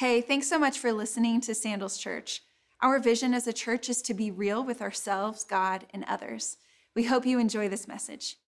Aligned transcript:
Hey, 0.00 0.22
thanks 0.22 0.48
so 0.48 0.58
much 0.58 0.78
for 0.78 0.94
listening 0.94 1.42
to 1.42 1.54
Sandals 1.54 1.98
Church. 1.98 2.40
Our 2.80 2.98
vision 3.00 3.34
as 3.34 3.46
a 3.46 3.52
church 3.52 3.90
is 3.90 4.00
to 4.00 4.14
be 4.14 4.30
real 4.30 4.64
with 4.64 4.80
ourselves, 4.80 5.44
God, 5.44 5.84
and 5.92 6.06
others. 6.08 6.56
We 6.96 7.04
hope 7.04 7.26
you 7.26 7.38
enjoy 7.38 7.68
this 7.68 7.86
message. 7.86 8.38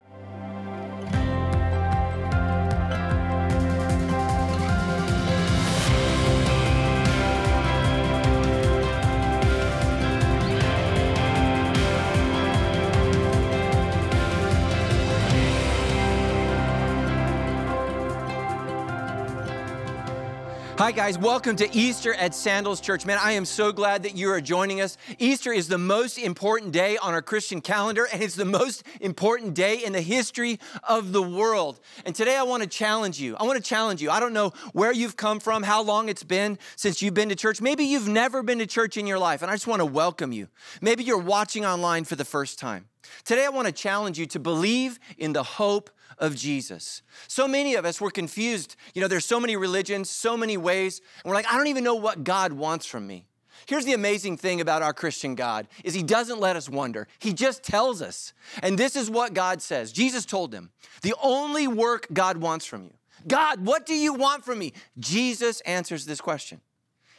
Hi, 20.83 20.91
guys. 20.91 21.17
Welcome 21.17 21.55
to 21.55 21.73
Easter 21.73 22.13
at 22.13 22.35
Sandals 22.35 22.81
Church. 22.81 23.05
Man, 23.05 23.17
I 23.17 23.31
am 23.31 23.45
so 23.45 23.71
glad 23.71 24.03
that 24.03 24.17
you 24.17 24.29
are 24.31 24.41
joining 24.41 24.81
us. 24.81 24.97
Easter 25.17 25.53
is 25.53 25.69
the 25.69 25.77
most 25.77 26.17
important 26.17 26.73
day 26.73 26.97
on 26.97 27.13
our 27.13 27.21
Christian 27.21 27.61
calendar, 27.61 28.05
and 28.11 28.21
it's 28.21 28.35
the 28.35 28.43
most 28.43 28.83
important 28.99 29.53
day 29.53 29.77
in 29.77 29.93
the 29.93 30.01
history 30.01 30.59
of 30.83 31.13
the 31.13 31.21
world. 31.21 31.79
And 32.05 32.13
today 32.13 32.35
I 32.35 32.43
want 32.43 32.63
to 32.63 32.69
challenge 32.69 33.17
you. 33.17 33.37
I 33.37 33.43
want 33.43 33.55
to 33.55 33.63
challenge 33.63 34.01
you. 34.01 34.11
I 34.11 34.19
don't 34.19 34.33
know 34.33 34.51
where 34.73 34.91
you've 34.91 35.15
come 35.15 35.39
from, 35.39 35.63
how 35.63 35.81
long 35.81 36.09
it's 36.09 36.23
been 36.23 36.59
since 36.75 37.01
you've 37.01 37.13
been 37.13 37.29
to 37.29 37.35
church. 37.37 37.61
Maybe 37.61 37.85
you've 37.85 38.09
never 38.09 38.43
been 38.43 38.59
to 38.59 38.67
church 38.67 38.97
in 38.97 39.07
your 39.07 39.19
life, 39.19 39.41
and 39.41 39.49
I 39.49 39.53
just 39.53 39.67
want 39.67 39.79
to 39.79 39.85
welcome 39.85 40.33
you. 40.33 40.49
Maybe 40.81 41.05
you're 41.05 41.17
watching 41.17 41.65
online 41.65 42.03
for 42.03 42.17
the 42.17 42.25
first 42.25 42.59
time. 42.59 42.89
Today 43.23 43.45
I 43.45 43.49
want 43.49 43.67
to 43.67 43.73
challenge 43.73 44.17
you 44.19 44.25
to 44.27 44.39
believe 44.39 44.99
in 45.17 45.33
the 45.33 45.43
hope 45.43 45.89
of 46.17 46.35
Jesus. 46.35 47.01
So 47.27 47.47
many 47.47 47.75
of 47.75 47.85
us, 47.85 47.99
we're 47.99 48.11
confused. 48.11 48.75
You 48.93 49.01
know, 49.01 49.07
there's 49.07 49.25
so 49.25 49.39
many 49.39 49.55
religions, 49.55 50.09
so 50.09 50.37
many 50.37 50.57
ways, 50.57 51.01
and 51.23 51.29
we're 51.29 51.35
like, 51.35 51.51
I 51.51 51.57
don't 51.57 51.67
even 51.67 51.83
know 51.83 51.95
what 51.95 52.23
God 52.23 52.53
wants 52.53 52.85
from 52.85 53.07
me. 53.07 53.25
Here's 53.65 53.85
the 53.85 53.93
amazing 53.93 54.37
thing 54.37 54.61
about 54.61 54.81
our 54.81 54.93
Christian 54.93 55.35
God 55.35 55.67
is 55.83 55.93
he 55.93 56.03
doesn't 56.03 56.39
let 56.39 56.55
us 56.55 56.67
wonder. 56.67 57.07
He 57.19 57.33
just 57.33 57.63
tells 57.63 58.01
us. 58.01 58.33
And 58.61 58.77
this 58.77 58.95
is 58.95 59.09
what 59.09 59.33
God 59.33 59.61
says. 59.61 59.91
Jesus 59.91 60.25
told 60.25 60.53
him, 60.53 60.71
the 61.01 61.15
only 61.21 61.67
work 61.67 62.07
God 62.11 62.37
wants 62.37 62.65
from 62.65 62.83
you. 62.83 62.93
God, 63.27 63.65
what 63.65 63.85
do 63.85 63.95
you 63.95 64.13
want 64.13 64.43
from 64.43 64.59
me? 64.59 64.73
Jesus 64.99 65.61
answers 65.61 66.05
this 66.05 66.19
question. 66.19 66.61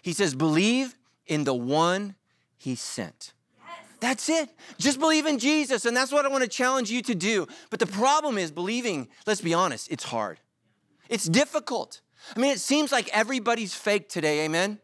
He 0.03 0.13
says, 0.13 0.35
believe 0.35 0.95
in 1.27 1.45
the 1.45 1.55
one 1.55 2.15
he 2.59 2.75
sent. 2.75 3.34
That's 4.05 4.29
it. 4.29 4.51
Just 4.77 5.01
believe 5.01 5.25
in 5.25 5.39
Jesus. 5.39 5.87
And 5.87 5.97
that's 5.97 6.13
what 6.13 6.27
I 6.27 6.29
want 6.29 6.43
to 6.43 6.49
challenge 6.49 6.91
you 6.91 7.01
to 7.01 7.15
do. 7.15 7.47
But 7.71 7.81
the 7.81 7.87
problem 7.87 8.37
is 8.37 8.51
believing, 8.51 9.09
let's 9.27 9.41
be 9.41 9.55
honest, 9.55 9.91
it's 9.91 10.05
hard. 10.05 10.41
It's 11.09 11.25
difficult. 11.25 12.03
I 12.37 12.39
mean, 12.39 12.51
it 12.51 12.61
seems 12.61 12.93
like 12.93 13.09
everybody's 13.17 13.75
fake 13.75 14.11
today, 14.11 14.45
amen? 14.45 14.79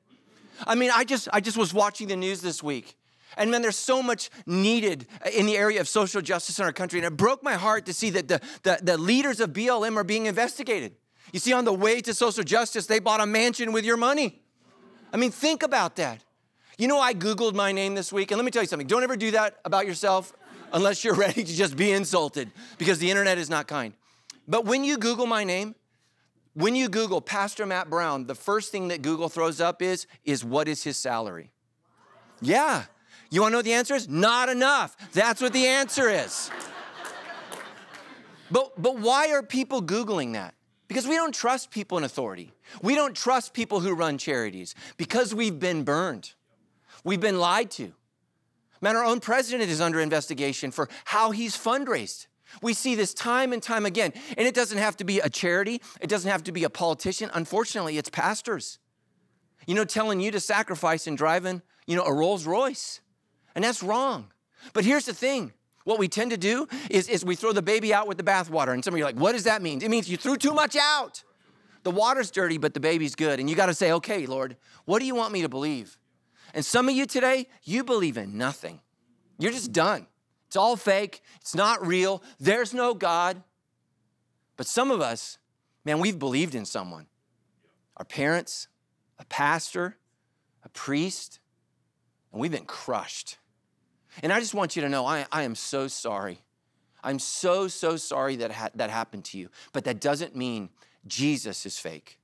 I 0.67 0.75
mean, 0.75 0.91
I 0.91 1.05
just 1.05 1.29
I 1.35 1.41
just 1.41 1.59
was 1.59 1.75
watching 1.75 2.09
the 2.09 2.17
news 2.17 2.41
this 2.41 2.62
week. 2.62 2.97
And 3.37 3.51
man, 3.51 3.61
there's 3.61 3.77
so 3.77 4.03
much 4.03 4.31
needed 4.47 5.07
in 5.31 5.45
the 5.45 5.59
area 5.59 5.83
of 5.83 5.89
social 5.89 6.23
justice 6.23 6.59
in 6.59 6.65
our 6.65 6.73
country. 6.73 6.99
And 6.99 7.07
it 7.07 7.15
broke 7.19 7.43
my 7.43 7.57
heart 7.57 7.84
to 7.87 7.93
see 7.93 8.09
that 8.09 8.27
the, 8.27 8.41
the, 8.62 8.79
the 8.83 8.97
leaders 8.97 9.39
of 9.41 9.53
BLM 9.53 9.99
are 9.99 10.05
being 10.05 10.27
investigated. 10.27 10.97
You 11.31 11.41
see, 11.41 11.53
on 11.53 11.67
the 11.67 11.75
way 11.75 12.01
to 12.01 12.15
social 12.15 12.43
justice, 12.43 12.87
they 12.87 13.01
bought 13.01 13.21
a 13.21 13.27
mansion 13.27 13.73
with 13.73 13.84
your 13.84 13.99
money. 13.99 14.41
I 15.12 15.19
mean, 15.19 15.31
think 15.31 15.62
about 15.62 15.97
that. 15.97 16.25
You 16.81 16.89
know, 16.89 16.98
I 16.98 17.12
Googled 17.12 17.53
my 17.53 17.73
name 17.73 17.95
this 17.95 18.11
week, 18.11 18.31
and 18.31 18.39
let 18.39 18.45
me 18.47 18.50
tell 18.50 18.62
you 18.62 18.67
something. 18.67 18.86
Don't 18.86 19.03
ever 19.03 19.14
do 19.14 19.33
that 19.33 19.59
about 19.67 19.86
yourself 19.86 20.33
unless 20.73 21.05
you're 21.05 21.14
ready 21.27 21.45
to 21.45 21.55
just 21.55 21.77
be 21.77 21.92
insulted 21.92 22.50
because 22.78 22.98
the 22.98 23.11
internet 23.11 23.37
is 23.37 23.50
not 23.50 23.67
kind. 23.67 23.92
But 24.48 24.64
when 24.64 24.83
you 24.83 24.97
Google 24.97 25.27
my 25.27 25.45
name, 25.45 25.75
when 26.55 26.75
you 26.75 26.89
Google 26.89 27.20
Pastor 27.20 27.67
Matt 27.67 27.91
Brown, 27.91 28.27
the 28.27 28.34
first 28.34 28.72
thing 28.72 28.89
that 28.89 29.03
Google 29.03 29.28
throws 29.28 29.61
up 29.61 29.83
is, 29.83 30.06
is 30.25 30.42
what 30.42 30.69
is 30.69 30.83
his 30.83 30.97
salary? 30.97 31.50
Yeah. 32.41 32.84
You 33.31 33.42
wanna 33.42 33.56
know 33.56 33.62
the 33.62 33.75
answer 33.75 33.94
is? 33.94 34.09
Not 34.09 34.48
enough. 34.48 34.97
That's 35.12 35.42
what 35.42 35.53
the 35.53 35.67
answer 35.67 36.09
is. 36.09 36.50
But, 38.50 38.81
but 38.81 38.97
why 38.99 39.32
are 39.32 39.43
people 39.43 39.82
Googling 39.82 40.32
that? 40.32 40.55
Because 40.88 41.06
we 41.06 41.16
don't 41.16 41.34
trust 41.34 41.71
people 41.71 41.99
in 41.99 42.05
authority. 42.05 42.55
We 42.81 42.94
don't 42.94 43.15
trust 43.15 43.53
people 43.53 43.81
who 43.81 43.94
run 43.94 44.16
charities 44.16 44.75
because 44.97 45.34
we've 45.34 45.59
been 45.59 45.82
burned. 45.84 46.32
We've 47.05 47.21
been 47.21 47.38
lied 47.38 47.71
to. 47.72 47.93
Man, 48.81 48.97
our 48.97 49.05
own 49.05 49.21
president 49.21 49.69
is 49.71 49.81
under 49.81 50.00
investigation 50.00 50.71
for 50.71 50.88
how 51.05 51.33
he's 51.33 51.56
fundraised. 51.56 52.27
We 52.62 52.72
see 52.72 52.94
this 52.94 53.15
time 53.15 53.53
and 53.53 53.62
time 53.62 53.87
again. 53.87 54.12
And 54.37 54.47
it 54.47 54.55
doesn't 54.55 54.78
have 54.78 54.97
to 54.99 55.05
be 55.05 55.21
a 55.21 55.28
charity, 55.28 55.81
it 56.00 56.09
doesn't 56.09 56.31
have 56.31 56.44
to 56.44 56.53
be 56.53 56.65
a 56.65 56.71
politician. 56.71 57.31
Unfortunately, 57.34 57.99
it's 57.99 58.11
pastors. 58.11 58.78
You 59.66 59.75
know, 59.75 59.84
telling 59.84 60.21
you 60.21 60.31
to 60.31 60.41
sacrifice 60.41 61.06
and 61.06 61.16
driving, 61.16 61.62
you 61.87 61.94
know, 61.94 62.05
a 62.05 62.12
Rolls 62.12 62.47
Royce. 62.47 63.00
And 63.55 63.62
that's 63.62 63.82
wrong. 63.82 64.32
But 64.72 64.84
here's 64.84 65.05
the 65.05 65.15
thing 65.15 65.53
what 65.84 65.99
we 65.99 66.09
tend 66.09 66.31
to 66.31 66.37
do 66.37 66.67
is, 66.91 67.09
is 67.09 67.25
we 67.25 67.34
throw 67.34 67.53
the 67.53 67.62
baby 67.62 67.93
out 67.93 68.06
with 68.06 68.17
the 68.17 68.22
bathwater. 68.22 68.72
And 68.72 68.84
some 68.84 68.94
of 68.94 68.99
you 68.99 69.05
are 69.05 69.09
like, 69.09 69.17
what 69.17 69.32
does 69.32 69.44
that 69.44 69.62
mean? 69.62 69.82
It 69.82 69.91
means 69.91 70.09
you 70.09 70.17
threw 70.17 70.37
too 70.37 70.55
much 70.55 70.77
out. 70.77 71.22
The 71.82 71.91
water's 71.91 72.31
dirty, 72.31 72.59
but 72.59 72.75
the 72.75 72.81
baby's 72.81 73.15
good. 73.15 73.41
And 73.41 73.49
you 73.49 73.56
got 73.56 73.67
to 73.67 73.75
say, 73.75 73.93
okay, 73.93 74.27
Lord, 74.27 74.56
what 74.84 74.99
do 74.99 75.06
you 75.06 75.15
want 75.15 75.32
me 75.32 75.43
to 75.43 75.49
believe? 75.49 75.99
And 76.55 76.65
some 76.65 76.88
of 76.88 76.94
you 76.94 77.06
today, 77.06 77.49
you 77.62 77.84
believe 77.84 78.16
in 78.16 78.37
nothing. 78.37 78.81
You're 79.38 79.53
just 79.53 79.72
done. 79.72 80.06
It's 80.47 80.56
all 80.56 80.77
fake. 80.77 81.22
It's 81.41 81.55
not 81.55 81.87
real. 81.87 82.22
There's 82.38 82.75
no 82.75 82.94
God. 82.94 83.43
But 84.56 84.66
some 84.66 84.91
of 84.91 85.00
us, 85.00 85.38
man, 85.84 86.00
we've 86.00 86.19
believed 86.19 86.55
in 86.55 86.65
someone 86.65 87.06
our 87.97 88.05
parents, 88.05 88.69
a 89.19 89.25
pastor, 89.27 89.97
a 90.65 90.69
priest, 90.71 91.38
and 92.33 92.41
we've 92.41 92.50
been 92.50 92.65
crushed. 92.65 93.37
And 94.22 94.32
I 94.32 94.41
just 94.41 94.55
want 94.55 94.77
you 94.77 94.82
to 94.82 94.88
know 94.88 95.06
I, 95.06 95.27
I 95.31 95.43
am 95.43 95.55
so 95.55 95.87
sorry. 95.88 96.38
I'm 97.03 97.19
so, 97.19 97.69
so 97.69 97.97
sorry 97.97 98.37
that 98.37 98.53
ha- 98.53 98.71
that 98.75 98.91
happened 98.91 99.25
to 99.27 99.38
you. 99.38 99.49
But 99.72 99.84
that 99.84 100.00
doesn't 100.00 100.37
mean 100.37 100.71
Jesus 101.06 101.65
is 101.65 101.78
fake. 101.78 102.19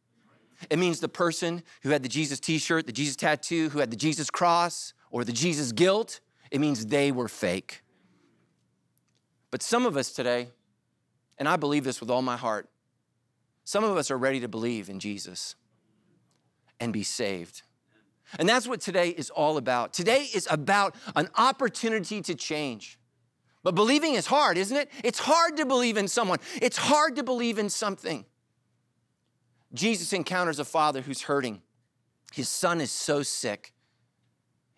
It 0.71 0.79
means 0.79 1.01
the 1.01 1.09
person 1.09 1.63
who 1.83 1.91
had 1.91 2.03
the 2.03 2.09
Jesus 2.09 2.41
t 2.41 2.59
shirt, 2.59 2.87
the 2.87 2.93
Jesus 2.93 3.17
tattoo, 3.17 3.69
who 3.71 3.79
had 3.79 3.91
the 3.91 3.97
Jesus 3.97 4.31
cross, 4.31 4.95
or 5.11 5.25
the 5.25 5.33
Jesus 5.33 5.73
guilt, 5.73 6.21
it 6.51 6.61
means 6.61 6.87
they 6.87 7.13
were 7.13 7.29
fake. 7.29 7.83
But 9.51 9.63
some 9.63 9.87
of 9.87 9.97
us 9.97 10.13
today, 10.13 10.49
and 11.39 11.49
I 11.49 11.57
believe 11.57 11.85
this 11.85 12.01
with 12.01 12.11
all 12.11 12.23
my 12.23 12.37
heart, 12.37 12.69
some 13.65 13.85
of 13.85 13.97
us 13.97 14.11
are 14.11 14.19
ready 14.19 14.41
to 14.41 14.49
believe 14.49 14.89
in 14.89 15.01
Jesus 15.01 15.57
and 16.79 16.93
be 16.93 17.03
saved. 17.03 17.63
And 18.39 18.49
that's 18.49 18.67
what 18.67 18.81
today 18.81 19.11
is 19.11 19.31
all 19.31 19.57
about. 19.57 19.93
Today 19.93 20.29
is 20.35 20.49
about 20.51 20.95
an 21.15 21.29
opportunity 21.37 22.21
to 22.23 22.35
change. 22.35 22.99
But 23.63 23.75
believing 23.75 24.15
is 24.15 24.27
hard, 24.27 24.59
isn't 24.59 24.77
it? 24.77 24.91
It's 25.03 25.19
hard 25.19 25.57
to 25.57 25.67
believe 25.67 25.97
in 25.97 26.09
someone, 26.09 26.39
it's 26.61 26.77
hard 26.77 27.17
to 27.17 27.23
believe 27.23 27.59
in 27.59 27.71
something. 27.71 28.25
Jesus 29.73 30.13
encounters 30.13 30.59
a 30.59 30.65
father 30.65 31.03
who's 31.03 31.23
hurting. 31.23 31.63
His 32.33 32.49
son 32.49 32.81
is 32.81 32.91
so 32.91 33.23
sick. 33.23 33.73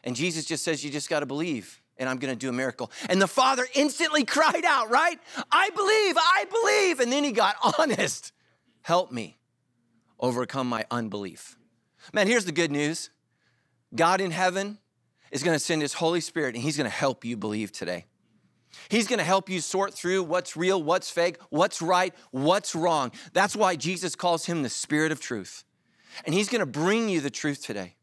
And 0.05 0.17
Jesus 0.17 0.45
just 0.45 0.65
says, 0.65 0.85
You 0.85 0.91
just 0.91 1.09
got 1.11 1.21
to 1.21 1.27
believe, 1.27 1.81
and 1.97 2.09
I'm 2.09 2.19
going 2.19 2.33
to 2.33 2.39
do 2.39 2.49
a 2.49 2.53
miracle. 2.53 2.91
And 3.09 3.21
the 3.21 3.27
father 3.27 3.67
instantly 3.75 4.25
cried 4.27 4.65
out, 4.65 4.91
right? 4.91 5.19
I 5.51 5.71
believe, 5.71 6.17
I 6.17 6.45
believe. 6.51 7.01
And 7.01 7.13
then 7.13 7.25
he 7.25 7.33
got 7.33 7.57
honest. 7.79 8.33
Help 8.83 9.13
me 9.13 9.39
overcome 10.19 10.69
my 10.69 10.85
unbelief. 10.91 11.57
Man, 12.13 12.27
here's 12.27 12.45
the 12.45 12.53
good 12.53 12.71
news 12.71 13.11
God 13.95 14.21
in 14.21 14.31
heaven 14.31 14.79
is 15.31 15.43
going 15.43 15.55
to 15.55 15.63
send 15.63 15.83
his 15.83 15.95
Holy 15.95 16.21
Spirit, 16.21 16.55
and 16.55 16.63
he's 16.63 16.77
going 16.77 16.89
to 16.89 16.97
help 16.97 17.25
you 17.25 17.37
believe 17.37 17.73
today. 17.73 18.07
He's 18.89 19.07
going 19.07 19.19
to 19.19 19.25
help 19.25 19.49
you 19.49 19.61
sort 19.61 19.95
through 19.95 20.23
what's 20.25 20.57
real, 20.57 20.83
what's 20.83 21.11
fake, 21.11 21.37
what's 21.51 21.83
right, 21.83 22.15
what's 22.31 22.75
wrong. 22.75 23.13
That's 23.33 23.57
why 23.57 23.77
Jesus 23.77 24.15
calls 24.15 24.47
him 24.47 24.63
the 24.63 24.69
Spirit 24.69 25.13
of 25.13 25.21
truth. 25.21 25.65
And 26.25 26.35
he's 26.35 26.49
going 26.49 26.61
to 26.61 26.67
bring 26.67 27.09
you 27.09 27.21
the 27.21 27.31
truth 27.31 27.65
today. 27.65 27.95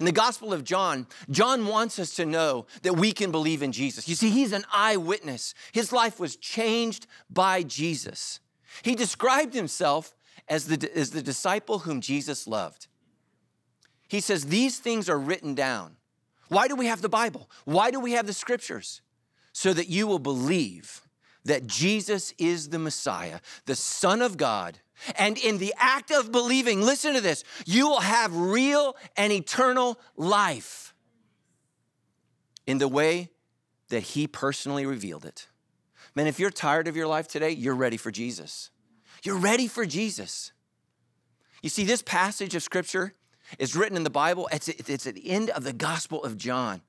In 0.00 0.06
the 0.06 0.12
Gospel 0.12 0.52
of 0.52 0.64
John, 0.64 1.06
John 1.30 1.66
wants 1.66 1.98
us 1.98 2.16
to 2.16 2.26
know 2.26 2.66
that 2.82 2.94
we 2.94 3.12
can 3.12 3.30
believe 3.30 3.62
in 3.62 3.70
Jesus. 3.70 4.08
You 4.08 4.14
see, 4.14 4.30
he's 4.30 4.52
an 4.52 4.64
eyewitness. 4.72 5.54
His 5.72 5.92
life 5.92 6.18
was 6.18 6.36
changed 6.36 7.06
by 7.30 7.62
Jesus. 7.62 8.40
He 8.82 8.94
described 8.94 9.54
himself 9.54 10.14
as 10.48 10.66
the, 10.66 10.90
as 10.96 11.10
the 11.10 11.22
disciple 11.22 11.80
whom 11.80 12.00
Jesus 12.00 12.46
loved. 12.46 12.88
He 14.08 14.20
says, 14.20 14.46
These 14.46 14.78
things 14.78 15.08
are 15.08 15.18
written 15.18 15.54
down. 15.54 15.96
Why 16.48 16.68
do 16.68 16.76
we 16.76 16.86
have 16.86 17.02
the 17.02 17.08
Bible? 17.08 17.50
Why 17.64 17.90
do 17.90 18.00
we 18.00 18.12
have 18.12 18.26
the 18.26 18.32
scriptures? 18.32 19.00
So 19.54 19.72
that 19.72 19.88
you 19.88 20.06
will 20.06 20.18
believe 20.18 21.00
that 21.46 21.66
Jesus 21.66 22.34
is 22.36 22.68
the 22.68 22.78
Messiah, 22.78 23.38
the 23.64 23.76
Son 23.76 24.20
of 24.20 24.36
God. 24.36 24.80
And 25.16 25.38
in 25.38 25.58
the 25.58 25.72
act 25.78 26.10
of 26.10 26.32
believing, 26.32 26.82
listen 26.82 27.14
to 27.14 27.20
this, 27.20 27.44
you 27.64 27.88
will 27.88 28.00
have 28.00 28.36
real 28.36 28.96
and 29.16 29.32
eternal 29.32 29.98
life 30.16 30.92
in 32.66 32.78
the 32.78 32.88
way 32.88 33.30
that 33.88 34.00
He 34.00 34.26
personally 34.26 34.84
revealed 34.84 35.24
it. 35.24 35.48
Man, 36.14 36.26
if 36.26 36.38
you're 36.38 36.50
tired 36.50 36.88
of 36.88 36.96
your 36.96 37.06
life 37.06 37.28
today, 37.28 37.50
you're 37.50 37.74
ready 37.74 37.96
for 37.96 38.10
Jesus. 38.10 38.70
You're 39.22 39.38
ready 39.38 39.68
for 39.68 39.86
Jesus. 39.86 40.52
You 41.62 41.70
see, 41.70 41.84
this 41.84 42.02
passage 42.02 42.54
of 42.54 42.62
Scripture, 42.62 43.14
is 43.58 43.76
written 43.76 43.96
in 43.96 44.04
the 44.04 44.10
Bible. 44.10 44.48
It's, 44.52 44.68
it's 44.68 45.06
at 45.06 45.14
the 45.14 45.30
end 45.30 45.50
of 45.50 45.64
the 45.64 45.72
Gospel 45.72 46.22
of 46.24 46.36
John. 46.36 46.82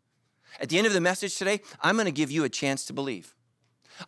At 0.60 0.70
the 0.70 0.78
end 0.78 0.88
of 0.88 0.94
the 0.94 1.02
message 1.02 1.38
today, 1.38 1.62
I'm 1.82 1.96
going 1.96 2.06
to 2.06 2.12
give 2.12 2.32
you 2.32 2.44
a 2.44 2.50
chance 2.50 2.86
to 2.86 2.94
believe. 2.94 3.34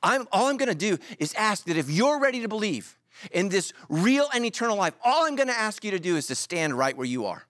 I'm, 0.04 0.28
all 0.32 0.48
I'm 0.48 0.58
going 0.58 0.70
to 0.70 0.76
do 0.76 0.98
is 1.20 1.34
ask 1.36 1.66
that 1.66 1.78
if 1.78 1.90
you're 1.90 2.20
ready 2.20 2.42
to 2.42 2.48
believe 2.48 2.98
in 3.32 3.50
this 3.50 3.74
real 3.90 4.28
and 4.34 4.46
eternal 4.46 4.78
life, 4.78 4.94
all 5.04 5.26
I'm 5.26 5.36
going 5.36 5.48
to 5.48 5.58
ask 5.58 5.84
you 5.84 5.92
to 5.92 6.00
do 6.00 6.16
is 6.16 6.28
to 6.28 6.36
stand 6.36 6.78
right 6.78 6.96
where 6.96 7.06
you 7.06 7.26
are. 7.26 7.44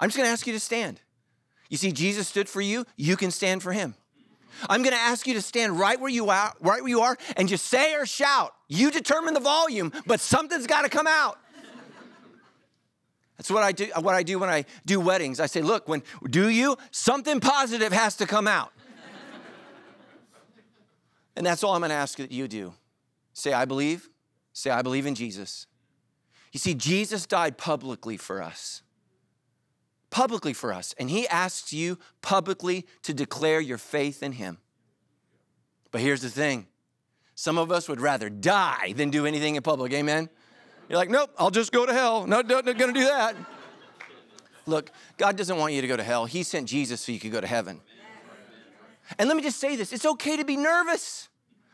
I'm 0.00 0.08
just 0.08 0.16
going 0.16 0.26
to 0.26 0.32
ask 0.32 0.46
you 0.46 0.52
to 0.52 0.60
stand. 0.60 1.00
You 1.68 1.76
see, 1.76 1.92
Jesus 1.92 2.28
stood 2.28 2.48
for 2.48 2.60
you, 2.60 2.84
you 2.96 3.16
can 3.16 3.30
stand 3.30 3.62
for 3.62 3.72
him. 3.72 3.94
I'm 4.68 4.82
going 4.82 4.94
to 4.94 5.00
ask 5.00 5.26
you 5.26 5.34
to 5.34 5.42
stand 5.42 5.78
right 5.78 6.00
where 6.00 6.10
you 6.10 6.30
are, 6.30 6.52
right 6.60 6.80
where 6.80 6.88
you 6.88 7.00
are, 7.00 7.16
and 7.36 7.48
just 7.48 7.66
say 7.66 7.94
or 7.94 8.06
shout. 8.06 8.54
You 8.68 8.90
determine 8.90 9.34
the 9.34 9.40
volume, 9.40 9.92
but 10.06 10.20
something's 10.20 10.66
got 10.66 10.82
to 10.82 10.88
come 10.88 11.06
out. 11.08 11.38
That's 13.36 13.50
what 13.50 13.62
I 13.62 13.72
do. 13.72 13.86
What 14.00 14.14
I 14.14 14.22
do 14.22 14.38
when 14.38 14.48
I 14.48 14.64
do 14.86 15.00
weddings. 15.00 15.40
I 15.40 15.46
say, 15.46 15.60
"Look, 15.60 15.88
when 15.88 16.02
do 16.28 16.48
you 16.48 16.76
something 16.90 17.40
positive 17.40 17.92
has 17.92 18.16
to 18.16 18.26
come 18.26 18.46
out." 18.46 18.72
and 21.36 21.44
that's 21.44 21.64
all 21.64 21.74
I'm 21.74 21.80
going 21.80 21.90
to 21.90 21.96
ask 21.96 22.18
that 22.18 22.32
you 22.32 22.46
do. 22.48 22.74
Say, 23.32 23.52
"I 23.52 23.64
believe." 23.64 24.08
Say, 24.52 24.70
"I 24.70 24.82
believe 24.82 25.06
in 25.06 25.14
Jesus." 25.14 25.66
You 26.52 26.60
see, 26.60 26.74
Jesus 26.74 27.26
died 27.26 27.58
publicly 27.58 28.16
for 28.16 28.40
us 28.40 28.84
publicly 30.14 30.52
for 30.52 30.72
us. 30.72 30.94
And 30.96 31.10
he 31.10 31.26
asks 31.26 31.72
you 31.72 31.98
publicly 32.22 32.86
to 33.02 33.12
declare 33.12 33.60
your 33.60 33.78
faith 33.78 34.22
in 34.22 34.30
him. 34.30 34.58
But 35.90 36.02
here's 36.02 36.22
the 36.22 36.30
thing 36.30 36.68
some 37.34 37.58
of 37.58 37.72
us 37.72 37.88
would 37.88 38.00
rather 38.00 38.30
die 38.30 38.94
than 38.96 39.10
do 39.10 39.26
anything 39.26 39.56
in 39.56 39.62
public. 39.62 39.92
Amen? 39.92 40.28
You're 40.88 40.98
like, 40.98 41.10
nope, 41.10 41.30
I'll 41.38 41.50
just 41.50 41.72
go 41.72 41.86
to 41.86 41.92
hell. 41.92 42.26
No, 42.26 42.40
not 42.40 42.64
gonna 42.64 42.92
do 42.92 43.04
that. 43.04 43.34
Look, 44.66 44.90
God 45.18 45.36
doesn't 45.36 45.56
want 45.56 45.72
you 45.72 45.80
to 45.80 45.86
go 45.86 45.96
to 45.96 46.02
hell. 46.02 46.24
He 46.24 46.42
sent 46.42 46.68
Jesus 46.68 47.00
so 47.00 47.12
you 47.12 47.20
could 47.20 47.32
go 47.32 47.40
to 47.40 47.46
heaven. 47.46 47.80
And 49.18 49.28
let 49.28 49.36
me 49.36 49.42
just 49.42 49.58
say 49.58 49.76
this 49.76 49.92
it's 49.92 50.06
okay 50.06 50.36
to 50.36 50.44
be 50.44 50.56
nervous. 50.56 51.28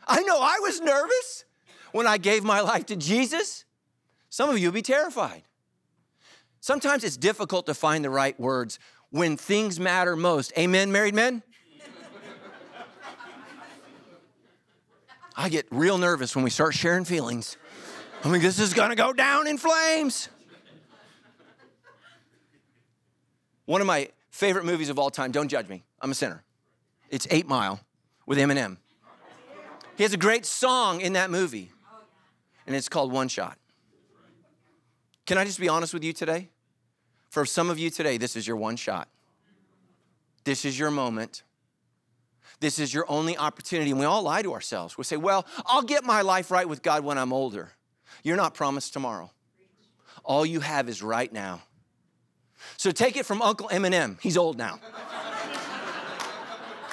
I 0.07 0.21
know 0.23 0.39
I 0.39 0.57
was 0.61 0.81
nervous 0.81 1.45
when 1.91 2.07
I 2.07 2.17
gave 2.17 2.43
my 2.43 2.61
life 2.61 2.85
to 2.87 2.95
Jesus. 2.95 3.65
Some 4.29 4.49
of 4.49 4.57
you 4.57 4.67
will 4.67 4.73
be 4.73 4.81
terrified. 4.81 5.43
Sometimes 6.59 7.03
it's 7.03 7.17
difficult 7.17 7.65
to 7.65 7.73
find 7.73 8.03
the 8.03 8.09
right 8.09 8.39
words 8.39 8.79
when 9.09 9.35
things 9.35 9.79
matter 9.79 10.15
most. 10.15 10.53
Amen, 10.57 10.91
married 10.91 11.15
men? 11.15 11.43
I 15.35 15.49
get 15.49 15.65
real 15.71 15.97
nervous 15.97 16.35
when 16.35 16.43
we 16.43 16.49
start 16.49 16.73
sharing 16.73 17.05
feelings. 17.05 17.57
I 18.23 18.29
mean, 18.29 18.41
this 18.41 18.59
is 18.59 18.73
gonna 18.73 18.95
go 18.95 19.13
down 19.13 19.47
in 19.47 19.57
flames. 19.57 20.29
One 23.65 23.81
of 23.81 23.87
my 23.87 24.09
favorite 24.29 24.65
movies 24.65 24.89
of 24.89 24.99
all 24.99 25.09
time, 25.09 25.31
don't 25.31 25.47
judge 25.47 25.67
me, 25.67 25.83
I'm 26.01 26.11
a 26.11 26.15
sinner. 26.15 26.43
It's 27.09 27.27
Eight 27.31 27.47
Mile 27.47 27.79
with 28.25 28.37
Eminem. 28.37 28.77
He 29.97 30.03
has 30.03 30.13
a 30.13 30.17
great 30.17 30.45
song 30.45 31.01
in 31.01 31.13
that 31.13 31.29
movie, 31.29 31.71
and 32.67 32.75
it's 32.75 32.89
called 32.89 33.11
One 33.11 33.27
Shot. 33.27 33.57
Can 35.25 35.37
I 35.37 35.45
just 35.45 35.59
be 35.59 35.69
honest 35.69 35.93
with 35.93 36.03
you 36.03 36.13
today? 36.13 36.49
For 37.29 37.45
some 37.45 37.69
of 37.69 37.79
you 37.79 37.89
today, 37.89 38.17
this 38.17 38.35
is 38.35 38.45
your 38.45 38.57
one 38.57 38.75
shot. 38.75 39.07
This 40.43 40.65
is 40.65 40.77
your 40.77 40.91
moment. 40.91 41.43
This 42.59 42.77
is 42.77 42.93
your 42.93 43.05
only 43.07 43.37
opportunity. 43.37 43.91
And 43.91 43.99
we 43.99 44.05
all 44.05 44.23
lie 44.23 44.41
to 44.41 44.53
ourselves. 44.53 44.97
We 44.97 45.05
say, 45.05 45.15
Well, 45.15 45.45
I'll 45.65 45.81
get 45.81 46.03
my 46.03 46.21
life 46.21 46.51
right 46.51 46.67
with 46.67 46.81
God 46.81 47.05
when 47.05 47.17
I'm 47.17 47.31
older. 47.31 47.71
You're 48.23 48.37
not 48.37 48.53
promised 48.53 48.93
tomorrow. 48.93 49.31
All 50.23 50.45
you 50.45 50.59
have 50.59 50.89
is 50.89 51.01
right 51.01 51.31
now. 51.31 51.61
So 52.77 52.91
take 52.91 53.15
it 53.17 53.25
from 53.25 53.41
Uncle 53.41 53.67
Eminem. 53.69 54.19
He's 54.21 54.37
old 54.37 54.57
now. 54.57 54.79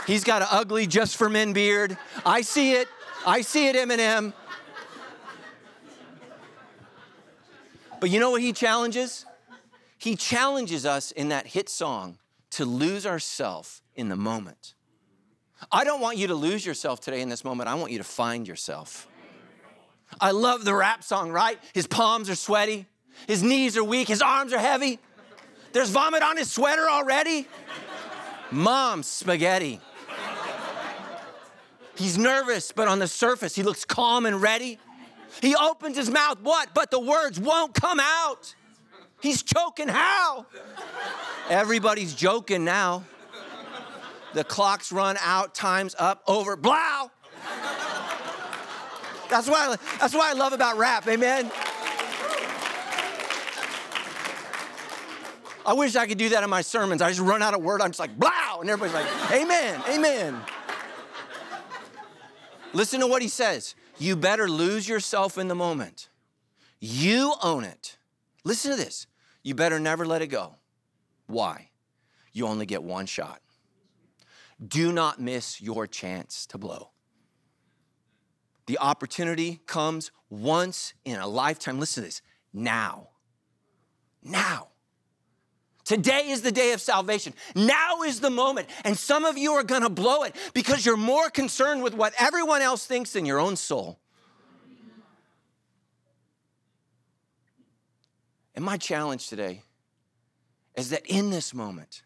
He's 0.06 0.24
got 0.24 0.40
an 0.40 0.48
ugly 0.50 0.86
just 0.86 1.16
for 1.16 1.28
men 1.28 1.52
beard. 1.52 1.98
I 2.24 2.40
see 2.40 2.72
it. 2.72 2.88
I 3.26 3.42
see 3.42 3.68
it, 3.68 3.76
Eminem. 3.76 4.32
But 8.00 8.10
you 8.10 8.20
know 8.20 8.30
what 8.30 8.40
he 8.40 8.52
challenges? 8.52 9.26
He 9.98 10.16
challenges 10.16 10.86
us 10.86 11.10
in 11.10 11.28
that 11.28 11.48
hit 11.48 11.68
song 11.68 12.18
to 12.52 12.64
lose 12.64 13.04
ourselves 13.04 13.82
in 13.94 14.08
the 14.08 14.16
moment. 14.16 14.74
I 15.72 15.84
don't 15.84 16.00
want 16.00 16.16
you 16.16 16.28
to 16.28 16.34
lose 16.34 16.64
yourself 16.64 17.00
today 17.00 17.20
in 17.20 17.28
this 17.28 17.44
moment. 17.44 17.68
I 17.68 17.74
want 17.74 17.90
you 17.92 17.98
to 17.98 18.04
find 18.04 18.46
yourself. 18.46 19.08
I 20.20 20.30
love 20.32 20.64
the 20.64 20.74
rap 20.74 21.04
song, 21.04 21.30
right? 21.30 21.58
His 21.72 21.86
palms 21.86 22.28
are 22.30 22.34
sweaty, 22.34 22.86
his 23.26 23.42
knees 23.42 23.76
are 23.76 23.84
weak, 23.84 24.08
his 24.08 24.22
arms 24.22 24.52
are 24.52 24.58
heavy. 24.58 24.98
There's 25.72 25.90
vomit 25.90 26.22
on 26.22 26.36
his 26.36 26.50
sweater 26.50 26.88
already. 26.88 27.46
Mom's 28.50 29.06
spaghetti. 29.06 29.80
He's 31.96 32.16
nervous, 32.16 32.72
but 32.72 32.88
on 32.88 33.00
the 33.00 33.08
surface, 33.08 33.54
he 33.54 33.62
looks 33.62 33.84
calm 33.84 34.24
and 34.24 34.40
ready. 34.40 34.78
He 35.42 35.54
opens 35.54 35.96
his 35.96 36.10
mouth, 36.10 36.38
what? 36.42 36.70
But 36.72 36.90
the 36.90 37.00
words 37.00 37.38
won't 37.38 37.74
come 37.74 38.00
out. 38.00 38.54
He's 39.20 39.42
choking 39.42 39.88
how? 39.88 40.46
Everybody's 41.50 42.14
joking 42.14 42.64
now. 42.64 43.04
The 44.34 44.44
clock's 44.44 44.92
run 44.92 45.16
out, 45.20 45.54
time's 45.54 45.94
up, 45.98 46.22
over, 46.26 46.56
blow. 46.56 47.10
That's 49.28 49.48
why, 49.48 49.76
that's 50.00 50.14
what 50.14 50.24
I 50.24 50.38
love 50.38 50.52
about 50.52 50.78
rap, 50.78 51.06
amen? 51.06 51.50
I 55.66 55.74
wish 55.74 55.96
I 55.96 56.06
could 56.06 56.16
do 56.16 56.30
that 56.30 56.42
in 56.42 56.48
my 56.48 56.62
sermons. 56.62 57.02
I 57.02 57.10
just 57.10 57.20
run 57.20 57.42
out 57.42 57.52
of 57.52 57.62
word, 57.62 57.82
I'm 57.82 57.90
just 57.90 58.00
like, 58.00 58.18
blow, 58.18 58.30
and 58.60 58.70
everybody's 58.70 58.94
like, 58.94 59.32
amen, 59.32 59.82
amen. 59.90 60.40
Listen 62.72 63.00
to 63.00 63.06
what 63.06 63.22
he 63.22 63.28
says. 63.28 63.74
You 63.98 64.16
better 64.16 64.48
lose 64.48 64.88
yourself 64.88 65.36
in 65.36 65.48
the 65.48 65.54
moment. 65.54 66.08
You 66.80 67.34
own 67.42 67.64
it. 67.64 67.98
Listen 68.44 68.70
to 68.70 68.76
this. 68.76 69.06
You 69.42 69.54
better 69.54 69.78
never 69.80 70.06
let 70.06 70.22
it 70.22 70.28
go. 70.28 70.56
Why? 71.26 71.70
You 72.32 72.46
only 72.46 72.66
get 72.66 72.82
one 72.82 73.06
shot. 73.06 73.40
Do 74.66 74.92
not 74.92 75.20
miss 75.20 75.60
your 75.60 75.86
chance 75.86 76.46
to 76.46 76.58
blow. 76.58 76.90
The 78.68 78.78
opportunity 78.80 79.62
comes 79.64 80.10
once 80.28 80.92
in 81.06 81.18
a 81.18 81.26
lifetime. 81.26 81.80
Listen 81.80 82.02
to 82.02 82.08
this 82.08 82.20
now. 82.52 83.08
Now. 84.22 84.68
Today 85.86 86.28
is 86.28 86.42
the 86.42 86.52
day 86.52 86.72
of 86.72 86.82
salvation. 86.82 87.32
Now 87.54 88.02
is 88.02 88.20
the 88.20 88.28
moment. 88.28 88.68
And 88.84 88.94
some 88.94 89.24
of 89.24 89.38
you 89.38 89.52
are 89.52 89.62
going 89.62 89.80
to 89.80 89.88
blow 89.88 90.24
it 90.24 90.36
because 90.52 90.84
you're 90.84 90.98
more 90.98 91.30
concerned 91.30 91.82
with 91.82 91.94
what 91.94 92.12
everyone 92.18 92.60
else 92.60 92.84
thinks 92.84 93.12
than 93.12 93.24
your 93.24 93.38
own 93.38 93.56
soul. 93.56 93.98
And 98.54 98.62
my 98.62 98.76
challenge 98.76 99.28
today 99.28 99.62
is 100.76 100.90
that 100.90 101.06
in 101.06 101.30
this 101.30 101.54
moment, 101.54 102.02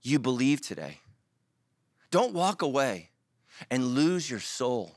you 0.00 0.18
believe 0.18 0.62
today. 0.62 0.98
Don't 2.10 2.34
walk 2.34 2.60
away 2.60 3.10
and 3.70 3.94
lose 3.94 4.28
your 4.28 4.40
soul. 4.40 4.96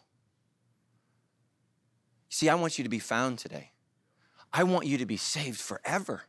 See, 2.29 2.49
I 2.49 2.55
want 2.55 2.77
you 2.77 2.83
to 2.83 2.89
be 2.89 2.99
found 2.99 3.39
today. 3.39 3.71
I 4.51 4.63
want 4.63 4.85
you 4.85 4.97
to 4.97 5.05
be 5.05 5.17
saved 5.17 5.59
forever. 5.59 6.23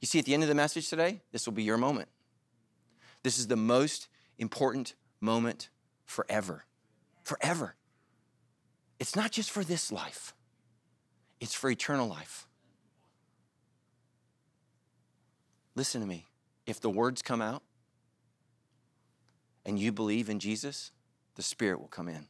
You 0.00 0.06
see, 0.06 0.18
at 0.18 0.24
the 0.24 0.34
end 0.34 0.42
of 0.42 0.48
the 0.48 0.54
message 0.54 0.88
today, 0.88 1.20
this 1.32 1.46
will 1.46 1.52
be 1.52 1.62
your 1.62 1.76
moment. 1.76 2.08
This 3.22 3.38
is 3.38 3.46
the 3.46 3.56
most 3.56 4.08
important 4.38 4.94
moment 5.20 5.68
forever. 6.04 6.64
Forever. 7.22 7.74
It's 8.98 9.14
not 9.14 9.30
just 9.30 9.50
for 9.50 9.64
this 9.64 9.90
life, 9.92 10.34
it's 11.40 11.54
for 11.54 11.70
eternal 11.70 12.06
life. 12.06 12.46
Listen 15.74 16.00
to 16.00 16.06
me. 16.06 16.26
If 16.66 16.80
the 16.80 16.90
words 16.90 17.22
come 17.22 17.40
out 17.40 17.62
and 19.64 19.78
you 19.78 19.92
believe 19.92 20.28
in 20.28 20.38
Jesus, 20.38 20.92
the 21.36 21.42
Spirit 21.42 21.80
will 21.80 21.88
come 21.88 22.08
in. 22.08 22.26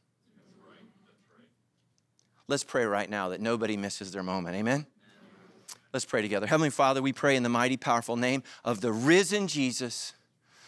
Let's 2.51 2.65
pray 2.65 2.83
right 2.83 3.09
now 3.09 3.29
that 3.29 3.39
nobody 3.39 3.77
misses 3.77 4.11
their 4.11 4.23
moment. 4.23 4.57
Amen? 4.57 4.85
Let's 5.93 6.03
pray 6.03 6.21
together. 6.21 6.47
Heavenly 6.47 6.69
Father, 6.69 7.01
we 7.01 7.13
pray 7.13 7.37
in 7.37 7.43
the 7.43 7.49
mighty, 7.49 7.77
powerful 7.77 8.17
name 8.17 8.43
of 8.65 8.81
the 8.81 8.91
risen 8.91 9.47
Jesus 9.47 10.11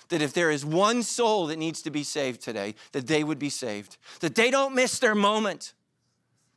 that 0.07 0.21
if 0.21 0.31
there 0.31 0.49
is 0.49 0.65
one 0.65 1.03
soul 1.03 1.47
that 1.47 1.57
needs 1.57 1.81
to 1.81 1.91
be 1.91 2.03
saved 2.03 2.39
today, 2.39 2.75
that 2.93 3.07
they 3.07 3.21
would 3.21 3.37
be 3.37 3.49
saved, 3.49 3.97
that 4.21 4.35
they 4.35 4.49
don't 4.49 4.73
miss 4.73 4.97
their 4.99 5.13
moment. 5.13 5.73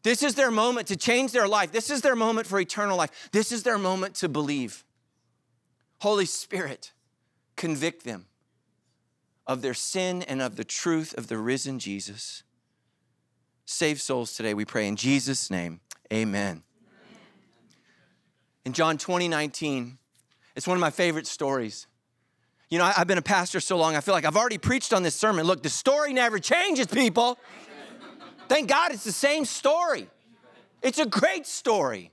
This 0.05 0.23
is 0.23 0.37
their 0.37 0.53
moment 0.53 0.87
to 0.89 0.97
change 0.97 1.33
their 1.33 1.49
life. 1.49 1.73
This 1.73 1.91
is 1.91 2.03
their 2.03 2.15
moment 2.15 2.47
for 2.47 2.61
eternal 2.61 2.97
life. 2.97 3.29
This 3.33 3.51
is 3.51 3.65
their 3.65 3.79
moment 3.79 4.15
to 4.17 4.29
believe. 4.29 4.85
Holy 6.03 6.27
Spirit, 6.27 6.93
convict 7.57 8.05
them 8.05 8.27
of 9.45 9.61
their 9.61 9.75
sin 9.75 10.23
and 10.23 10.41
of 10.41 10.55
the 10.55 10.65
truth 10.65 11.19
of 11.19 11.27
the 11.27 11.39
risen 11.39 11.81
Jesus. 11.81 12.45
Save 13.67 14.01
souls 14.01 14.33
today, 14.33 14.55
we 14.55 14.65
pray 14.65 14.87
in 14.87 14.97
Jesus' 14.97 15.51
name. 15.51 15.81
Amen. 16.13 16.63
in 18.65 18.73
John 18.73 18.99
20, 18.99 19.29
19. 19.29 19.97
It's 20.57 20.67
one 20.67 20.77
of 20.77 20.81
my 20.81 20.91
favorite 20.91 21.29
stories. 21.29 21.87
You 22.69 22.79
know, 22.79 22.85
I- 22.85 22.95
I've 22.97 23.07
been 23.07 23.17
a 23.19 23.23
pastor 23.23 23.61
so 23.61 23.77
long, 23.77 23.95
I 23.95 24.01
feel 24.01 24.13
like 24.13 24.25
I've 24.25 24.37
already 24.37 24.59
preached 24.59 24.93
on 24.93 25.05
this 25.05 25.15
sermon. 25.15 25.47
Look, 25.47 25.63
the 25.63 25.69
story 25.69 26.13
never 26.13 26.41
changes, 26.41 26.89
people. 26.89 27.39
Thank 28.49 28.69
God 28.69 28.91
it's 28.91 29.05
the 29.05 29.13
same 29.13 29.45
story. 29.45 30.09
It's 30.83 30.99
a 30.99 31.07
great 31.07 31.47
story. 31.47 32.13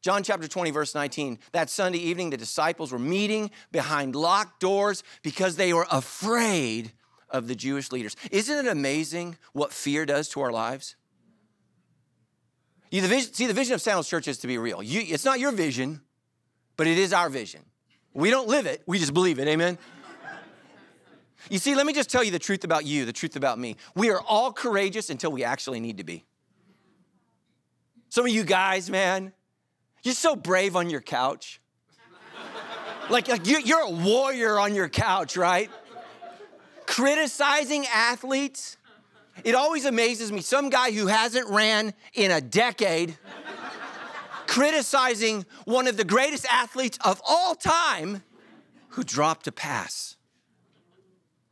John 0.00 0.22
chapter 0.22 0.48
20, 0.48 0.70
verse 0.70 0.94
19. 0.94 1.38
That 1.52 1.68
Sunday 1.68 1.98
evening, 1.98 2.30
the 2.30 2.38
disciples 2.38 2.90
were 2.90 2.98
meeting 2.98 3.50
behind 3.72 4.16
locked 4.16 4.58
doors 4.60 5.02
because 5.22 5.56
they 5.56 5.74
were 5.74 5.86
afraid 5.90 6.92
of 7.30 7.48
the 7.48 7.54
Jewish 7.54 7.92
leaders. 7.92 8.16
Isn't 8.30 8.66
it 8.66 8.70
amazing 8.70 9.36
what 9.52 9.72
fear 9.72 10.04
does 10.06 10.28
to 10.30 10.40
our 10.40 10.52
lives? 10.52 10.96
You, 12.90 13.00
the 13.00 13.08
vision, 13.08 13.32
see, 13.32 13.46
the 13.46 13.54
vision 13.54 13.74
of 13.74 13.80
Sandals 13.80 14.08
Church 14.08 14.26
is 14.26 14.38
to 14.38 14.46
be 14.46 14.58
real. 14.58 14.82
You, 14.82 15.02
it's 15.06 15.24
not 15.24 15.38
your 15.38 15.52
vision, 15.52 16.00
but 16.76 16.86
it 16.86 16.98
is 16.98 17.12
our 17.12 17.28
vision. 17.28 17.60
We 18.12 18.30
don't 18.30 18.48
live 18.48 18.66
it, 18.66 18.82
we 18.86 18.98
just 18.98 19.14
believe 19.14 19.38
it. 19.38 19.46
Amen? 19.46 19.78
You 21.48 21.58
see, 21.58 21.74
let 21.74 21.86
me 21.86 21.92
just 21.92 22.10
tell 22.10 22.22
you 22.22 22.30
the 22.30 22.38
truth 22.38 22.64
about 22.64 22.84
you, 22.84 23.06
the 23.06 23.12
truth 23.12 23.34
about 23.34 23.58
me. 23.58 23.76
We 23.94 24.10
are 24.10 24.20
all 24.20 24.52
courageous 24.52 25.08
until 25.08 25.32
we 25.32 25.42
actually 25.42 25.80
need 25.80 25.96
to 25.96 26.04
be. 26.04 26.26
Some 28.10 28.26
of 28.26 28.32
you 28.32 28.44
guys, 28.44 28.90
man, 28.90 29.32
you're 30.02 30.14
so 30.14 30.36
brave 30.36 30.76
on 30.76 30.90
your 30.90 31.00
couch. 31.00 31.60
like, 33.08 33.28
like 33.28 33.46
you, 33.46 33.60
you're 33.60 33.80
a 33.80 33.90
warrior 33.90 34.58
on 34.58 34.74
your 34.74 34.88
couch, 34.88 35.36
right? 35.36 35.70
Criticizing 36.90 37.86
athletes. 37.86 38.76
It 39.44 39.54
always 39.54 39.84
amazes 39.84 40.30
me. 40.32 40.40
Some 40.40 40.70
guy 40.70 40.90
who 40.90 41.06
hasn't 41.06 41.48
ran 41.48 41.94
in 42.14 42.30
a 42.30 42.40
decade 42.40 43.16
criticizing 44.50 45.46
one 45.64 45.86
of 45.86 45.96
the 45.96 46.04
greatest 46.04 46.44
athletes 46.50 46.98
of 47.04 47.22
all 47.26 47.54
time 47.54 48.20
who 48.88 49.04
dropped 49.04 49.46
a 49.46 49.52
pass. 49.52 50.16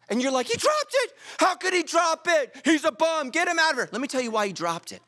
And 0.08 0.20
you're 0.20 0.32
like, 0.32 0.48
he 0.48 0.56
dropped 0.56 0.94
it. 0.94 1.12
How 1.38 1.54
could 1.54 1.72
he 1.72 1.84
drop 1.84 2.26
it? 2.28 2.60
He's 2.64 2.84
a 2.84 2.90
bum. 2.90 3.30
Get 3.30 3.46
him 3.46 3.56
out 3.60 3.70
of 3.70 3.76
here. 3.76 3.88
Let 3.92 4.00
me 4.00 4.08
tell 4.08 4.20
you 4.20 4.32
why 4.32 4.48
he 4.48 4.52
dropped 4.52 4.90
it. 4.90 5.00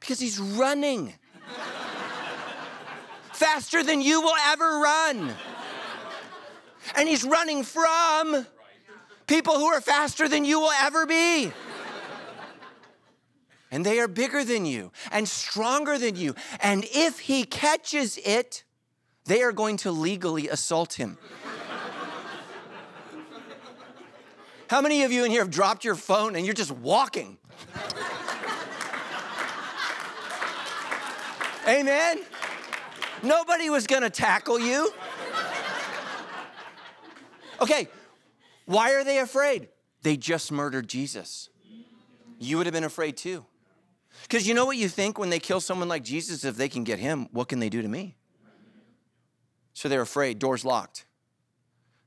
Because 0.00 0.18
he's 0.18 0.38
running 0.38 1.12
faster 3.32 3.82
than 3.82 4.00
you 4.00 4.22
will 4.22 4.36
ever 4.46 4.78
run. 4.78 5.34
And 6.96 7.06
he's 7.06 7.24
running 7.24 7.62
from 7.62 8.46
people 9.26 9.54
who 9.54 9.66
are 9.66 9.80
faster 9.80 10.28
than 10.28 10.44
you 10.44 10.60
will 10.60 10.72
ever 10.72 11.06
be. 11.06 11.52
And 13.70 13.86
they 13.86 14.00
are 14.00 14.08
bigger 14.08 14.44
than 14.44 14.66
you 14.66 14.92
and 15.10 15.26
stronger 15.26 15.96
than 15.98 16.16
you. 16.16 16.34
And 16.60 16.84
if 16.92 17.20
he 17.20 17.44
catches 17.44 18.18
it, 18.18 18.64
they 19.24 19.42
are 19.42 19.52
going 19.52 19.78
to 19.78 19.90
legally 19.90 20.48
assault 20.48 20.94
him. 20.94 21.16
How 24.68 24.80
many 24.80 25.04
of 25.04 25.12
you 25.12 25.24
in 25.24 25.30
here 25.30 25.42
have 25.42 25.50
dropped 25.50 25.84
your 25.84 25.94
phone 25.94 26.34
and 26.34 26.44
you're 26.44 26.54
just 26.54 26.70
walking? 26.70 27.38
Amen? 31.68 32.20
Nobody 33.22 33.70
was 33.70 33.86
gonna 33.86 34.10
tackle 34.10 34.58
you. 34.58 34.92
Okay, 37.60 37.86
why 38.66 38.92
are 38.94 39.04
they 39.04 39.18
afraid? 39.18 39.68
They 40.02 40.16
just 40.16 40.50
murdered 40.52 40.88
Jesus. 40.88 41.48
You 42.38 42.56
would 42.56 42.66
have 42.66 42.74
been 42.74 42.84
afraid 42.84 43.16
too. 43.16 43.44
Because 44.22 44.46
you 44.46 44.54
know 44.54 44.66
what 44.66 44.76
you 44.76 44.88
think 44.88 45.18
when 45.18 45.30
they 45.30 45.38
kill 45.38 45.60
someone 45.60 45.88
like 45.88 46.04
Jesus? 46.04 46.44
If 46.44 46.56
they 46.56 46.68
can 46.68 46.84
get 46.84 46.98
him, 46.98 47.28
what 47.32 47.48
can 47.48 47.60
they 47.60 47.68
do 47.68 47.82
to 47.82 47.88
me? 47.88 48.16
So 49.74 49.88
they're 49.88 50.02
afraid, 50.02 50.38
doors 50.38 50.64
locked. 50.64 51.06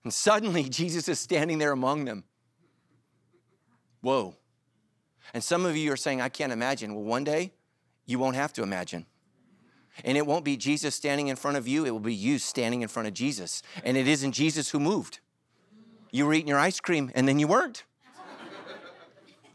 And 0.04 0.14
suddenly 0.14 0.64
Jesus 0.70 1.08
is 1.10 1.20
standing 1.20 1.58
there 1.58 1.72
among 1.72 2.06
them. 2.06 2.26
Whoa. 4.02 4.36
And 5.34 5.44
some 5.44 5.66
of 5.66 5.76
you 5.76 5.92
are 5.92 5.98
saying, 5.98 6.22
I 6.22 6.30
can't 6.30 6.54
imagine. 6.54 6.94
Well, 6.94 7.04
one 7.04 7.24
day 7.24 7.54
you 8.06 8.20
won't 8.20 8.36
have 8.36 8.54
to 8.54 8.64
imagine. 8.64 9.06
And 10.04 10.18
it 10.18 10.28
won't 10.28 10.46
be 10.46 10.58
Jesus 10.58 10.94
standing 10.94 11.30
in 11.30 11.36
front 11.38 11.58
of 11.58 11.68
you, 11.68 11.86
it 11.86 11.92
will 11.92 12.00
be 12.00 12.14
you 12.14 12.38
standing 12.38 12.82
in 12.82 12.88
front 12.88 13.08
of 13.08 13.14
Jesus. 13.14 13.64
And 13.84 13.98
it 13.98 14.08
isn't 14.08 14.34
Jesus 14.34 14.70
who 14.70 14.80
moved. 14.80 15.20
You 16.16 16.26
were 16.26 16.34
eating 16.34 16.48
your 16.48 16.60
ice 16.60 16.80
cream 16.80 17.12
and 17.14 17.28
then 17.28 17.40
you 17.40 17.48
weren't. 17.50 17.84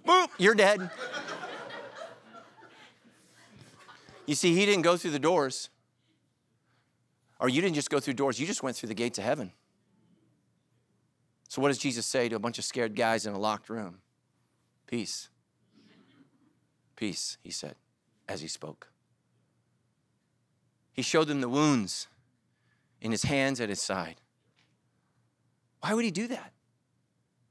Boop, 0.06 0.28
you're 0.36 0.54
dead. 0.54 0.90
You 4.26 4.34
see, 4.34 4.54
he 4.54 4.66
didn't 4.66 4.82
go 4.82 4.98
through 4.98 5.12
the 5.12 5.18
doors, 5.18 5.70
or 7.38 7.48
you 7.48 7.62
didn't 7.62 7.76
just 7.76 7.88
go 7.88 7.98
through 7.98 8.12
doors, 8.12 8.38
you 8.38 8.46
just 8.46 8.62
went 8.62 8.76
through 8.76 8.90
the 8.90 8.94
gates 8.94 9.18
of 9.18 9.24
heaven. 9.24 9.52
So, 11.48 11.62
what 11.62 11.68
does 11.68 11.78
Jesus 11.78 12.04
say 12.04 12.28
to 12.28 12.36
a 12.36 12.38
bunch 12.38 12.58
of 12.58 12.64
scared 12.64 12.94
guys 12.94 13.24
in 13.24 13.32
a 13.32 13.38
locked 13.38 13.70
room? 13.70 14.02
Peace. 14.86 15.30
Peace, 16.94 17.38
he 17.42 17.50
said 17.50 17.76
as 18.28 18.42
he 18.42 18.48
spoke. 18.48 18.88
He 20.92 21.00
showed 21.00 21.26
them 21.26 21.40
the 21.40 21.48
wounds 21.48 22.06
in 23.00 23.12
his 23.12 23.22
hands 23.22 23.62
at 23.62 23.70
his 23.70 23.80
side. 23.80 24.20
Why 25.80 25.94
would 25.94 26.04
he 26.04 26.10
do 26.10 26.28
that? 26.28 26.52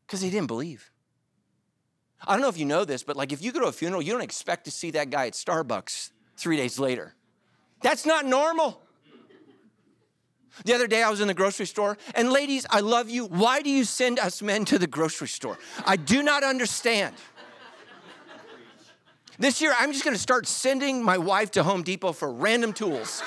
Because 0.05 0.21
he 0.21 0.29
didn't 0.29 0.48
believe. 0.48 0.91
I 2.27 2.33
don't 2.33 2.41
know 2.41 2.50
if 2.50 2.57
you 2.57 2.65
know 2.65 2.86
this, 2.86 3.03
but 3.03 3.15
like 3.15 3.31
if 3.31 3.41
you 3.41 3.51
go 3.51 3.62
to 3.62 3.67
a 3.67 3.71
funeral, 3.71 4.01
you 4.01 4.12
don't 4.12 4.21
expect 4.21 4.65
to 4.65 4.71
see 4.71 4.91
that 4.91 5.09
guy 5.09 5.27
at 5.27 5.33
Starbucks 5.33 6.12
three 6.38 6.57
days 6.57 6.79
later. 6.79 7.15
That's 7.81 8.05
not 8.05 8.25
normal. 8.25 8.81
The 10.65 10.74
other 10.74 10.88
day 10.88 11.01
I 11.01 11.09
was 11.09 11.21
in 11.21 11.27
the 11.27 11.33
grocery 11.33 11.65
store, 11.65 11.98
and 12.15 12.31
ladies, 12.31 12.65
I 12.69 12.81
love 12.81 13.09
you. 13.09 13.25
Why 13.25 13.62
do 13.62 13.69
you 13.69 13.86
send 13.86 14.19
us 14.19 14.41
men 14.41 14.65
to 14.65 14.77
the 14.77 14.88
grocery 14.88 15.29
store? 15.29 15.57
I 15.86 15.95
do 15.95 16.21
not 16.21 16.43
understand. 16.43 17.15
This 19.38 19.62
year, 19.62 19.74
I'm 19.77 19.93
just 19.93 20.03
gonna 20.03 20.17
start 20.17 20.48
sending 20.48 21.01
my 21.01 21.17
wife 21.17 21.51
to 21.51 21.63
Home 21.63 21.81
Depot 21.81 22.12
for 22.12 22.29
random 22.29 22.74
tools. 22.74 23.24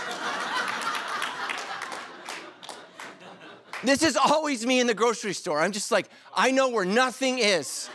This 3.83 4.03
is 4.03 4.17
always 4.17 4.65
me 4.67 4.81
in 4.81 4.87
the 4.87 4.95
grocery 4.95 5.33
store. 5.33 5.61
I'm 5.61 5.73
just 5.73 5.91
like, 5.91 6.09
I 6.35 6.51
know 6.51 6.69
where 6.69 6.85
nothing 6.85 7.39
is. 7.39 7.89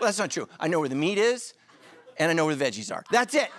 Well, 0.00 0.08
that's 0.08 0.18
not 0.18 0.30
true. 0.30 0.48
I 0.58 0.68
know 0.68 0.80
where 0.80 0.88
the 0.88 0.94
meat 0.94 1.18
is, 1.18 1.54
and 2.18 2.30
I 2.30 2.34
know 2.34 2.46
where 2.46 2.54
the 2.54 2.64
veggies 2.64 2.92
are. 2.92 3.04
That's 3.10 3.34
it. 3.34 3.50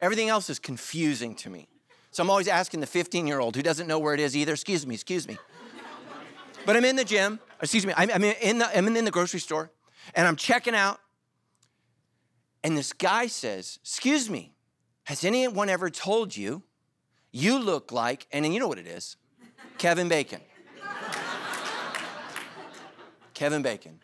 Everything 0.00 0.28
else 0.28 0.50
is 0.50 0.58
confusing 0.58 1.34
to 1.36 1.50
me. 1.50 1.68
So 2.10 2.22
I'm 2.22 2.30
always 2.30 2.48
asking 2.48 2.80
the 2.80 2.86
15 2.86 3.26
year 3.26 3.38
old 3.38 3.54
who 3.54 3.62
doesn't 3.62 3.86
know 3.86 3.98
where 3.98 4.14
it 4.14 4.20
is 4.20 4.36
either, 4.36 4.52
excuse 4.52 4.86
me, 4.86 4.94
excuse 4.94 5.28
me. 5.28 5.38
But 6.66 6.76
I'm 6.76 6.84
in 6.84 6.96
the 6.96 7.04
gym, 7.04 7.38
excuse 7.62 7.86
me, 7.86 7.92
I'm, 7.96 8.10
in, 8.10 8.58
the, 8.58 8.76
I'm 8.76 8.96
in 8.96 9.04
the 9.04 9.10
grocery 9.10 9.40
store, 9.40 9.70
and 10.14 10.26
I'm 10.26 10.36
checking 10.36 10.74
out, 10.74 11.00
and 12.64 12.76
this 12.76 12.92
guy 12.92 13.26
says, 13.26 13.78
Excuse 13.82 14.28
me, 14.28 14.52
has 15.04 15.24
anyone 15.24 15.68
ever 15.68 15.90
told 15.90 16.36
you 16.36 16.62
you 17.30 17.58
look 17.58 17.92
like, 17.92 18.26
and 18.32 18.44
then 18.44 18.52
you 18.52 18.60
know 18.60 18.68
what 18.68 18.78
it 18.78 18.86
is 18.86 19.16
Kevin 19.78 20.08
Bacon. 20.08 20.40
Kevin 23.38 23.62
Bacon. 23.62 24.00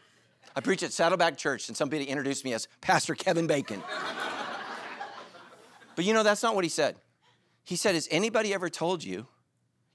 I 0.54 0.60
preach 0.60 0.84
at 0.84 0.92
Saddleback 0.92 1.36
Church, 1.36 1.66
and 1.66 1.76
somebody 1.76 2.04
introduced 2.04 2.44
me 2.44 2.52
as 2.52 2.68
Pastor 2.80 3.16
Kevin 3.16 3.48
Bacon. 3.48 3.82
but 5.96 6.04
you 6.04 6.14
know, 6.14 6.22
that's 6.22 6.40
not 6.40 6.54
what 6.54 6.62
he 6.62 6.70
said. 6.70 6.94
He 7.64 7.74
said, 7.74 7.96
Has 7.96 8.06
anybody 8.12 8.54
ever 8.54 8.68
told 8.70 9.02
you 9.02 9.26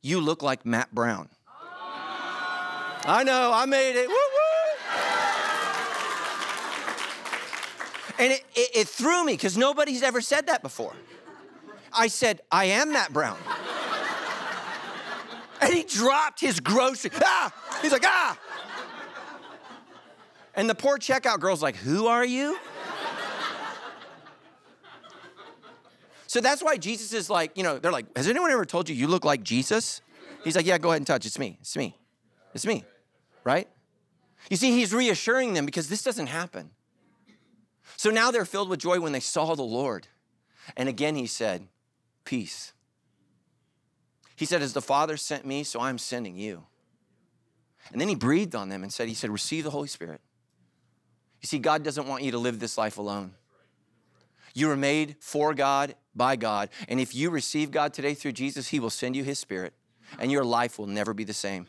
you 0.01 0.19
look 0.19 0.43
like 0.43 0.65
Matt 0.65 0.93
Brown? 0.93 1.29
I 3.05 3.23
know, 3.23 3.51
I 3.53 3.65
made 3.65 3.95
it. 3.95 4.09
Woo 4.09 4.13
woo. 4.13 4.19
And 8.19 8.33
it, 8.33 8.43
it, 8.55 8.69
it 8.75 8.87
threw 8.89 9.23
me 9.23 9.33
because 9.33 9.57
nobody's 9.57 10.03
ever 10.03 10.19
said 10.19 10.47
that 10.47 10.61
before. 10.61 10.93
I 11.93 12.07
said, 12.07 12.41
I 12.51 12.65
am 12.65 12.91
Matt 12.91 13.13
Brown. 13.13 13.37
and 15.61 15.73
he 15.73 15.83
dropped 15.83 16.41
his 16.41 16.59
grocery. 16.59 17.11
Ah! 17.23 17.53
He's 17.81 17.93
like, 17.93 18.03
ah! 18.05 18.37
And 20.55 20.69
the 20.69 20.75
poor 20.75 20.97
checkout 20.97 21.39
girl's 21.39 21.61
like, 21.61 21.75
Who 21.77 22.07
are 22.07 22.25
you? 22.25 22.57
so 26.27 26.41
that's 26.41 26.63
why 26.63 26.77
Jesus 26.77 27.13
is 27.13 27.29
like, 27.29 27.55
you 27.55 27.63
know, 27.63 27.79
they're 27.79 27.91
like, 27.91 28.15
Has 28.17 28.27
anyone 28.27 28.51
ever 28.51 28.65
told 28.65 28.89
you 28.89 28.95
you 28.95 29.07
look 29.07 29.25
like 29.25 29.43
Jesus? 29.43 30.01
He's 30.43 30.55
like, 30.55 30.65
Yeah, 30.65 30.77
go 30.77 30.89
ahead 30.89 30.97
and 30.97 31.07
touch. 31.07 31.25
It's 31.25 31.39
me. 31.39 31.57
It's 31.61 31.77
me. 31.77 31.97
It's 32.53 32.65
me. 32.65 32.83
Right? 33.43 33.67
You 34.49 34.57
see, 34.57 34.71
he's 34.71 34.93
reassuring 34.93 35.53
them 35.53 35.65
because 35.65 35.89
this 35.89 36.03
doesn't 36.03 36.27
happen. 36.27 36.71
So 37.97 38.09
now 38.09 38.31
they're 38.31 38.45
filled 38.45 38.69
with 38.69 38.79
joy 38.79 38.99
when 38.99 39.11
they 39.11 39.19
saw 39.19 39.55
the 39.55 39.63
Lord. 39.63 40.07
And 40.77 40.87
again, 40.87 41.15
he 41.15 41.27
said, 41.27 41.67
Peace. 42.23 42.73
He 44.35 44.45
said, 44.45 44.61
As 44.61 44.73
the 44.73 44.81
Father 44.81 45.17
sent 45.17 45.45
me, 45.45 45.63
so 45.63 45.79
I'm 45.81 45.97
sending 45.97 46.37
you. 46.37 46.63
And 47.91 47.99
then 47.99 48.07
he 48.07 48.15
breathed 48.15 48.55
on 48.55 48.69
them 48.69 48.83
and 48.83 48.93
said, 48.93 49.09
He 49.09 49.13
said, 49.13 49.29
Receive 49.29 49.63
the 49.63 49.71
Holy 49.71 49.87
Spirit. 49.87 50.21
You 51.41 51.47
see, 51.47 51.59
God 51.59 51.83
doesn't 51.83 52.07
want 52.07 52.23
you 52.23 52.31
to 52.31 52.37
live 52.37 52.59
this 52.59 52.77
life 52.77 52.97
alone. 52.97 53.33
You 54.53 54.67
were 54.67 54.77
made 54.77 55.15
for 55.19 55.53
God, 55.53 55.95
by 56.15 56.35
God. 56.35 56.69
And 56.87 56.99
if 56.99 57.15
you 57.15 57.29
receive 57.29 57.71
God 57.71 57.93
today 57.93 58.13
through 58.13 58.33
Jesus, 58.33 58.69
He 58.69 58.79
will 58.79 58.89
send 58.89 59.15
you 59.15 59.23
His 59.23 59.39
Spirit, 59.39 59.73
and 60.17 60.31
your 60.31 60.43
life 60.43 60.77
will 60.77 60.87
never 60.87 61.13
be 61.13 61.23
the 61.23 61.33
same. 61.33 61.67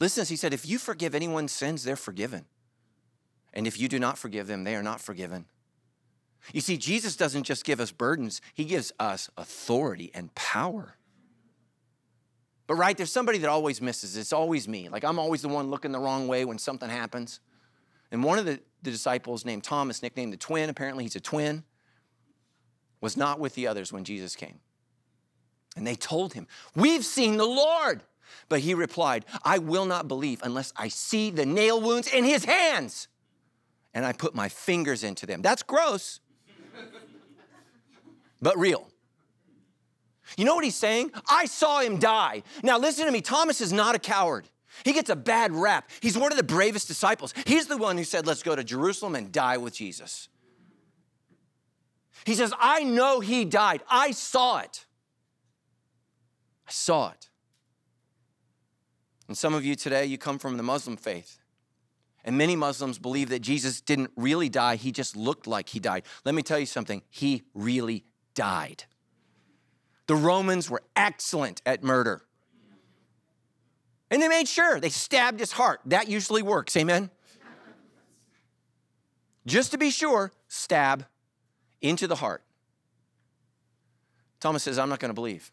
Listen, 0.00 0.26
He 0.26 0.36
said, 0.36 0.52
if 0.52 0.66
you 0.66 0.78
forgive 0.78 1.14
anyone's 1.14 1.52
sins, 1.52 1.84
they're 1.84 1.96
forgiven. 1.96 2.46
And 3.54 3.66
if 3.66 3.78
you 3.78 3.88
do 3.88 3.98
not 3.98 4.18
forgive 4.18 4.46
them, 4.46 4.64
they 4.64 4.74
are 4.74 4.82
not 4.82 5.00
forgiven. 5.00 5.46
You 6.52 6.60
see, 6.60 6.76
Jesus 6.76 7.16
doesn't 7.16 7.44
just 7.44 7.64
give 7.64 7.80
us 7.80 7.92
burdens, 7.92 8.40
He 8.54 8.64
gives 8.64 8.92
us 8.98 9.30
authority 9.36 10.10
and 10.14 10.34
power. 10.34 10.94
But 12.66 12.74
right, 12.74 12.96
there's 12.96 13.10
somebody 13.10 13.38
that 13.38 13.48
always 13.48 13.80
misses. 13.80 14.16
It's 14.16 14.32
always 14.32 14.68
me. 14.68 14.90
Like 14.90 15.02
I'm 15.02 15.18
always 15.18 15.40
the 15.40 15.48
one 15.48 15.70
looking 15.70 15.90
the 15.90 15.98
wrong 15.98 16.28
way 16.28 16.44
when 16.44 16.58
something 16.58 16.90
happens. 16.90 17.40
And 18.10 18.24
one 18.24 18.38
of 18.38 18.46
the, 18.46 18.60
the 18.82 18.90
disciples 18.90 19.44
named 19.44 19.64
Thomas, 19.64 20.02
nicknamed 20.02 20.32
the 20.32 20.38
twin, 20.38 20.70
apparently 20.70 21.04
he's 21.04 21.16
a 21.16 21.20
twin, 21.20 21.64
was 23.00 23.16
not 23.16 23.38
with 23.38 23.54
the 23.54 23.66
others 23.66 23.92
when 23.92 24.04
Jesus 24.04 24.34
came. 24.34 24.60
And 25.76 25.86
they 25.86 25.94
told 25.94 26.32
him, 26.32 26.46
We've 26.74 27.04
seen 27.04 27.36
the 27.36 27.46
Lord. 27.46 28.02
But 28.48 28.60
he 28.60 28.74
replied, 28.74 29.24
I 29.42 29.58
will 29.58 29.86
not 29.86 30.06
believe 30.06 30.40
unless 30.42 30.72
I 30.76 30.88
see 30.88 31.30
the 31.30 31.46
nail 31.46 31.80
wounds 31.80 32.08
in 32.08 32.24
his 32.24 32.44
hands 32.44 33.08
and 33.94 34.04
I 34.04 34.12
put 34.12 34.34
my 34.34 34.48
fingers 34.48 35.02
into 35.02 35.26
them. 35.26 35.40
That's 35.42 35.62
gross, 35.62 36.20
but 38.42 38.56
real. 38.58 38.88
You 40.36 40.44
know 40.44 40.54
what 40.54 40.64
he's 40.64 40.76
saying? 40.76 41.10
I 41.28 41.46
saw 41.46 41.80
him 41.80 41.98
die. 41.98 42.42
Now, 42.62 42.78
listen 42.78 43.06
to 43.06 43.12
me. 43.12 43.22
Thomas 43.22 43.60
is 43.60 43.72
not 43.72 43.94
a 43.94 43.98
coward. 43.98 44.48
He 44.84 44.92
gets 44.92 45.10
a 45.10 45.16
bad 45.16 45.52
rap. 45.52 45.90
He's 46.00 46.16
one 46.16 46.32
of 46.32 46.38
the 46.38 46.44
bravest 46.44 46.88
disciples. 46.88 47.34
He's 47.46 47.66
the 47.66 47.76
one 47.76 47.96
who 47.96 48.04
said, 48.04 48.26
Let's 48.26 48.42
go 48.42 48.56
to 48.56 48.64
Jerusalem 48.64 49.14
and 49.14 49.32
die 49.32 49.56
with 49.56 49.74
Jesus. 49.74 50.28
He 52.24 52.34
says, 52.34 52.52
I 52.58 52.84
know 52.84 53.20
he 53.20 53.44
died. 53.44 53.82
I 53.88 54.10
saw 54.10 54.58
it. 54.58 54.86
I 56.66 56.70
saw 56.72 57.10
it. 57.10 57.28
And 59.28 59.36
some 59.36 59.54
of 59.54 59.64
you 59.64 59.74
today, 59.74 60.06
you 60.06 60.18
come 60.18 60.38
from 60.38 60.56
the 60.56 60.62
Muslim 60.62 60.96
faith. 60.96 61.38
And 62.24 62.36
many 62.36 62.56
Muslims 62.56 62.98
believe 62.98 63.28
that 63.30 63.40
Jesus 63.40 63.80
didn't 63.80 64.10
really 64.16 64.48
die, 64.48 64.76
he 64.76 64.92
just 64.92 65.16
looked 65.16 65.46
like 65.46 65.70
he 65.70 65.80
died. 65.80 66.04
Let 66.24 66.34
me 66.34 66.42
tell 66.42 66.58
you 66.58 66.66
something, 66.66 67.02
he 67.08 67.44
really 67.54 68.04
died. 68.34 68.84
The 70.06 70.16
Romans 70.16 70.68
were 70.68 70.82
excellent 70.96 71.62
at 71.64 71.84
murder. 71.84 72.22
And 74.10 74.22
they 74.22 74.28
made 74.28 74.48
sure 74.48 74.80
they 74.80 74.88
stabbed 74.88 75.40
his 75.40 75.52
heart. 75.52 75.80
That 75.86 76.08
usually 76.08 76.42
works, 76.42 76.76
amen? 76.76 77.10
Just 79.46 79.70
to 79.72 79.78
be 79.78 79.90
sure, 79.90 80.32
stab 80.48 81.06
into 81.80 82.06
the 82.06 82.16
heart. 82.16 82.42
Thomas 84.40 84.62
says, 84.62 84.78
I'm 84.78 84.88
not 84.88 85.00
going 85.00 85.10
to 85.10 85.14
believe. 85.14 85.50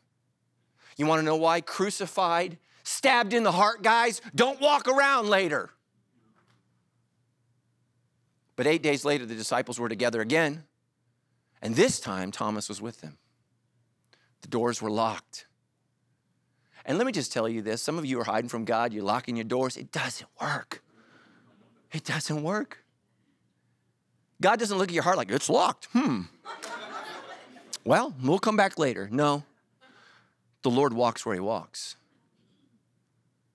You 0.97 1.05
want 1.05 1.19
to 1.19 1.25
know 1.25 1.35
why? 1.35 1.61
Crucified, 1.61 2.57
stabbed 2.83 3.33
in 3.33 3.43
the 3.43 3.51
heart, 3.51 3.81
guys. 3.83 4.21
Don't 4.33 4.61
walk 4.61 4.87
around 4.87 5.29
later. 5.29 5.69
But 8.55 8.67
eight 8.67 8.81
days 8.81 9.03
later, 9.03 9.25
the 9.25 9.35
disciples 9.35 9.79
were 9.79 9.89
together 9.89 10.21
again. 10.21 10.63
And 11.61 11.75
this 11.75 11.99
time, 11.99 12.31
Thomas 12.31 12.69
was 12.69 12.81
with 12.81 13.01
them. 13.01 13.17
The 14.41 14.47
doors 14.47 14.81
were 14.81 14.91
locked. 14.91 15.47
And 16.85 16.97
let 16.97 17.07
me 17.07 17.11
just 17.11 17.33
tell 17.33 17.49
you 17.49 17.61
this 17.61 17.81
some 17.81 17.97
of 17.97 18.05
you 18.05 18.19
are 18.19 18.23
hiding 18.23 18.49
from 18.49 18.63
God, 18.63 18.93
you're 18.93 19.03
locking 19.03 19.35
your 19.35 19.45
doors. 19.45 19.75
It 19.75 19.91
doesn't 19.91 20.29
work. 20.39 20.83
It 21.91 22.03
doesn't 22.03 22.43
work. 22.43 22.83
God 24.41 24.59
doesn't 24.59 24.77
look 24.77 24.89
at 24.89 24.93
your 24.93 25.03
heart 25.03 25.17
like 25.17 25.31
it's 25.31 25.49
locked. 25.49 25.87
Hmm. 25.93 26.23
well, 27.85 28.13
we'll 28.21 28.39
come 28.39 28.57
back 28.57 28.77
later. 28.77 29.07
No. 29.11 29.43
The 30.61 30.69
Lord 30.69 30.93
walks 30.93 31.25
where 31.25 31.35
He 31.35 31.39
walks. 31.39 31.95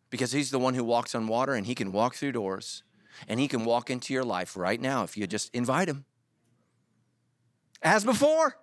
Because 0.08 0.32
He's 0.32 0.50
the 0.50 0.58
one 0.58 0.74
who 0.74 0.82
walks 0.82 1.14
on 1.14 1.28
water 1.28 1.54
and 1.54 1.66
He 1.66 1.74
can 1.74 1.92
walk 1.92 2.14
through 2.14 2.32
doors 2.32 2.82
and 3.28 3.38
He 3.38 3.46
can 3.46 3.64
walk 3.64 3.90
into 3.90 4.14
your 4.14 4.24
life 4.24 4.56
right 4.56 4.80
now 4.80 5.04
if 5.04 5.16
you 5.16 5.26
just 5.26 5.54
invite 5.54 5.88
Him. 5.88 6.04
As 7.82 8.04
before, 8.04 8.56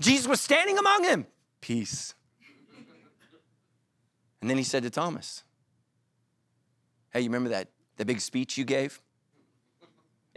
Jesus 0.00 0.28
was 0.28 0.40
standing 0.40 0.78
among 0.78 1.02
them. 1.02 1.26
Peace. 1.60 2.14
And 4.44 4.50
then 4.50 4.58
He 4.58 4.62
said 4.62 4.82
to 4.82 4.90
Thomas, 4.90 5.42
Hey, 7.14 7.22
you 7.22 7.30
remember 7.30 7.48
that 7.48 7.68
the 7.96 8.04
big 8.04 8.20
speech 8.20 8.58
you 8.58 8.66
gave? 8.66 9.00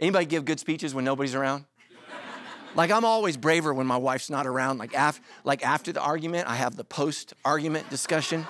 Anybody 0.00 0.24
give 0.24 0.46
good 0.46 0.58
speeches 0.58 0.94
when 0.94 1.04
nobody's 1.04 1.34
around? 1.34 1.66
Like 2.74 2.90
I'm 2.90 3.04
always 3.04 3.36
braver 3.36 3.74
when 3.74 3.86
my 3.86 3.98
wife's 3.98 4.30
not 4.30 4.46
around. 4.46 4.78
Like, 4.78 4.94
af- 4.94 5.20
like 5.44 5.62
after 5.62 5.92
the 5.92 6.00
argument, 6.00 6.48
I 6.48 6.54
have 6.54 6.74
the 6.74 6.84
post-argument 6.84 7.90
discussion. 7.90 8.46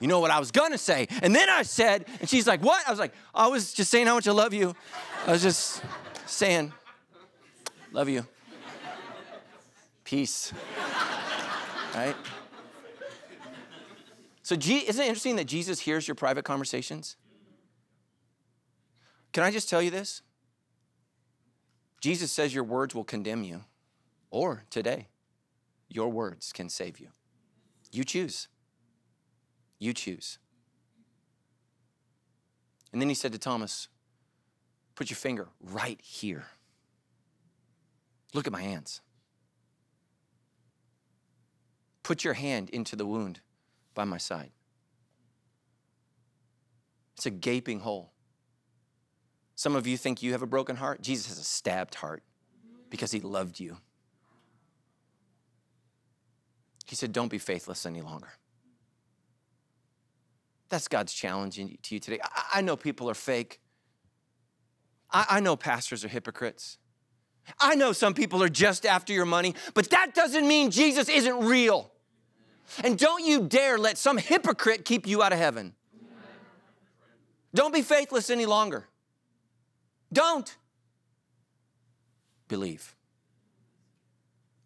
You 0.00 0.08
know 0.08 0.20
what 0.20 0.30
I 0.30 0.38
was 0.38 0.50
gonna 0.50 0.76
say. 0.76 1.08
And 1.22 1.34
then 1.34 1.48
I 1.48 1.62
said, 1.62 2.04
and 2.20 2.28
she's 2.28 2.46
like, 2.46 2.60
What? 2.60 2.86
I 2.86 2.90
was 2.90 2.98
like, 2.98 3.14
I 3.34 3.46
was 3.46 3.72
just 3.72 3.90
saying 3.90 4.06
how 4.06 4.16
much 4.16 4.28
I 4.28 4.32
love 4.32 4.52
you. 4.52 4.74
I 5.26 5.32
was 5.32 5.42
just 5.42 5.82
saying, 6.26 6.74
Love 7.90 8.10
you. 8.10 8.26
Peace. 10.04 10.52
Right? 11.94 12.16
So, 14.46 14.54
isn't 14.54 15.02
it 15.02 15.08
interesting 15.08 15.34
that 15.36 15.46
Jesus 15.46 15.80
hears 15.80 16.06
your 16.06 16.14
private 16.14 16.44
conversations? 16.44 17.16
Can 19.32 19.42
I 19.42 19.50
just 19.50 19.68
tell 19.68 19.82
you 19.82 19.90
this? 19.90 20.22
Jesus 22.00 22.30
says 22.30 22.54
your 22.54 22.62
words 22.62 22.94
will 22.94 23.02
condemn 23.02 23.42
you, 23.42 23.64
or 24.30 24.62
today, 24.70 25.08
your 25.88 26.10
words 26.10 26.52
can 26.52 26.68
save 26.68 27.00
you. 27.00 27.08
You 27.90 28.04
choose. 28.04 28.46
You 29.80 29.92
choose. 29.92 30.38
And 32.92 33.02
then 33.02 33.08
he 33.08 33.16
said 33.16 33.32
to 33.32 33.38
Thomas, 33.40 33.88
Put 34.94 35.10
your 35.10 35.16
finger 35.16 35.48
right 35.60 36.00
here. 36.00 36.44
Look 38.32 38.46
at 38.46 38.52
my 38.52 38.62
hands. 38.62 39.00
Put 42.04 42.22
your 42.22 42.34
hand 42.34 42.70
into 42.70 42.94
the 42.94 43.06
wound 43.06 43.40
by 43.96 44.04
my 44.04 44.18
side. 44.18 44.50
It's 47.16 47.26
a 47.26 47.30
gaping 47.30 47.80
hole. 47.80 48.12
Some 49.56 49.74
of 49.74 49.86
you 49.86 49.96
think 49.96 50.22
you 50.22 50.32
have 50.32 50.42
a 50.42 50.46
broken 50.46 50.76
heart. 50.76 51.00
Jesus 51.00 51.26
has 51.28 51.38
a 51.38 51.44
stabbed 51.44 51.96
heart 51.96 52.22
because 52.90 53.10
he 53.10 53.20
loved 53.20 53.58
you. 53.58 53.78
He 56.86 56.94
said, 56.94 57.12
Don't 57.12 57.28
be 57.28 57.38
faithless 57.38 57.86
any 57.86 58.02
longer. 58.02 58.28
That's 60.68 60.88
God's 60.88 61.12
challenge 61.12 61.56
to 61.56 61.94
you 61.94 62.00
today. 62.00 62.20
I, 62.52 62.60
know 62.60 62.76
people 62.76 63.08
are 63.08 63.14
fake. 63.14 63.60
I, 65.10 65.26
I 65.30 65.40
know 65.40 65.56
pastors 65.56 66.04
are 66.04 66.08
hypocrites. 66.08 66.78
I 67.60 67.76
know 67.76 67.92
some 67.92 68.14
people 68.14 68.42
are 68.42 68.48
just 68.48 68.84
after 68.84 69.12
your 69.12 69.24
money, 69.26 69.54
but 69.74 69.88
that 69.90 70.14
doesn't 70.14 70.46
mean 70.46 70.72
Jesus 70.72 71.08
isn't 71.08 71.44
real. 71.44 71.92
And 72.82 72.98
don't 72.98 73.24
you 73.24 73.46
dare 73.46 73.78
let 73.78 73.98
some 73.98 74.18
hypocrite 74.18 74.84
keep 74.84 75.06
you 75.06 75.22
out 75.22 75.32
of 75.32 75.38
heaven. 75.38 75.74
Don't 77.54 77.72
be 77.72 77.82
faithless 77.82 78.28
any 78.28 78.46
longer. 78.46 78.86
Don't. 80.12 80.56
Believe. 82.48 82.94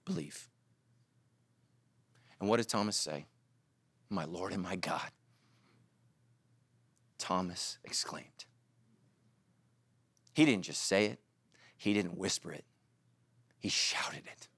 Believe. 0.05 0.49
And 2.41 2.49
what 2.49 2.57
did 2.57 2.69
Thomas 2.69 2.97
say? 2.97 3.27
My 4.09 4.25
Lord 4.25 4.53
and 4.53 4.63
my 4.63 4.77
God. 4.77 5.11
Thomas 7.19 7.79
exclaimed. 7.85 8.47
He 10.33 10.45
didn't 10.45 10.65
just 10.65 10.83
say 10.83 11.07
it, 11.07 11.21
he 11.77 11.93
didn't 11.93 12.17
whisper 12.17 12.53
it, 12.53 12.65
he 13.59 13.69
shouted 13.69 14.25
it. 14.27 14.49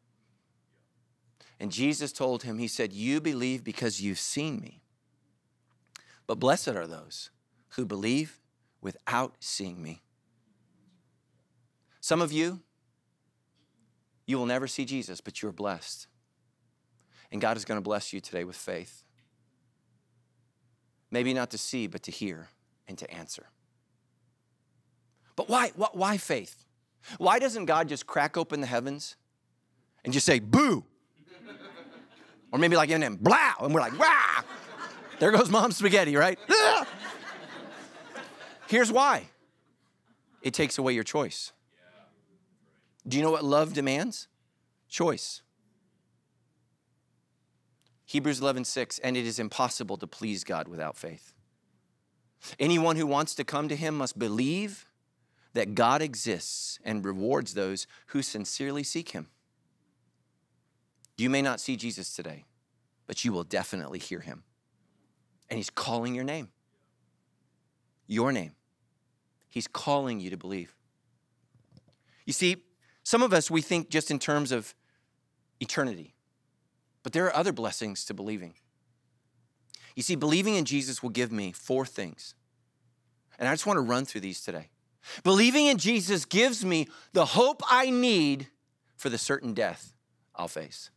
And 1.62 1.70
Jesus 1.70 2.12
told 2.12 2.42
him, 2.42 2.59
He 2.59 2.66
said, 2.66 2.92
You 2.92 3.20
believe 3.20 3.62
because 3.62 4.03
you've 4.03 4.18
seen 4.18 4.61
me. 4.61 4.83
But 6.27 6.40
blessed 6.40 6.70
are 6.70 6.88
those 6.88 7.31
who 7.77 7.87
believe 7.87 8.40
without 8.81 9.37
seeing 9.38 9.81
me. 9.81 10.03
Some 12.01 12.20
of 12.20 12.33
you, 12.33 12.62
you 14.27 14.38
will 14.38 14.46
never 14.46 14.66
see 14.66 14.85
Jesus, 14.85 15.20
but 15.20 15.40
you're 15.40 15.53
blessed. 15.53 16.09
And 17.31 17.40
God 17.40 17.57
is 17.57 17.64
going 17.64 17.79
to 17.79 17.83
bless 17.83 18.12
you 18.12 18.18
today 18.18 18.42
with 18.42 18.57
faith. 18.57 19.05
Maybe 21.12 21.33
not 21.33 21.51
to 21.51 21.59
see, 21.59 21.87
but 21.87 22.03
to 22.03 22.11
hear 22.11 22.48
and 22.88 22.98
to 22.98 23.09
answer. 23.09 23.46
But 25.37 25.48
why, 25.48 25.70
why, 25.77 26.16
faith? 26.16 26.64
Why 27.18 27.38
doesn't 27.38 27.66
God 27.66 27.88
just 27.88 28.05
crack 28.05 28.37
open 28.37 28.61
the 28.61 28.66
heavens 28.66 29.14
and 30.05 30.12
just 30.12 30.27
say, 30.27 30.40
boo? 30.40 30.87
Or 32.53 32.59
maybe 32.59 32.77
like 32.77 32.91
Eminem, 32.91 33.19
blah, 33.19 33.55
and 33.61 33.75
we're 33.75 33.81
like, 33.81 33.99
wah! 33.99 34.43
There 35.19 35.31
goes 35.31 35.51
mom's 35.51 35.77
spaghetti, 35.77 36.17
right? 36.17 36.38
Here's 38.69 38.93
why 38.93 39.29
it 40.43 40.55
takes 40.55 40.79
away 40.79 40.93
your 40.93 41.05
choice. 41.05 41.53
Do 43.07 43.17
you 43.17 43.23
know 43.23 43.31
what 43.31 43.45
love 43.45 43.73
demands? 43.73 44.29
Choice. 44.88 45.43
Hebrews 48.05 48.41
11:6 48.41 49.01
and 49.03 49.17
it 49.17 49.27
is 49.27 49.38
impossible 49.38 49.97
to 49.97 50.07
please 50.07 50.45
God 50.45 50.69
without 50.69 50.97
faith. 50.97 51.33
Anyone 52.59 52.97
who 52.97 53.07
wants 53.07 53.35
to 53.37 53.45
come 53.45 53.69
to 53.69 53.77
him 53.77 53.97
must 53.97 54.19
believe 54.19 54.87
that 55.55 55.75
God 55.75 56.03
exists 56.03 56.79
and 56.85 57.05
rewards 57.05 57.55
those 57.55 57.87
who 58.09 58.23
sincerely 58.23 58.83
seek 58.83 59.11
him. 59.11 59.29
You 61.23 61.31
may 61.31 61.41
not 61.41 61.61
see 61.61 61.77
Jesus 61.77 62.17
today, 62.17 62.47
but 63.07 63.25
you 63.25 63.33
will 63.33 63.45
definitely 63.45 64.01
hear 64.01 64.19
him. 64.19 64.43
And 65.49 65.57
he's 65.57 65.71
calling 65.71 66.17
your 66.17 66.25
name. 66.25 66.49
Your 68.09 68.33
name. 68.33 68.57
He's 69.49 69.69
calling 69.69 70.19
you 70.19 70.31
to 70.31 70.37
believe. 70.37 70.75
You 72.27 72.33
see, 72.33 72.65
some 73.05 73.23
of 73.23 73.33
us, 73.33 73.53
we 73.53 73.61
think 73.63 73.89
just 73.89 74.11
in 74.11 74.19
terms 74.19 74.51
of 74.51 74.75
eternity, 75.61 76.17
but 77.05 77.13
there 77.13 77.25
are 77.27 77.37
other 77.37 77.53
blessings 77.53 78.05
to 78.07 78.15
believing. 78.15 78.55
You 79.95 80.03
see, 80.03 80.17
believing 80.17 80.57
in 80.57 80.65
Jesus 80.65 81.05
will 81.05 81.11
give 81.11 81.31
me 81.31 81.53
four 81.53 81.87
things. 81.87 82.35
And 83.39 83.49
I 83.49 83.53
just 83.53 83.65
want 83.65 83.77
to 83.77 83.83
run 83.83 84.07
through 84.07 84.23
these 84.23 84.41
today. 84.41 84.71
Believing 85.23 85.67
in 85.67 85.79
Jesus 85.79 86.25
gives 86.25 86.65
me 86.65 86.89
the 87.13 87.27
hope 87.27 87.63
I 87.71 87.91
need 87.91 88.49
for 88.97 89.09
the 89.09 89.19
certain 89.19 89.55
death 89.55 89.95
I'll 90.35 90.49
face. 90.49 90.91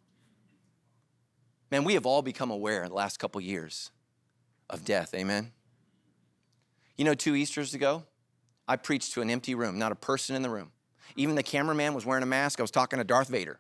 Man, 1.72 1.84
we 1.84 1.96
have 1.96 2.06
all 2.06 2.22
become 2.22 2.52
aware 2.52 2.84
in 2.84 2.90
the 2.90 2.96
last 2.96 3.18
couple 3.18 3.42
years 3.42 3.92
of 4.70 4.86
death, 4.86 5.14
amen? 5.14 5.52
You 6.98 7.06
know, 7.06 7.14
two 7.14 7.36
Easters 7.36 7.74
ago, 7.74 8.04
I 8.68 8.78
preached 8.78 9.14
to 9.14 9.22
an 9.22 9.30
empty 9.30 9.56
room, 9.56 9.78
not 9.78 9.92
a 9.92 9.96
person 9.96 10.36
in 10.36 10.42
the 10.42 10.50
room. 10.50 10.72
Even 11.16 11.36
the 11.36 11.44
cameraman 11.44 11.94
was 11.94 12.06
wearing 12.06 12.24
a 12.24 12.28
mask. 12.28 12.60
I 12.60 12.64
was 12.64 12.72
talking 12.72 12.98
to 12.98 13.04
Darth 13.04 13.28
Vader. 13.28 13.60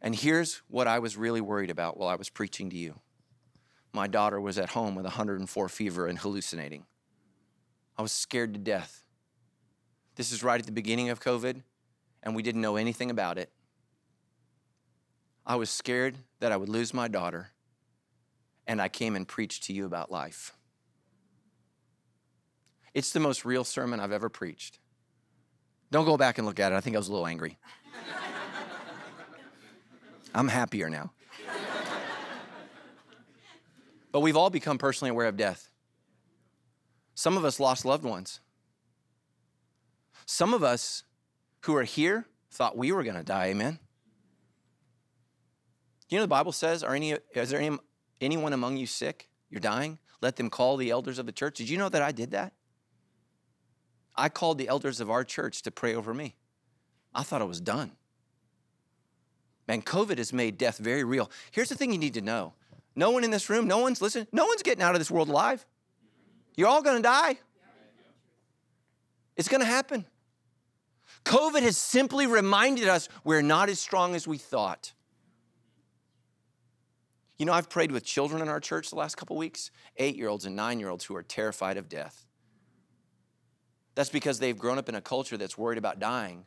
And 0.00 0.14
here's 0.14 0.62
what 0.68 0.86
I 0.86 1.00
was 1.00 1.16
really 1.16 1.40
worried 1.40 1.70
about 1.70 1.96
while 1.96 2.08
I 2.08 2.14
was 2.14 2.30
preaching 2.30 2.70
to 2.70 2.76
you. 2.76 3.00
My 3.92 4.06
daughter 4.06 4.40
was 4.40 4.58
at 4.58 4.70
home 4.70 4.94
with 4.94 5.04
104 5.04 5.68
fever 5.68 6.06
and 6.06 6.18
hallucinating. 6.18 6.84
I 7.96 8.02
was 8.02 8.12
scared 8.12 8.52
to 8.54 8.60
death. 8.60 9.02
This 10.14 10.30
is 10.30 10.42
right 10.44 10.60
at 10.60 10.66
the 10.66 10.72
beginning 10.72 11.10
of 11.10 11.20
COVID, 11.20 11.62
and 12.22 12.36
we 12.36 12.42
didn't 12.42 12.60
know 12.60 12.76
anything 12.76 13.10
about 13.10 13.38
it. 13.38 13.50
I 15.48 15.56
was 15.56 15.70
scared 15.70 16.18
that 16.40 16.52
I 16.52 16.58
would 16.58 16.68
lose 16.68 16.92
my 16.92 17.08
daughter, 17.08 17.52
and 18.66 18.82
I 18.82 18.88
came 18.90 19.16
and 19.16 19.26
preached 19.26 19.64
to 19.64 19.72
you 19.72 19.86
about 19.86 20.12
life. 20.12 20.52
It's 22.92 23.12
the 23.12 23.20
most 23.20 23.46
real 23.46 23.64
sermon 23.64 23.98
I've 23.98 24.12
ever 24.12 24.28
preached. 24.28 24.78
Don't 25.90 26.04
go 26.04 26.18
back 26.18 26.36
and 26.36 26.46
look 26.46 26.60
at 26.60 26.70
it. 26.72 26.74
I 26.74 26.80
think 26.80 26.96
I 26.96 26.98
was 26.98 27.08
a 27.08 27.12
little 27.12 27.26
angry. 27.26 27.56
I'm 30.34 30.48
happier 30.48 30.90
now. 30.90 31.12
but 34.12 34.20
we've 34.20 34.36
all 34.36 34.50
become 34.50 34.76
personally 34.76 35.10
aware 35.10 35.28
of 35.28 35.38
death. 35.38 35.70
Some 37.14 37.38
of 37.38 37.46
us 37.46 37.58
lost 37.58 37.86
loved 37.86 38.04
ones. 38.04 38.40
Some 40.26 40.52
of 40.52 40.62
us 40.62 41.04
who 41.62 41.74
are 41.74 41.84
here 41.84 42.26
thought 42.50 42.76
we 42.76 42.92
were 42.92 43.02
going 43.02 43.16
to 43.16 43.22
die. 43.22 43.46
Amen. 43.46 43.78
You 46.08 46.18
know 46.18 46.22
the 46.22 46.28
Bible 46.28 46.52
says, 46.52 46.82
"Are 46.82 46.94
any 46.94 47.12
is 47.12 47.50
there 47.50 47.60
any, 47.60 47.78
anyone 48.20 48.52
among 48.52 48.76
you 48.76 48.86
sick? 48.86 49.28
You're 49.50 49.60
dying. 49.60 49.98
Let 50.20 50.36
them 50.36 50.50
call 50.50 50.76
the 50.76 50.90
elders 50.90 51.18
of 51.18 51.26
the 51.26 51.32
church." 51.32 51.58
Did 51.58 51.68
you 51.68 51.78
know 51.78 51.88
that 51.88 52.02
I 52.02 52.12
did 52.12 52.30
that? 52.30 52.52
I 54.16 54.28
called 54.28 54.58
the 54.58 54.68
elders 54.68 55.00
of 55.00 55.10
our 55.10 55.22
church 55.22 55.62
to 55.62 55.70
pray 55.70 55.94
over 55.94 56.12
me. 56.12 56.34
I 57.14 57.22
thought 57.22 57.40
it 57.40 57.46
was 57.46 57.60
done. 57.60 57.92
Man, 59.68 59.82
COVID 59.82 60.18
has 60.18 60.32
made 60.32 60.56
death 60.58 60.78
very 60.78 61.04
real. 61.04 61.30
Here's 61.50 61.68
the 61.68 61.74
thing 61.74 61.92
you 61.92 61.98
need 61.98 62.14
to 62.14 62.22
know 62.22 62.54
no 62.96 63.10
one 63.10 63.22
in 63.22 63.30
this 63.30 63.48
room, 63.48 63.68
no 63.68 63.78
one's 63.78 64.02
listening, 64.02 64.26
no 64.32 64.46
one's 64.46 64.62
getting 64.62 64.82
out 64.82 64.94
of 64.94 65.00
this 65.00 65.10
world 65.10 65.28
alive. 65.28 65.64
You're 66.56 66.68
all 66.68 66.82
gonna 66.82 67.02
die. 67.02 67.38
It's 69.36 69.48
gonna 69.48 69.64
happen. 69.64 70.04
COVID 71.24 71.62
has 71.62 71.76
simply 71.76 72.26
reminded 72.26 72.88
us 72.88 73.08
we're 73.22 73.42
not 73.42 73.68
as 73.68 73.78
strong 73.78 74.14
as 74.14 74.26
we 74.26 74.38
thought. 74.38 74.92
You 77.38 77.46
know, 77.46 77.52
I've 77.52 77.70
prayed 77.70 77.92
with 77.92 78.04
children 78.04 78.42
in 78.42 78.48
our 78.48 78.58
church 78.58 78.90
the 78.90 78.96
last 78.96 79.16
couple 79.16 79.36
weeks, 79.36 79.70
eight 79.96 80.16
year 80.16 80.28
olds 80.28 80.44
and 80.44 80.56
nine 80.56 80.80
year 80.80 80.88
olds 80.88 81.04
who 81.04 81.14
are 81.14 81.22
terrified 81.22 81.76
of 81.76 81.88
death. 81.88 82.26
That's 83.94 84.10
because 84.10 84.38
they've 84.38 84.58
grown 84.58 84.78
up 84.78 84.88
in 84.88 84.94
a 84.94 85.00
culture 85.00 85.36
that's 85.36 85.56
worried 85.56 85.78
about 85.78 86.00
dying, 86.00 86.46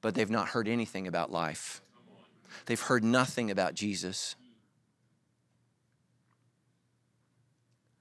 but 0.00 0.14
they've 0.14 0.30
not 0.30 0.48
heard 0.48 0.68
anything 0.68 1.06
about 1.06 1.30
life. 1.30 1.82
They've 2.66 2.80
heard 2.80 3.04
nothing 3.04 3.50
about 3.50 3.74
Jesus. 3.74 4.36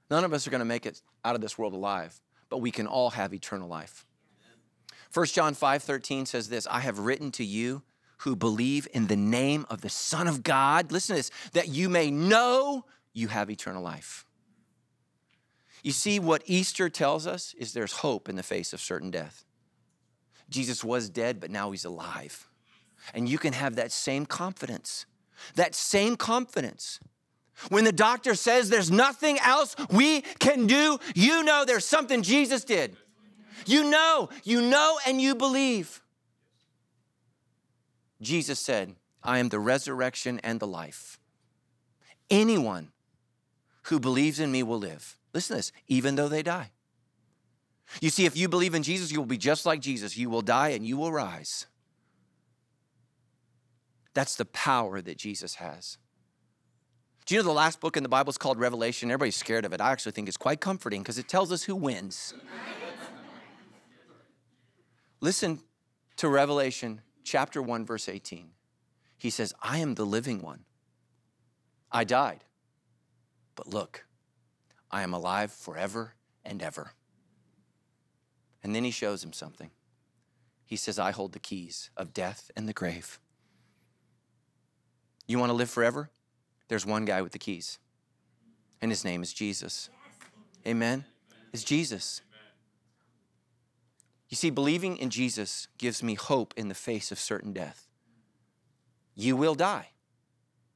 None 0.09 0.23
of 0.23 0.33
us 0.33 0.45
are 0.47 0.51
going 0.51 0.59
to 0.59 0.65
make 0.65 0.85
it 0.85 1.01
out 1.25 1.35
of 1.35 1.41
this 1.41 1.57
world 1.57 1.73
alive, 1.73 2.21
but 2.49 2.59
we 2.59 2.71
can 2.71 2.87
all 2.87 3.11
have 3.11 3.33
eternal 3.33 3.67
life. 3.67 4.05
1 5.13 5.25
John 5.27 5.53
5 5.53 5.83
13 5.83 6.25
says 6.25 6.49
this 6.49 6.67
I 6.67 6.79
have 6.79 6.99
written 6.99 7.31
to 7.31 7.43
you 7.43 7.83
who 8.19 8.35
believe 8.35 8.87
in 8.93 9.07
the 9.07 9.15
name 9.15 9.65
of 9.69 9.81
the 9.81 9.89
Son 9.89 10.27
of 10.27 10.43
God, 10.43 10.91
listen 10.91 11.15
to 11.15 11.19
this, 11.19 11.31
that 11.53 11.67
you 11.67 11.89
may 11.89 12.11
know 12.11 12.85
you 13.13 13.27
have 13.27 13.49
eternal 13.49 13.83
life. 13.83 14.25
You 15.83 15.91
see, 15.91 16.19
what 16.19 16.43
Easter 16.45 16.89
tells 16.89 17.27
us 17.27 17.53
is 17.57 17.73
there's 17.73 17.93
hope 17.93 18.29
in 18.29 18.35
the 18.35 18.43
face 18.43 18.71
of 18.71 18.79
certain 18.79 19.11
death. 19.11 19.43
Jesus 20.49 20.83
was 20.83 21.09
dead, 21.09 21.39
but 21.39 21.51
now 21.51 21.71
he's 21.71 21.85
alive. 21.85 22.47
And 23.13 23.27
you 23.27 23.37
can 23.37 23.53
have 23.53 23.75
that 23.75 23.91
same 23.91 24.25
confidence. 24.25 25.05
That 25.55 25.75
same 25.75 26.15
confidence. 26.15 26.99
When 27.69 27.83
the 27.83 27.91
doctor 27.91 28.35
says 28.35 28.69
there's 28.69 28.91
nothing 28.91 29.37
else 29.39 29.75
we 29.89 30.21
can 30.21 30.67
do, 30.67 30.99
you 31.15 31.43
know 31.43 31.65
there's 31.65 31.85
something 31.85 32.21
Jesus 32.21 32.63
did. 32.63 32.95
You 33.65 33.89
know, 33.89 34.29
you 34.43 34.61
know, 34.61 34.99
and 35.07 35.21
you 35.21 35.35
believe. 35.35 36.02
Jesus 38.23 38.59
said, 38.59 38.95
I 39.21 39.39
am 39.39 39.49
the 39.49 39.59
resurrection 39.59 40.39
and 40.43 40.59
the 40.59 40.67
life. 40.67 41.19
Anyone 42.29 42.91
who 43.83 43.99
believes 43.99 44.39
in 44.39 44.51
me 44.51 44.63
will 44.63 44.79
live. 44.79 45.17
Listen 45.33 45.55
to 45.55 45.59
this, 45.59 45.71
even 45.87 46.15
though 46.15 46.29
they 46.29 46.43
die. 46.43 46.71
You 48.01 48.09
see, 48.09 48.25
if 48.25 48.35
you 48.35 48.47
believe 48.47 48.73
in 48.73 48.83
Jesus, 48.83 49.11
you 49.11 49.19
will 49.19 49.25
be 49.25 49.37
just 49.37 49.65
like 49.65 49.79
Jesus. 49.79 50.17
You 50.17 50.29
will 50.29 50.41
die 50.41 50.69
and 50.69 50.85
you 50.85 50.97
will 50.97 51.11
rise. 51.11 51.67
That's 54.13 54.35
the 54.35 54.45
power 54.45 55.01
that 55.01 55.17
Jesus 55.17 55.55
has. 55.55 55.97
Do 57.25 57.35
you 57.35 57.41
know 57.41 57.47
the 57.47 57.53
last 57.53 57.79
book 57.79 57.95
in 57.95 58.03
the 58.03 58.09
Bible 58.09 58.29
is 58.29 58.37
called 58.37 58.59
Revelation? 58.59 59.09
Everybody's 59.09 59.35
scared 59.35 59.65
of 59.65 59.73
it. 59.73 59.81
I 59.81 59.91
actually 59.91 60.11
think 60.11 60.27
it's 60.27 60.37
quite 60.37 60.59
comforting 60.59 61.01
because 61.01 61.17
it 61.17 61.27
tells 61.27 61.51
us 61.51 61.63
who 61.63 61.75
wins. 61.75 62.33
Listen 65.21 65.61
to 66.17 66.27
Revelation 66.27 67.01
chapter 67.23 67.61
1, 67.61 67.85
verse 67.85 68.09
18. 68.09 68.51
He 69.17 69.29
says, 69.29 69.53
I 69.61 69.79
am 69.79 69.95
the 69.95 70.05
living 70.05 70.41
one. 70.41 70.65
I 71.91 72.03
died, 72.03 72.43
but 73.55 73.67
look, 73.67 74.05
I 74.91 75.03
am 75.03 75.13
alive 75.13 75.51
forever 75.51 76.15
and 76.43 76.61
ever. 76.61 76.93
And 78.63 78.75
then 78.75 78.83
he 78.83 78.91
shows 78.91 79.23
him 79.23 79.33
something. 79.33 79.71
He 80.65 80.75
says, 80.75 80.97
I 80.97 81.11
hold 81.11 81.33
the 81.33 81.39
keys 81.39 81.89
of 81.95 82.13
death 82.13 82.49
and 82.55 82.67
the 82.67 82.73
grave. 82.73 83.19
You 85.27 85.39
want 85.39 85.49
to 85.49 85.55
live 85.55 85.69
forever? 85.69 86.09
There's 86.67 86.85
one 86.85 87.05
guy 87.05 87.21
with 87.21 87.31
the 87.31 87.39
keys, 87.39 87.79
and 88.81 88.91
his 88.91 89.05
name 89.05 89.21
is 89.21 89.33
Jesus. 89.33 89.89
Amen? 90.65 91.05
It's 91.51 91.63
Jesus. 91.63 92.21
You 94.33 94.35
see, 94.35 94.49
believing 94.49 94.97
in 94.97 95.11
Jesus 95.11 95.67
gives 95.77 96.01
me 96.01 96.15
hope 96.15 96.55
in 96.57 96.67
the 96.67 96.73
face 96.73 97.11
of 97.11 97.19
certain 97.19 97.53
death. 97.53 97.85
You 99.13 99.35
will 99.35 99.53
die, 99.53 99.89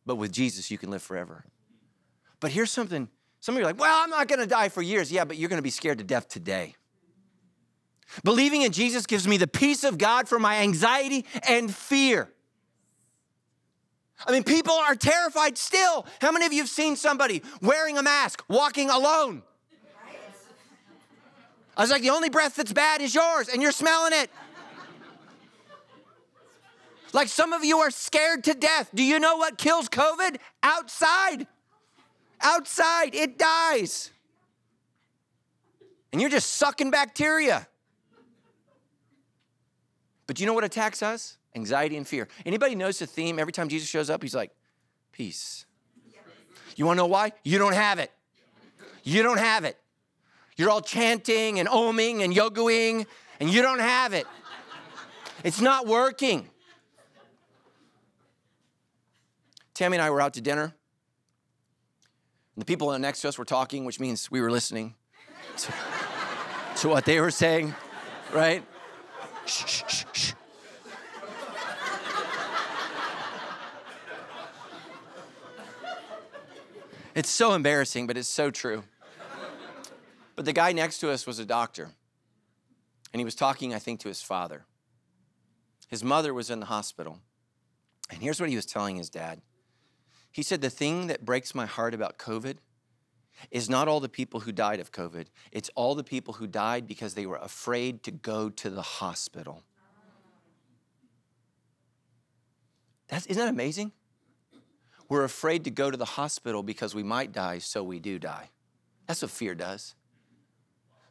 but 0.06 0.18
with 0.18 0.32
Jesus, 0.32 0.70
you 0.70 0.78
can 0.78 0.92
live 0.92 1.02
forever. 1.02 1.44
But 2.40 2.52
here's 2.52 2.70
something 2.70 3.10
some 3.40 3.56
of 3.56 3.60
you 3.60 3.66
are 3.66 3.70
like, 3.70 3.80
well, 3.80 4.04
I'm 4.04 4.12
not 4.12 4.28
going 4.28 4.42
to 4.42 4.46
die 4.46 4.70
for 4.70 4.84
years. 4.84 5.12
Yeah, 5.12 5.26
but 5.26 5.38
you're 5.38 5.50
going 5.50 5.58
to 5.58 5.64
be 5.64 5.72
scared 5.72 5.98
to 5.98 6.04
death 6.04 6.28
today. 6.28 6.76
Believing 8.24 8.62
in 8.62 8.72
Jesus 8.72 9.08
gives 9.08 9.28
me 9.28 9.38
the 9.38 9.48
peace 9.48 9.84
of 9.84 9.98
God 9.98 10.30
for 10.30 10.38
my 10.38 10.58
anxiety 10.58 11.26
and 11.50 11.74
fear. 11.74 12.32
I 14.28 14.34
mean, 14.34 14.44
people 14.44 14.76
are 14.76 14.94
terrified 14.94 15.58
still. 15.58 16.06
How 16.22 16.32
many 16.32 16.46
of 16.46 16.54
you 16.54 16.60
have 16.60 16.70
seen 16.70 16.96
somebody 16.96 17.42
wearing 17.64 17.98
a 17.98 18.04
mask, 18.04 18.44
walking 18.48 18.92
alone? 18.92 19.42
I 21.78 21.82
was 21.82 21.92
like, 21.92 22.02
the 22.02 22.10
only 22.10 22.30
breath 22.30 22.56
that's 22.56 22.74
bad 22.74 23.02
is 23.02 23.14
yours, 23.14 23.50
and 23.50 23.62
you're 23.62 23.72
smelling 23.72 24.14
it. 24.14 24.32
Like 27.14 27.28
some 27.28 27.54
of 27.54 27.64
you 27.64 27.78
are 27.78 27.92
scared 27.92 28.44
to 28.46 28.54
death. 28.54 28.90
Do 28.94 29.04
you 29.04 29.20
know 29.20 29.38
what 29.38 29.58
kills 29.58 29.88
COVID? 29.88 30.38
Outside. 30.62 31.48
Outside, 32.42 33.16
it 33.16 33.38
dies. 33.38 34.12
And 36.12 36.20
you're 36.20 36.30
just 36.30 36.56
sucking 36.56 36.92
bacteria. 36.92 37.68
But 40.26 40.40
you 40.40 40.46
know 40.46 40.54
what 40.54 40.64
attacks 40.64 41.02
us? 41.02 41.38
Anxiety 41.56 41.96
and 41.96 42.08
fear. 42.08 42.28
Anybody 42.46 42.76
knows 42.76 43.00
the 43.00 43.08
theme? 43.08 43.40
Every 43.40 43.54
time 43.54 43.70
Jesus 43.70 43.88
shows 43.88 44.10
up, 44.10 44.22
he's 44.22 44.36
like, 44.36 44.52
peace. 45.12 45.66
You 46.76 46.86
wanna 46.86 46.98
know 46.98 47.08
why? 47.08 47.32
You 47.44 47.58
don't 47.58 47.74
have 47.74 48.00
it. 48.00 48.12
You 49.04 49.24
don't 49.24 49.40
have 49.40 49.64
it. 49.64 49.78
You're 50.58 50.72
all 50.72 50.82
chanting 50.82 51.60
and 51.60 51.70
oming 51.70 52.24
and 52.24 52.34
yogaing, 52.34 53.06
and 53.40 53.50
you 53.50 53.62
don't 53.62 53.80
have 53.80 54.14
it. 54.14 54.26
It's 55.44 55.62
not 55.62 55.86
working. 55.86 56.50
Tammy 59.76 59.98
and 59.98 60.04
I 60.04 60.10
were 60.10 60.20
out 60.20 60.34
to 60.34 60.42
dinner. 60.42 60.64
And 60.64 60.74
the 62.62 62.66
people 62.66 62.98
next 62.98 63.22
to 63.22 63.28
us 63.28 63.38
were 63.38 63.46
talking, 63.46 63.86
which 63.86 64.00
means 64.00 64.32
we 64.32 64.42
were 64.42 64.50
listening 64.50 64.96
to, 65.58 65.72
to 66.78 66.90
what 66.90 67.06
they 67.06 67.22
were 67.22 67.30
saying, 67.30 67.76
right? 68.34 68.64
Shh, 69.46 69.64
shh, 69.68 69.84
shh, 69.88 70.06
shh. 70.12 70.34
It's 77.14 77.30
so 77.30 77.54
embarrassing, 77.54 78.08
but 78.08 78.18
it's 78.18 78.28
so 78.28 78.50
true. 78.50 78.84
But 80.38 80.46
the 80.46 80.54
guy 80.54 80.72
next 80.72 81.00
to 81.00 81.10
us 81.10 81.26
was 81.26 81.40
a 81.40 81.46
doctor, 81.46 81.90
and 83.12 83.20
he 83.20 83.26
was 83.26 83.34
talking, 83.34 83.74
I 83.74 83.80
think, 83.80 84.00
to 84.02 84.08
his 84.08 84.22
father. 84.22 84.66
His 85.90 86.04
mother 86.04 86.32
was 86.32 86.52
in 86.52 86.60
the 86.60 86.68
hospital, 86.68 87.18
and 88.12 88.22
here's 88.22 88.40
what 88.40 88.50
he 88.50 88.56
was 88.56 88.68
telling 88.68 88.98
his 88.98 89.10
dad. 89.10 89.42
He 90.32 90.44
said, 90.44 90.62
The 90.62 90.70
thing 90.70 91.08
that 91.08 91.26
breaks 91.26 91.56
my 91.56 91.66
heart 91.66 91.96
about 91.96 92.20
COVID 92.20 92.58
is 93.50 93.68
not 93.68 93.88
all 93.88 94.00
the 94.00 94.10
people 94.10 94.42
who 94.42 94.52
died 94.52 94.80
of 94.80 94.92
COVID, 94.92 95.26
it's 95.52 95.72
all 95.74 95.96
the 95.96 96.04
people 96.04 96.36
who 96.36 96.46
died 96.46 96.86
because 96.86 97.16
they 97.16 97.26
were 97.26 97.38
afraid 97.38 98.04
to 98.04 98.12
go 98.12 98.50
to 98.52 98.70
the 98.70 98.84
hospital. 98.84 99.64
That's, 103.08 103.26
isn't 103.26 103.44
that 103.44 103.50
amazing? 103.50 103.92
We're 105.10 105.24
afraid 105.24 105.64
to 105.64 105.72
go 105.72 105.90
to 105.90 105.98
the 105.98 106.06
hospital 106.06 106.62
because 106.62 106.94
we 106.94 107.02
might 107.02 107.32
die, 107.32 107.58
so 107.58 107.84
we 107.84 108.00
do 108.00 108.20
die. 108.20 108.52
That's 109.08 109.24
what 109.24 109.32
fear 109.32 109.56
does. 109.56 109.96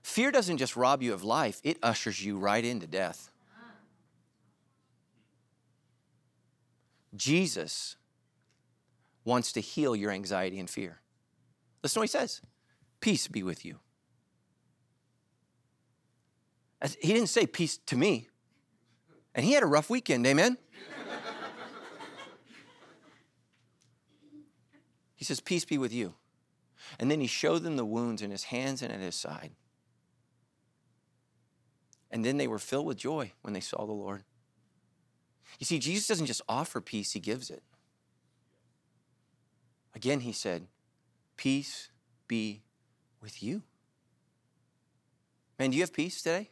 Fear 0.07 0.31
doesn't 0.31 0.59
just 0.59 0.77
rob 0.77 1.03
you 1.03 1.13
of 1.13 1.25
life, 1.25 1.61
it 1.65 1.79
ushers 1.83 2.25
you 2.25 2.39
right 2.39 2.65
into 2.65 2.87
death. 2.87 3.29
Jesus 7.17 7.97
wants 9.25 9.51
to 9.53 9.61
heal 9.61 9.97
your 9.97 10.13
anxiety 10.13 10.61
and 10.61 10.71
fear. 10.71 11.01
Listen 11.83 11.95
to 11.95 12.01
what 12.01 12.05
he 12.05 12.13
says 12.13 12.41
Peace 13.01 13.27
be 13.27 13.43
with 13.43 13.65
you. 13.65 13.81
He 17.01 17.13
didn't 17.13 17.29
say 17.29 17.45
peace 17.45 17.77
to 17.87 17.97
me. 17.97 18.29
And 19.35 19.45
he 19.45 19.55
had 19.55 19.65
a 19.65 19.67
rough 19.67 19.91
weekend, 19.91 20.25
amen? 20.25 20.57
he 25.17 25.25
says, 25.25 25.41
Peace 25.41 25.65
be 25.65 25.79
with 25.79 25.93
you. 25.93 26.15
And 27.01 27.11
then 27.11 27.21
he 27.21 27.27
showed 27.27 27.65
them 27.65 27.77
the 27.77 27.85
wounds 27.85 28.23
in 28.23 28.31
his 28.31 28.45
hands 28.45 28.83
and 28.83 28.93
at 28.93 29.01
his 29.01 29.17
side. 29.17 29.51
And 32.17 32.25
then 32.25 32.39
they 32.39 32.49
were 32.49 32.59
filled 32.59 32.87
with 32.87 32.97
joy 32.97 33.33
when 33.43 33.53
they 33.53 33.61
saw 33.61 33.85
the 33.85 33.93
Lord. 33.93 34.25
You 35.59 35.67
see, 35.67 35.79
Jesus 35.79 36.09
doesn't 36.09 36.25
just 36.25 36.41
offer 36.49 36.81
peace, 36.81 37.13
he 37.13 37.21
gives 37.21 37.51
it. 37.51 37.63
Again, 39.95 40.21
he 40.21 40.33
said, 40.33 40.69
Peace 41.37 41.91
be 42.27 42.63
with 43.21 43.43
you. 43.43 43.65
Man, 45.59 45.69
do 45.69 45.77
you 45.77 45.83
have 45.83 45.93
peace 45.93 46.23
today? 46.23 46.49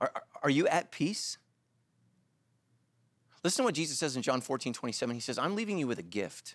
Are, 0.00 0.12
are 0.44 0.50
you 0.50 0.68
at 0.68 0.92
peace? 0.92 1.36
Listen 3.42 3.64
to 3.64 3.66
what 3.66 3.74
Jesus 3.74 3.98
says 3.98 4.14
in 4.14 4.22
John 4.22 4.40
14, 4.40 4.72
27. 4.72 5.16
He 5.16 5.20
says, 5.20 5.36
I'm 5.36 5.56
leaving 5.56 5.78
you 5.78 5.88
with 5.88 5.98
a 5.98 6.04
gift 6.04 6.54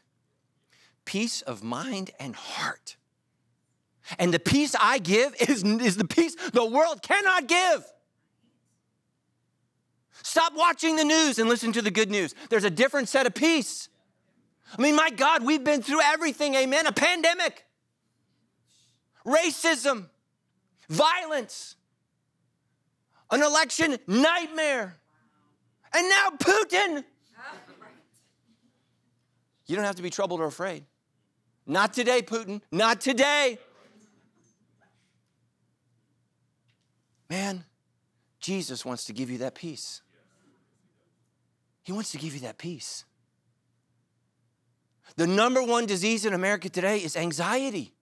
peace 1.03 1.41
of 1.41 1.65
mind 1.65 2.11
and 2.17 2.33
heart. 2.33 2.95
And 4.19 4.33
the 4.33 4.39
peace 4.39 4.75
I 4.79 4.99
give 4.99 5.35
is, 5.39 5.63
is 5.63 5.97
the 5.97 6.07
peace 6.07 6.35
the 6.53 6.65
world 6.65 7.01
cannot 7.01 7.47
give. 7.47 7.85
Stop 10.23 10.53
watching 10.55 10.95
the 10.95 11.03
news 11.03 11.39
and 11.39 11.49
listen 11.49 11.71
to 11.73 11.81
the 11.81 11.91
good 11.91 12.11
news. 12.11 12.35
There's 12.49 12.63
a 12.63 12.69
different 12.69 13.09
set 13.09 13.25
of 13.25 13.33
peace. 13.33 13.89
I 14.77 14.81
mean, 14.81 14.95
my 14.95 15.09
God, 15.09 15.43
we've 15.43 15.63
been 15.63 15.81
through 15.81 16.01
everything, 16.01 16.55
amen. 16.55 16.85
A 16.87 16.91
pandemic, 16.91 17.65
racism, 19.25 20.09
violence, 20.89 21.75
an 23.31 23.41
election 23.41 23.97
nightmare, 24.07 24.97
and 25.93 26.09
now 26.09 26.29
Putin. 26.37 27.03
You 29.67 29.75
don't 29.75 29.85
have 29.85 29.95
to 29.95 30.03
be 30.03 30.09
troubled 30.09 30.41
or 30.41 30.45
afraid. 30.45 30.83
Not 31.65 31.93
today, 31.93 32.21
Putin. 32.21 32.61
Not 32.71 32.99
today. 32.99 33.57
Man, 37.31 37.63
Jesus 38.41 38.83
wants 38.83 39.05
to 39.05 39.13
give 39.13 39.29
you 39.29 39.37
that 39.37 39.55
peace. 39.55 40.01
He 41.81 41.93
wants 41.93 42.11
to 42.11 42.17
give 42.17 42.33
you 42.33 42.41
that 42.41 42.57
peace. 42.57 43.05
The 45.15 45.27
number 45.27 45.63
one 45.63 45.85
disease 45.85 46.25
in 46.25 46.33
America 46.33 46.67
today 46.67 46.97
is 46.97 47.15
anxiety. 47.15 47.93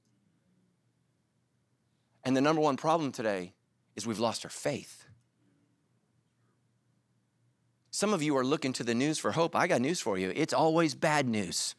And 2.24 2.36
the 2.36 2.42
number 2.42 2.60
one 2.60 2.76
problem 2.76 3.12
today 3.12 3.54
is 3.96 4.08
we've 4.08 4.18
lost 4.18 4.46
our 4.46 4.50
faith. 4.50 5.06
Some 7.92 8.16
of 8.16 8.24
you 8.24 8.36
are 8.36 8.44
looking 8.44 8.74
to 8.74 8.84
the 8.84 8.96
news 8.96 9.20
for 9.20 9.34
hope. 9.34 9.56
I 9.56 9.68
got 9.68 9.80
news 9.80 10.00
for 10.00 10.18
you. 10.18 10.34
It's 10.36 10.56
always 10.56 10.96
bad 10.96 11.28
news. 11.28 11.76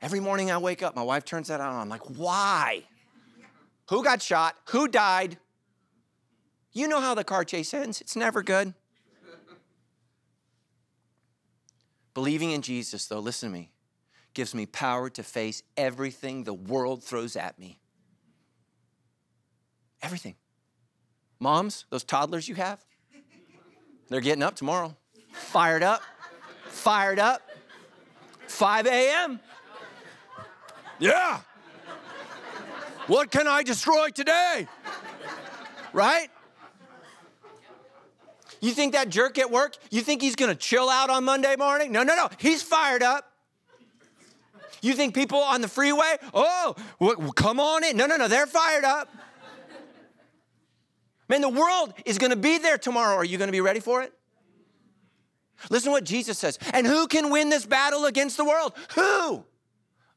Every 0.00 0.20
morning 0.20 0.50
I 0.50 0.56
wake 0.56 0.82
up, 0.82 0.96
my 0.96 1.02
wife 1.02 1.26
turns 1.26 1.48
that 1.48 1.60
on. 1.60 1.76
I'm 1.76 1.90
like, 1.90 2.08
why? 2.16 2.84
Who 3.90 4.02
got 4.02 4.22
shot? 4.22 4.56
Who 4.68 4.88
died? 4.88 5.36
You 6.78 6.86
know 6.86 7.00
how 7.00 7.16
the 7.16 7.24
car 7.24 7.42
chase 7.42 7.74
ends. 7.74 8.00
It's 8.00 8.14
never 8.14 8.40
good. 8.40 8.72
Believing 12.14 12.52
in 12.52 12.62
Jesus, 12.62 13.06
though, 13.06 13.18
listen 13.18 13.48
to 13.48 13.52
me, 13.52 13.72
gives 14.32 14.54
me 14.54 14.64
power 14.64 15.10
to 15.10 15.24
face 15.24 15.64
everything 15.76 16.44
the 16.44 16.54
world 16.54 17.02
throws 17.02 17.34
at 17.34 17.58
me. 17.58 17.80
Everything. 20.02 20.36
Moms, 21.40 21.84
those 21.90 22.04
toddlers 22.04 22.48
you 22.48 22.54
have, 22.54 22.84
they're 24.08 24.20
getting 24.20 24.44
up 24.44 24.54
tomorrow. 24.54 24.96
Fired 25.32 25.82
up, 25.82 26.00
fired 26.66 27.18
up. 27.18 27.42
5 28.46 28.86
a.m. 28.86 29.40
Yeah. 31.00 31.40
What 33.08 33.32
can 33.32 33.48
I 33.48 33.64
destroy 33.64 34.10
today? 34.10 34.68
Right? 35.92 36.28
You 38.60 38.72
think 38.72 38.92
that 38.94 39.08
jerk 39.08 39.38
at 39.38 39.50
work, 39.50 39.76
you 39.90 40.00
think 40.00 40.22
he's 40.22 40.36
gonna 40.36 40.54
chill 40.54 40.88
out 40.88 41.10
on 41.10 41.24
Monday 41.24 41.56
morning? 41.56 41.92
No, 41.92 42.02
no, 42.02 42.16
no. 42.16 42.28
He's 42.38 42.62
fired 42.62 43.02
up. 43.02 43.32
You 44.80 44.94
think 44.94 45.14
people 45.14 45.38
on 45.38 45.60
the 45.60 45.68
freeway, 45.68 46.16
oh, 46.34 46.76
well, 47.00 47.32
come 47.32 47.58
on 47.58 47.84
in. 47.84 47.96
No, 47.96 48.06
no, 48.06 48.16
no, 48.16 48.28
they're 48.28 48.46
fired 48.46 48.84
up. 48.84 49.08
Man, 51.28 51.40
the 51.40 51.48
world 51.48 51.92
is 52.06 52.18
to 52.30 52.36
be 52.36 52.58
there 52.58 52.78
tomorrow. 52.78 53.16
Are 53.16 53.24
you 53.24 53.36
to 53.48 53.52
be 53.52 53.60
ready 53.60 53.80
for 53.80 54.02
it? 54.02 54.12
Listen 55.70 55.88
to 55.88 55.90
what 55.90 56.04
Jesus 56.04 56.38
says. 56.38 56.58
And 56.72 56.86
who 56.86 57.06
can 57.06 57.30
win 57.30 57.50
this 57.50 57.66
battle 57.66 58.06
against 58.06 58.36
the 58.36 58.44
world? 58.44 58.72
Who? 58.94 59.44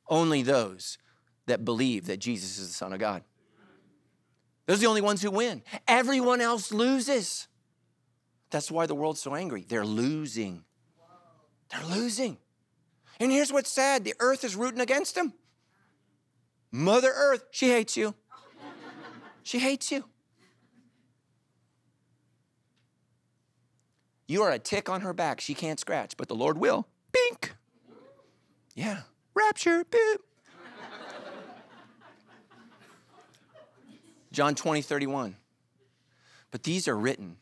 Only 0.08 0.44
those 0.44 0.98
that 1.48 1.66
believe 1.66 2.06
that 2.06 2.18
Jesus 2.18 2.58
is 2.60 2.68
the 2.68 2.74
Son 2.74 2.94
of 2.94 3.00
God. 3.00 3.24
Those 4.68 4.78
are 4.78 4.82
the 4.82 4.88
only 4.88 5.02
ones 5.02 5.22
who 5.22 5.32
win. 5.32 5.64
Everyone 5.88 6.40
else 6.40 6.72
loses. 6.72 7.48
That's 8.52 8.70
why 8.70 8.86
the 8.86 8.96
world's 8.96 9.22
so 9.22 9.34
angry. 9.34 9.66
They're 9.68 9.86
losing. 9.86 10.66
They're 11.72 11.86
losing. 11.86 12.38
And 13.20 13.32
here's 13.32 13.52
what's 13.52 13.72
sad 13.72 14.04
the 14.04 14.14
earth 14.20 14.44
is 14.44 14.56
rooting 14.56 14.82
against 14.82 15.16
them. 15.16 15.34
Mother 16.72 17.12
Earth, 17.14 17.46
she 17.52 17.70
hates 17.70 17.98
you. 17.98 18.16
She 19.44 19.60
hates 19.60 19.92
you. 19.92 20.06
You 24.28 24.44
are 24.44 24.52
a 24.52 24.60
tick 24.60 24.88
on 24.88 25.02
her 25.02 25.12
back. 25.12 25.42
She 25.42 25.54
can't 25.54 25.80
scratch, 25.80 26.16
but 26.16 26.30
the 26.30 26.36
Lord 26.36 26.58
will. 26.58 26.88
Bink. 27.12 27.54
Yeah. 28.76 29.02
Rapture. 29.34 29.84
Boop. 29.84 30.18
John 34.32 34.56
20, 34.56 34.82
31. 34.82 35.36
But 36.52 36.64
these 36.64 36.88
are 36.88 36.98
written 36.98 37.38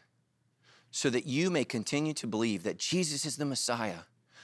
so 0.92 1.10
that 1.10 1.26
you 1.26 1.50
may 1.50 1.64
continue 1.64 2.14
to 2.14 2.28
believe 2.28 2.64
that 2.64 2.78
Jesus 2.78 3.26
is 3.26 3.38
the 3.38 3.46
Messiah 3.46 4.00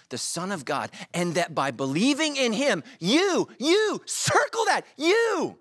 the 0.10 0.18
Son 0.18 0.52
of 0.52 0.66
God, 0.66 0.92
and 1.14 1.36
that 1.36 1.56
by 1.56 1.72
believing 1.72 2.36
in 2.36 2.54
Him, 2.54 2.84
you, 3.00 3.48
you, 3.60 4.02
circle 4.06 4.66
that, 4.66 4.86
you 4.98 5.58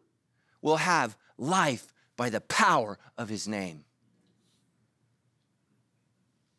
will 0.63 0.77
have 0.77 1.17
life 1.39 1.93
by 2.17 2.31
the 2.31 2.41
power 2.41 2.99
of 3.17 3.29
His 3.29 3.49
name. 3.49 3.85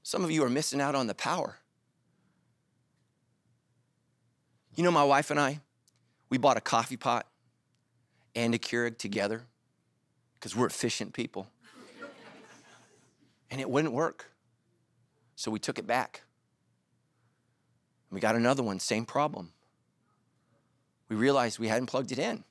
Some 0.04 0.24
of 0.24 0.32
you 0.32 0.44
are 0.44 0.50
missing 0.50 0.82
out 0.82 0.96
on 0.96 1.08
the 1.08 1.16
power. 1.16 1.58
You 4.76 4.84
know, 4.84 4.92
my 4.92 5.04
wife 5.04 5.32
and 5.32 5.40
I, 5.40 5.62
we 6.30 6.38
bought 6.38 6.58
a 6.58 6.62
coffee 6.62 6.98
pot 6.98 7.26
and 8.36 8.54
a 8.54 8.58
Keurig 8.58 8.98
together 8.98 9.44
because 10.34 10.56
we're 10.56 10.68
efficient 10.68 11.14
people. 11.14 11.48
And 13.50 13.62
it 13.62 13.70
wouldn't 13.70 13.94
work. 13.94 14.32
So 15.36 15.52
we 15.52 15.60
took 15.60 15.78
it 15.78 15.88
back. 15.88 16.22
We 18.10 18.20
got 18.20 18.36
another 18.36 18.64
one, 18.64 18.80
same 18.80 19.06
problem. 19.06 19.52
We 21.10 21.16
realized 21.16 21.60
we 21.60 21.68
hadn't 21.68 21.88
plugged 21.88 22.12
it 22.12 22.20
in. 22.20 22.44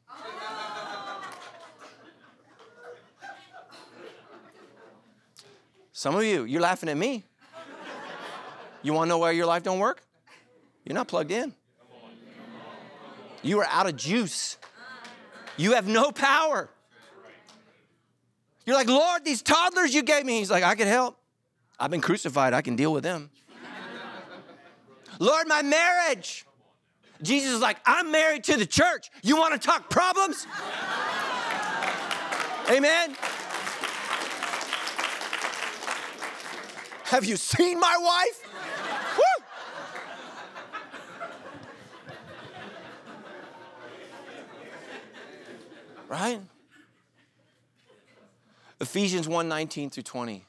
Some 5.92 6.16
of 6.16 6.24
you, 6.24 6.44
you're 6.44 6.60
laughing 6.60 6.88
at 6.88 6.96
me. 6.96 7.24
You 8.82 8.92
want 8.92 9.06
to 9.06 9.08
know 9.08 9.18
why 9.18 9.30
your 9.30 9.46
life 9.46 9.62
don't 9.62 9.78
work? 9.78 10.02
You're 10.84 10.94
not 10.94 11.08
plugged 11.08 11.30
in. 11.30 11.54
You 13.42 13.60
are 13.60 13.66
out 13.70 13.86
of 13.88 13.96
juice. 13.96 14.58
You 15.56 15.72
have 15.72 15.86
no 15.86 16.10
power. 16.10 16.68
You're 18.66 18.76
like, 18.76 18.88
Lord, 18.88 19.24
these 19.24 19.42
toddlers 19.42 19.94
you 19.94 20.02
gave 20.02 20.24
me. 20.24 20.38
He's 20.38 20.50
like, 20.50 20.64
I 20.64 20.74
can 20.74 20.88
help. 20.88 21.18
I've 21.78 21.90
been 21.90 22.00
crucified. 22.00 22.54
I 22.54 22.62
can 22.62 22.76
deal 22.76 22.92
with 22.92 23.02
them. 23.02 23.30
Lord, 25.18 25.46
my 25.46 25.62
marriage. 25.62 26.46
Jesus 27.22 27.52
is 27.52 27.60
like, 27.60 27.78
I'm 27.86 28.10
married 28.10 28.44
to 28.44 28.56
the 28.56 28.66
church. 28.66 29.10
You 29.22 29.36
want 29.36 29.52
to 29.54 29.64
talk 29.64 29.88
problems? 29.90 30.46
Amen. 32.70 33.16
Have 37.04 37.24
you 37.24 37.36
seen 37.36 37.78
my 37.78 37.96
wife? 38.00 38.40
Woo! 39.18 39.44
Right? 46.08 46.40
Ephesians 48.80 49.28
1 49.28 49.48
19 49.48 49.90
through 49.90 50.02
20. 50.02 50.44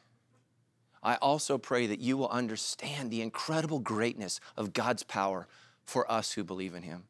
I 1.03 1.15
also 1.15 1.57
pray 1.57 1.85
that 1.85 1.99
you 1.99 2.17
will 2.17 2.29
understand 2.29 3.11
the 3.11 3.21
incredible 3.21 3.79
greatness 3.79 4.39
of 4.57 4.73
God's 4.73 5.03
power 5.03 5.47
for 5.83 6.11
us 6.11 6.31
who 6.31 6.43
believe 6.43 6.73
in 6.73 6.81
Him. 6.81 7.03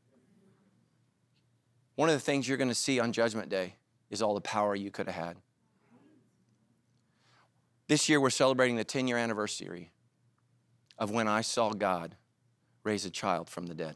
One 1.96 2.10
of 2.10 2.16
the 2.16 2.20
things 2.20 2.48
you're 2.48 2.58
going 2.58 2.70
to 2.70 2.76
see 2.76 3.00
on 3.00 3.14
Judgment 3.14 3.48
Day 3.48 3.76
is 4.10 4.22
all 4.22 4.34
the 4.34 4.42
power 4.42 4.76
you 4.76 4.92
could 4.92 5.08
have 5.08 5.26
had. 5.26 5.38
This 7.88 8.10
year, 8.10 8.20
we're 8.20 8.32
celebrating 8.32 8.76
the 8.76 8.84
10 8.84 9.08
year 9.08 9.18
anniversary 9.18 9.92
of 10.98 11.12
when 11.12 11.28
I 11.28 11.42
saw 11.42 11.72
God 11.72 12.16
raise 12.84 13.06
a 13.06 13.10
child 13.10 13.50
from 13.50 13.68
the 13.68 13.76
dead. 13.76 13.96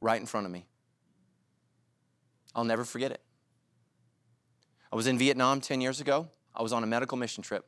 Right 0.00 0.20
in 0.20 0.26
front 0.26 0.46
of 0.46 0.52
me. 0.52 0.66
I'll 2.54 2.64
never 2.64 2.84
forget 2.84 3.10
it. 3.10 3.20
I 4.94 4.96
was 4.96 5.08
in 5.08 5.18
Vietnam 5.18 5.60
10 5.60 5.80
years 5.80 6.00
ago. 6.00 6.28
I 6.54 6.62
was 6.62 6.72
on 6.72 6.84
a 6.84 6.86
medical 6.86 7.18
mission 7.18 7.42
trip. 7.42 7.66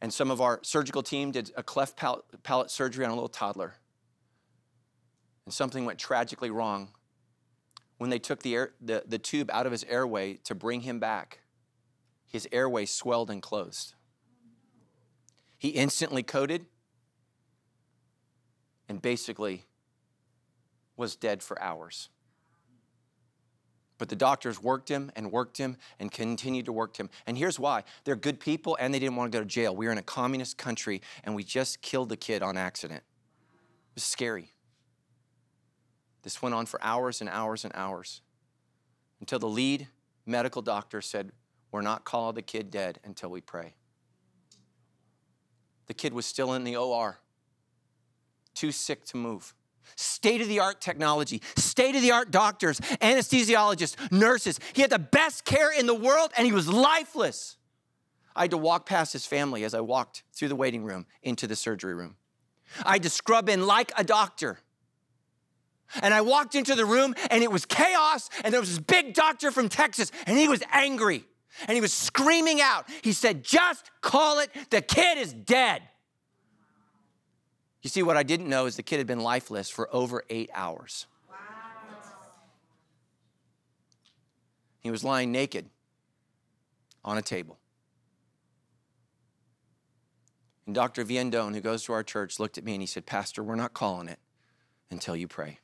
And 0.00 0.14
some 0.14 0.30
of 0.30 0.40
our 0.40 0.60
surgical 0.62 1.02
team 1.02 1.32
did 1.32 1.50
a 1.56 1.64
cleft 1.64 1.96
palate, 1.96 2.24
palate 2.44 2.70
surgery 2.70 3.04
on 3.04 3.10
a 3.10 3.14
little 3.14 3.28
toddler. 3.28 3.74
And 5.46 5.52
something 5.52 5.84
went 5.84 5.98
tragically 5.98 6.48
wrong 6.48 6.92
when 7.98 8.08
they 8.08 8.20
took 8.20 8.44
the, 8.44 8.54
air, 8.54 8.74
the, 8.80 9.02
the 9.04 9.18
tube 9.18 9.50
out 9.52 9.66
of 9.66 9.72
his 9.72 9.82
airway 9.82 10.34
to 10.44 10.54
bring 10.54 10.82
him 10.82 11.00
back 11.00 11.40
his 12.28 12.46
airway 12.52 12.86
swelled 12.86 13.30
and 13.30 13.42
closed. 13.42 13.94
He 15.58 15.70
instantly 15.70 16.22
coded 16.22 16.66
and 18.88 19.02
basically 19.02 19.64
was 20.96 21.16
dead 21.16 21.42
for 21.42 21.60
hours. 21.60 22.10
But 23.98 24.08
the 24.08 24.16
doctors 24.16 24.60
worked 24.60 24.88
him 24.88 25.12
and 25.14 25.30
worked 25.30 25.56
him 25.58 25.76
and 26.00 26.10
continued 26.10 26.64
to 26.66 26.72
work 26.72 26.96
him. 26.96 27.10
And 27.26 27.38
here's 27.38 27.58
why 27.60 27.84
they're 28.04 28.16
good 28.16 28.40
people 28.40 28.76
and 28.80 28.92
they 28.92 28.98
didn't 28.98 29.16
want 29.16 29.30
to 29.30 29.38
go 29.38 29.42
to 29.42 29.48
jail. 29.48 29.74
We 29.74 29.86
were 29.86 29.92
in 29.92 29.98
a 29.98 30.02
communist 30.02 30.58
country 30.58 31.00
and 31.22 31.34
we 31.34 31.44
just 31.44 31.80
killed 31.80 32.08
the 32.08 32.16
kid 32.16 32.42
on 32.42 32.56
accident. 32.56 33.02
It 33.02 33.94
was 33.94 34.04
scary. 34.04 34.52
This 36.22 36.42
went 36.42 36.54
on 36.54 36.66
for 36.66 36.82
hours 36.82 37.20
and 37.20 37.30
hours 37.30 37.64
and 37.64 37.72
hours 37.76 38.22
until 39.20 39.38
the 39.38 39.48
lead 39.48 39.88
medical 40.26 40.62
doctor 40.62 41.00
said, 41.00 41.30
we're 41.70 41.82
not 41.82 42.04
calling 42.04 42.34
the 42.34 42.42
kid 42.42 42.70
dead 42.70 42.98
until 43.04 43.30
we 43.30 43.40
pray. 43.40 43.74
The 45.86 45.94
kid 45.94 46.14
was 46.14 46.24
still 46.24 46.54
in 46.54 46.64
the 46.64 46.76
OR, 46.76 47.18
too 48.54 48.72
sick 48.72 49.04
to 49.06 49.16
move. 49.16 49.54
State 49.96 50.40
of 50.40 50.48
the 50.48 50.60
art 50.60 50.80
technology, 50.80 51.42
state 51.56 51.94
of 51.94 52.02
the 52.02 52.10
art 52.10 52.30
doctors, 52.30 52.80
anesthesiologists, 52.80 54.10
nurses. 54.12 54.58
He 54.72 54.82
had 54.82 54.90
the 54.90 54.98
best 54.98 55.44
care 55.44 55.72
in 55.72 55.86
the 55.86 55.94
world 55.94 56.32
and 56.36 56.46
he 56.46 56.52
was 56.52 56.68
lifeless. 56.68 57.56
I 58.36 58.42
had 58.42 58.50
to 58.50 58.58
walk 58.58 58.86
past 58.86 59.12
his 59.12 59.26
family 59.26 59.64
as 59.64 59.74
I 59.74 59.80
walked 59.80 60.24
through 60.32 60.48
the 60.48 60.56
waiting 60.56 60.84
room 60.84 61.06
into 61.22 61.46
the 61.46 61.56
surgery 61.56 61.94
room. 61.94 62.16
I 62.84 62.94
had 62.94 63.02
to 63.04 63.10
scrub 63.10 63.48
in 63.48 63.66
like 63.66 63.92
a 63.96 64.02
doctor. 64.02 64.58
And 66.02 66.12
I 66.12 66.22
walked 66.22 66.54
into 66.54 66.74
the 66.74 66.84
room 66.84 67.14
and 67.30 67.44
it 67.44 67.52
was 67.52 67.66
chaos, 67.66 68.28
and 68.42 68.52
there 68.52 68.60
was 68.60 68.70
this 68.70 68.80
big 68.80 69.14
doctor 69.14 69.52
from 69.52 69.68
Texas, 69.68 70.10
and 70.26 70.36
he 70.36 70.48
was 70.48 70.62
angry 70.72 71.24
and 71.68 71.74
he 71.74 71.80
was 71.80 71.92
screaming 71.92 72.60
out. 72.60 72.88
He 73.02 73.12
said, 73.12 73.44
Just 73.44 73.90
call 74.00 74.40
it, 74.40 74.50
the 74.70 74.80
kid 74.80 75.18
is 75.18 75.32
dead. 75.32 75.82
You 77.84 77.90
see, 77.90 78.02
what 78.02 78.16
I 78.16 78.22
didn't 78.22 78.48
know 78.48 78.64
is 78.64 78.76
the 78.76 78.82
kid 78.82 78.96
had 78.96 79.06
been 79.06 79.20
lifeless 79.20 79.68
for 79.68 79.94
over 79.94 80.24
eight 80.30 80.48
hours. 80.54 81.06
Wow. 81.28 81.36
He 84.80 84.90
was 84.90 85.04
lying 85.04 85.30
naked 85.30 85.68
on 87.04 87.18
a 87.18 87.22
table. 87.22 87.58
And 90.64 90.74
Dr. 90.74 91.04
Viendone, 91.04 91.52
who 91.52 91.60
goes 91.60 91.84
to 91.84 91.92
our 91.92 92.02
church, 92.02 92.40
looked 92.40 92.56
at 92.56 92.64
me 92.64 92.72
and 92.72 92.80
he 92.80 92.86
said, 92.86 93.04
Pastor, 93.04 93.42
we're 93.42 93.54
not 93.54 93.74
calling 93.74 94.08
it 94.08 94.18
until 94.90 95.14
you 95.14 95.28
pray. 95.28 95.58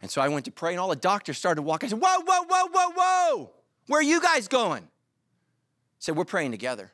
And 0.00 0.12
so 0.12 0.22
I 0.22 0.28
went 0.28 0.44
to 0.44 0.52
pray, 0.52 0.70
and 0.70 0.80
all 0.80 0.88
the 0.88 0.94
doctors 0.94 1.38
started 1.38 1.62
walking. 1.62 1.88
I 1.88 1.90
said, 1.90 2.00
Whoa, 2.00 2.20
whoa, 2.24 2.44
whoa, 2.48 2.68
whoa, 2.72 2.92
whoa. 2.96 3.50
Where 3.88 3.98
are 3.98 4.04
you 4.04 4.22
guys 4.22 4.46
going? 4.46 4.86
Said, 5.98 6.16
We're 6.16 6.24
praying 6.24 6.52
together. 6.52 6.92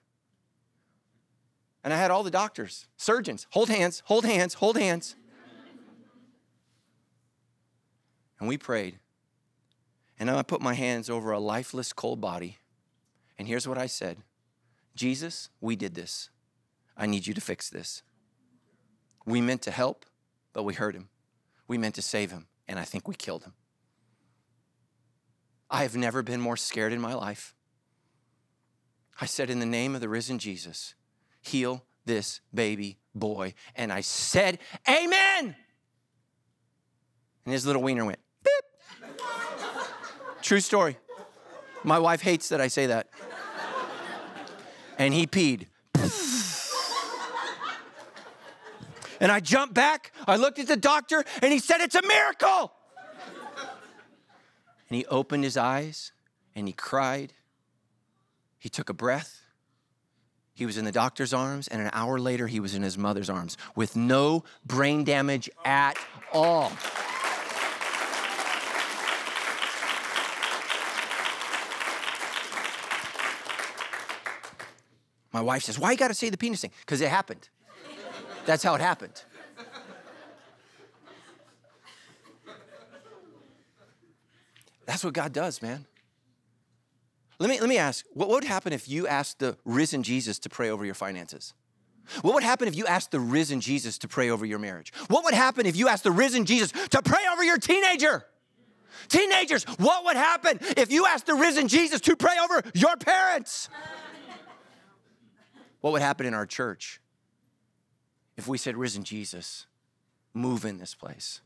And 1.87 1.95
I 1.95 1.99
had 1.99 2.11
all 2.11 2.25
the 2.25 2.33
doctors, 2.33 2.89
surgeons, 2.97 3.47
hold 3.51 3.69
hands, 3.69 4.03
hold 4.07 4.25
hands, 4.25 4.55
hold 4.55 4.77
hands. 4.77 5.15
And 8.41 8.49
we 8.49 8.59
prayed. 8.59 8.99
And 10.19 10.29
I 10.29 10.43
put 10.43 10.61
my 10.61 10.75
hands 10.75 11.09
over 11.09 11.31
a 11.31 11.39
lifeless, 11.39 11.93
cold 11.93 12.21
body. 12.21 12.59
And 13.39 13.47
here's 13.47 13.69
what 13.69 13.79
I 13.79 13.87
said 13.87 14.19
Jesus, 14.97 15.49
we 15.61 15.77
did 15.77 15.95
this. 15.95 16.29
I 16.97 17.07
need 17.07 17.29
you 17.29 17.35
to 17.35 17.41
fix 17.41 17.71
this. 17.71 18.03
We 19.25 19.41
meant 19.41 19.63
to 19.63 19.71
help, 19.71 20.07
but 20.53 20.65
we 20.65 20.75
hurt 20.75 20.97
him. 20.97 21.09
We 21.69 21.79
meant 21.79 21.95
to 21.95 22.03
save 22.03 22.33
him, 22.33 22.49
and 22.67 22.81
I 22.81 22.85
think 22.85 23.07
we 23.07 23.15
killed 23.15 23.45
him. 23.45 23.53
I 25.71 25.83
have 25.83 25.95
never 25.95 26.25
been 26.25 26.41
more 26.41 26.57
scared 26.57 26.93
in 26.93 27.01
my 27.01 27.15
life. 27.15 27.55
I 29.21 29.27
said, 29.27 29.51
In 29.51 29.61
the 29.61 29.67
name 29.67 29.95
of 29.95 30.01
the 30.01 30.09
risen 30.09 30.41
Jesus, 30.41 30.97
heal 31.47 31.85
this 32.05 32.41
baby 32.53 32.99
boy. 33.15 33.55
And 33.75 33.93
I 33.93 34.01
said, 34.01 34.59
Amen. 34.89 35.57
And 37.45 37.53
his 37.53 37.65
little 37.65 37.83
wiener 37.83 38.05
went, 38.05 38.19
beep. 38.45 39.21
True 40.43 40.61
story. 40.61 40.99
My 41.85 41.99
wife 41.99 42.21
hates 42.21 42.49
that 42.49 42.61
I 42.61 42.69
say 42.69 42.87
that. 42.87 43.09
And 44.99 45.15
he 45.15 45.27
peed. 45.27 45.67
and 49.21 49.31
I 49.31 49.41
jumped 49.41 49.75
back. 49.75 50.13
I 50.27 50.37
looked 50.37 50.59
at 50.59 50.67
the 50.67 50.77
doctor, 50.77 51.25
and 51.43 51.53
he 51.53 51.59
said, 51.59 51.81
It's 51.81 51.95
a 51.95 52.03
miracle. 52.03 52.73
And 54.89 54.97
he 54.97 55.07
opened 55.07 55.45
his 55.45 55.57
eyes 55.57 56.13
and 56.55 56.67
he 56.69 56.73
cried. 56.73 57.33
He 58.59 58.69
took 58.69 58.89
a 58.89 58.95
breath. 58.95 59.43
He 60.57 60.65
was 60.65 60.79
in 60.79 60.87
the 60.87 60.93
doctor's 60.93 61.35
arms, 61.35 61.69
and 61.69 61.83
an 61.83 61.91
hour 61.93 62.19
later, 62.19 62.47
he 62.47 62.61
was 62.61 62.75
in 62.75 62.83
his 62.83 62.97
mother's 62.97 63.29
arms 63.29 63.59
with 63.75 63.95
no 63.95 64.43
brain 64.65 65.05
damage 65.05 65.51
at 65.67 65.99
all. 66.33 66.73
My 75.31 75.43
wife 75.43 75.65
says, 75.65 75.79
Why 75.79 75.91
you 75.91 75.99
gotta 75.99 76.15
say 76.15 76.31
the 76.31 76.39
penis 76.39 76.63
thing? 76.63 76.71
Because 76.81 77.03
it 77.03 77.11
happened. 77.11 77.51
That's 78.47 78.63
how 78.63 78.75
it 78.75 78.81
happened. 78.81 79.23
That's 84.87 85.05
what 85.05 85.13
God 85.13 85.35
does, 85.35 85.61
man. 85.61 85.85
Let 87.39 87.51
me, 87.51 87.61
let 87.61 87.69
me 87.69 87.79
ask 87.79 88.05
what 88.13 88.29
would 88.29 88.45
happen 88.45 88.73
if 88.73 88.89
you 88.89 89.07
asked 89.07 89.41
the 89.41 89.57
risen 89.65 90.03
Jesus 90.03 90.39
to 90.41 90.49
pray 90.49 90.71
over 90.71 90.85
your 90.85 90.95
finances? 90.95 91.55
What 92.23 92.35
would 92.35 92.45
happen 92.45 92.69
if 92.69 92.77
you 92.77 92.87
asked 92.87 93.11
the 93.11 93.21
risen 93.21 93.61
Jesus 93.61 93.99
to 93.99 94.09
pray 94.09 94.31
over 94.31 94.47
your 94.47 94.59
marriage? 94.59 94.93
What 95.09 95.25
would 95.25 95.35
happen 95.35 95.67
if 95.67 95.77
you 95.77 95.89
asked 95.89 96.05
the 96.05 96.13
risen 96.13 96.45
Jesus 96.45 96.71
to 96.91 97.03
pray 97.03 97.25
over 97.33 97.43
your 97.43 97.59
teenager? 97.59 98.25
Teenagers, 99.09 99.65
what 99.79 100.05
would 100.05 100.17
happen 100.17 100.59
if 100.77 100.91
you 100.91 101.07
asked 101.07 101.27
the 101.27 101.35
risen 101.35 101.69
Jesus 101.69 102.01
to 102.03 102.17
pray 102.17 102.37
over 102.43 102.63
your 102.75 102.97
parents? 102.97 103.69
What 105.81 105.93
would 105.93 106.03
happen 106.03 106.27
in 106.27 106.35
our 106.35 106.47
church 106.47 107.01
if 108.37 108.49
we 108.49 108.59
said, 108.59 108.77
Risen 108.77 109.05
Jesus, 109.05 109.67
move 110.35 110.65
in 110.65 110.79
this 110.79 110.95
place? 110.95 111.41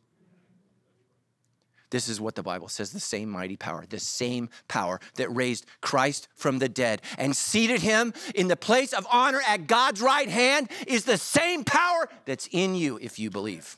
This 1.91 2.09
is 2.09 2.20
what 2.20 2.36
the 2.36 2.43
Bible 2.43 2.68
says 2.68 2.93
the 2.93 3.01
same 3.01 3.28
mighty 3.28 3.57
power, 3.57 3.84
the 3.88 3.99
same 3.99 4.49
power 4.68 5.01
that 5.16 5.28
raised 5.28 5.66
Christ 5.80 6.28
from 6.34 6.61
the 6.61 6.68
dead 6.68 7.03
and 7.18 7.36
seated 7.36 7.82
him 7.82 8.14
in 8.34 8.47
the 8.47 8.57
place 8.57 8.93
of 8.93 9.07
honor 9.11 9.41
at 9.47 9.66
God's 9.66 10.01
right 10.01 10.28
hand 10.28 10.70
is 10.86 11.05
the 11.05 11.18
same 11.18 11.64
power 11.64 12.09
that's 12.24 12.49
in 12.53 12.76
you 12.76 12.99
if 13.03 13.18
you 13.18 13.28
believe. 13.28 13.76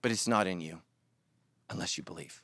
But 0.00 0.10
it's 0.10 0.28
not 0.28 0.46
in 0.46 0.60
you 0.60 0.80
unless 1.68 1.98
you 1.98 2.04
believe. 2.04 2.42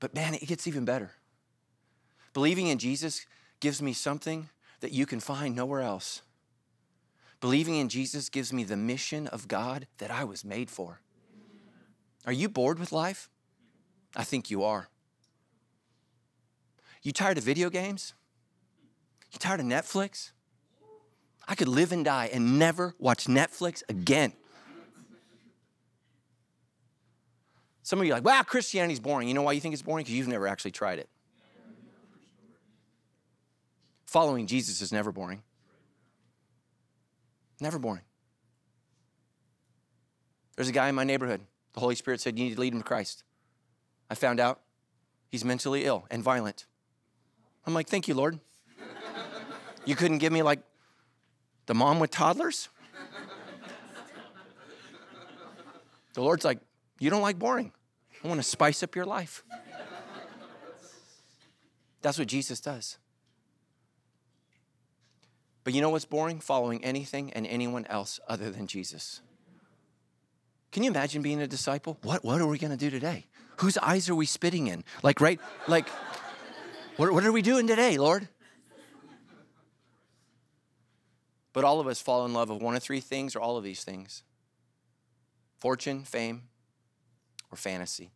But 0.00 0.14
man, 0.14 0.34
it 0.34 0.46
gets 0.46 0.66
even 0.66 0.84
better. 0.84 1.12
Believing 2.32 2.68
in 2.68 2.78
Jesus 2.78 3.26
gives 3.60 3.82
me 3.82 3.92
something 3.92 4.48
that 4.80 4.92
you 4.92 5.06
can 5.06 5.20
find 5.20 5.54
nowhere 5.54 5.80
else. 5.80 6.22
Believing 7.44 7.76
in 7.76 7.90
Jesus 7.90 8.30
gives 8.30 8.54
me 8.54 8.64
the 8.64 8.74
mission 8.74 9.26
of 9.26 9.48
God 9.48 9.86
that 9.98 10.10
I 10.10 10.24
was 10.24 10.46
made 10.46 10.70
for. 10.70 11.02
Are 12.24 12.32
you 12.32 12.48
bored 12.48 12.78
with 12.78 12.90
life? 12.90 13.28
I 14.16 14.24
think 14.24 14.50
you 14.50 14.64
are. 14.64 14.88
You 17.02 17.12
tired 17.12 17.36
of 17.36 17.44
video 17.44 17.68
games? 17.68 18.14
You 19.30 19.38
tired 19.38 19.60
of 19.60 19.66
Netflix? 19.66 20.30
I 21.46 21.54
could 21.54 21.68
live 21.68 21.92
and 21.92 22.02
die 22.02 22.30
and 22.32 22.58
never 22.58 22.94
watch 22.98 23.26
Netflix 23.26 23.82
again. 23.90 24.32
Some 27.82 27.98
of 27.98 28.06
you 28.06 28.12
are 28.12 28.16
like, 28.16 28.24
wow, 28.24 28.42
Christianity's 28.42 29.00
boring. 29.00 29.28
You 29.28 29.34
know 29.34 29.42
why 29.42 29.52
you 29.52 29.60
think 29.60 29.74
it's 29.74 29.82
boring? 29.82 30.04
Because 30.04 30.14
you've 30.14 30.28
never 30.28 30.48
actually 30.48 30.70
tried 30.70 30.98
it. 30.98 31.10
Following 34.06 34.46
Jesus 34.46 34.80
is 34.80 34.92
never 34.92 35.12
boring. 35.12 35.42
Never 37.60 37.78
boring. 37.78 38.02
There's 40.56 40.68
a 40.68 40.72
guy 40.72 40.88
in 40.88 40.94
my 40.94 41.04
neighborhood. 41.04 41.40
The 41.72 41.80
Holy 41.80 41.94
Spirit 41.94 42.20
said, 42.20 42.38
You 42.38 42.44
need 42.44 42.54
to 42.54 42.60
lead 42.60 42.72
him 42.72 42.80
to 42.80 42.84
Christ. 42.84 43.24
I 44.10 44.14
found 44.14 44.40
out 44.40 44.60
he's 45.28 45.44
mentally 45.44 45.84
ill 45.84 46.06
and 46.10 46.22
violent. 46.22 46.66
I'm 47.66 47.74
like, 47.74 47.88
Thank 47.88 48.08
you, 48.08 48.14
Lord. 48.14 48.38
you 49.84 49.96
couldn't 49.96 50.18
give 50.18 50.32
me 50.32 50.42
like 50.42 50.60
the 51.66 51.74
mom 51.74 51.98
with 52.00 52.10
toddlers? 52.10 52.68
the 56.14 56.22
Lord's 56.22 56.44
like, 56.44 56.60
You 57.00 57.10
don't 57.10 57.22
like 57.22 57.38
boring. 57.38 57.72
I 58.22 58.28
want 58.28 58.40
to 58.40 58.48
spice 58.48 58.82
up 58.82 58.94
your 58.94 59.04
life. 59.04 59.44
That's 62.00 62.18
what 62.18 62.28
Jesus 62.28 62.60
does. 62.60 62.98
But 65.64 65.72
you 65.72 65.80
know 65.80 65.90
what's 65.90 66.04
boring? 66.04 66.40
Following 66.40 66.84
anything 66.84 67.32
and 67.32 67.46
anyone 67.46 67.86
else 67.86 68.20
other 68.28 68.50
than 68.50 68.66
Jesus. 68.66 69.22
Can 70.70 70.82
you 70.82 70.90
imagine 70.90 71.22
being 71.22 71.40
a 71.40 71.46
disciple? 71.46 71.98
What, 72.02 72.24
what 72.24 72.40
are 72.40 72.46
we 72.46 72.58
to 72.58 72.76
do 72.76 72.90
today? 72.90 73.26
Whose 73.58 73.78
eyes 73.78 74.10
are 74.10 74.14
we 74.14 74.26
spitting 74.26 74.66
in? 74.66 74.84
Like, 75.02 75.20
right? 75.20 75.40
Like, 75.68 75.88
what, 76.96 77.12
what 77.12 77.24
are 77.24 77.32
we 77.32 77.42
doing 77.42 77.66
today, 77.66 77.96
Lord? 77.96 78.28
But 81.52 81.64
all 81.64 81.80
of 81.80 81.86
us 81.86 82.00
fall 82.00 82.26
in 82.26 82.32
love 82.32 82.50
with 82.50 82.60
one 82.60 82.74
of 82.74 82.82
three 82.82 83.00
things 83.00 83.34
or 83.34 83.40
all 83.40 83.56
of 83.56 83.64
these 83.64 83.84
things 83.84 84.22
fortune, 85.58 86.02
fame, 86.02 86.42
or 87.50 87.56
fantasy. 87.56 88.10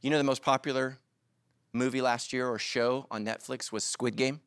You 0.00 0.10
know 0.10 0.18
the 0.18 0.24
most 0.24 0.42
popular 0.42 0.98
movie 1.72 2.00
last 2.00 2.32
year 2.32 2.48
or 2.48 2.58
show 2.58 3.06
on 3.10 3.24
Netflix 3.24 3.72
was 3.72 3.82
Squid 3.82 4.16
Game? 4.16 4.40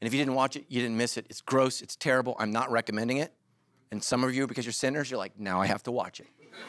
And 0.00 0.06
if 0.06 0.14
you 0.14 0.20
didn't 0.20 0.34
watch 0.34 0.56
it, 0.56 0.64
you 0.68 0.80
didn't 0.80 0.96
miss 0.96 1.16
it. 1.16 1.26
It's 1.28 1.40
gross, 1.40 1.80
it's 1.80 1.96
terrible. 1.96 2.36
I'm 2.38 2.52
not 2.52 2.70
recommending 2.70 3.18
it. 3.18 3.32
And 3.90 4.02
some 4.02 4.22
of 4.22 4.34
you, 4.34 4.46
because 4.46 4.64
you're 4.64 4.72
sinners, 4.72 5.10
you're 5.10 5.18
like, 5.18 5.38
now 5.38 5.60
I 5.60 5.66
have 5.66 5.82
to 5.84 5.92
watch 5.92 6.20
it. 6.20 6.26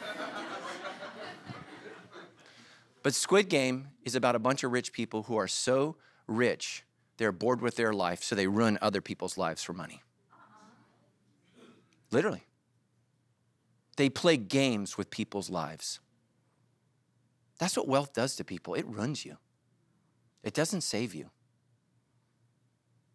but 3.03 3.13
Squid 3.13 3.49
Game 3.49 3.89
is 4.03 4.15
about 4.15 4.35
a 4.35 4.39
bunch 4.39 4.63
of 4.63 4.71
rich 4.71 4.93
people 4.93 5.23
who 5.23 5.37
are 5.37 5.47
so 5.47 5.95
rich, 6.27 6.83
they're 7.17 7.31
bored 7.31 7.61
with 7.61 7.75
their 7.75 7.93
life, 7.93 8.23
so 8.23 8.35
they 8.35 8.47
ruin 8.47 8.77
other 8.81 9.01
people's 9.01 9.37
lives 9.37 9.63
for 9.63 9.73
money. 9.73 10.01
Literally. 12.11 12.43
They 13.97 14.09
play 14.09 14.37
games 14.37 14.97
with 14.97 15.11
people's 15.11 15.49
lives. 15.49 15.99
That's 17.59 17.75
what 17.75 17.87
wealth 17.87 18.13
does 18.13 18.37
to 18.37 18.45
people 18.45 18.73
it 18.73 18.87
ruins 18.87 19.25
you, 19.25 19.37
it 20.41 20.53
doesn't 20.53 20.81
save 20.81 21.13
you. 21.13 21.29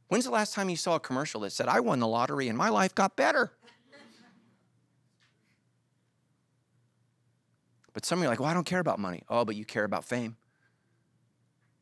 When's 0.09 0.25
the 0.25 0.31
last 0.31 0.55
time 0.55 0.69
you 0.69 0.77
saw 0.77 0.97
a 0.97 1.01
commercial 1.01 1.41
that 1.43 1.51
said, 1.51 1.69
I 1.69 1.81
won 1.81 1.99
the 1.99 2.07
lottery 2.07 2.49
and 2.49 2.59
my 2.59 2.69
life 2.69 2.95
got 2.95 3.17
better? 3.17 3.53
But 7.93 8.05
some 8.05 8.19
of 8.19 8.23
you 8.23 8.29
are 8.29 8.33
like, 8.33 8.41
well, 8.41 8.51
I 8.51 8.55
don't 8.55 8.67
care 8.67 8.81
about 8.81 8.99
money. 8.99 9.23
Oh, 9.29 9.45
but 9.45 9.55
you 9.55 9.65
care 9.65 9.85
about 9.85 10.05
fame. 10.05 10.37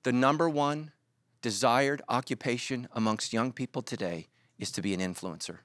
The 0.02 0.12
number 0.12 0.48
one 0.48 0.92
desired 1.40 2.02
occupation 2.08 2.88
amongst 2.92 3.32
young 3.32 3.50
people 3.52 3.82
today 3.82 4.28
is 4.58 4.70
to 4.72 4.82
be 4.82 4.94
an 4.94 5.00
influencer. 5.00 5.58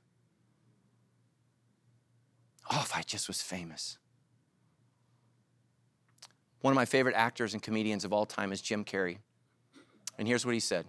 Oh, 2.72 2.82
if 2.84 2.96
I 2.96 3.02
just 3.02 3.28
was 3.28 3.42
famous. 3.42 3.98
One 6.62 6.72
of 6.72 6.76
my 6.76 6.86
favorite 6.86 7.16
actors 7.16 7.54
and 7.54 7.62
comedians 7.62 8.04
of 8.04 8.12
all 8.12 8.26
time 8.26 8.52
is 8.52 8.62
Jim 8.62 8.84
Carrey. 8.84 9.20
And 10.18 10.28
here's 10.28 10.46
what 10.46 10.54
he 10.54 10.60
said 10.60 10.86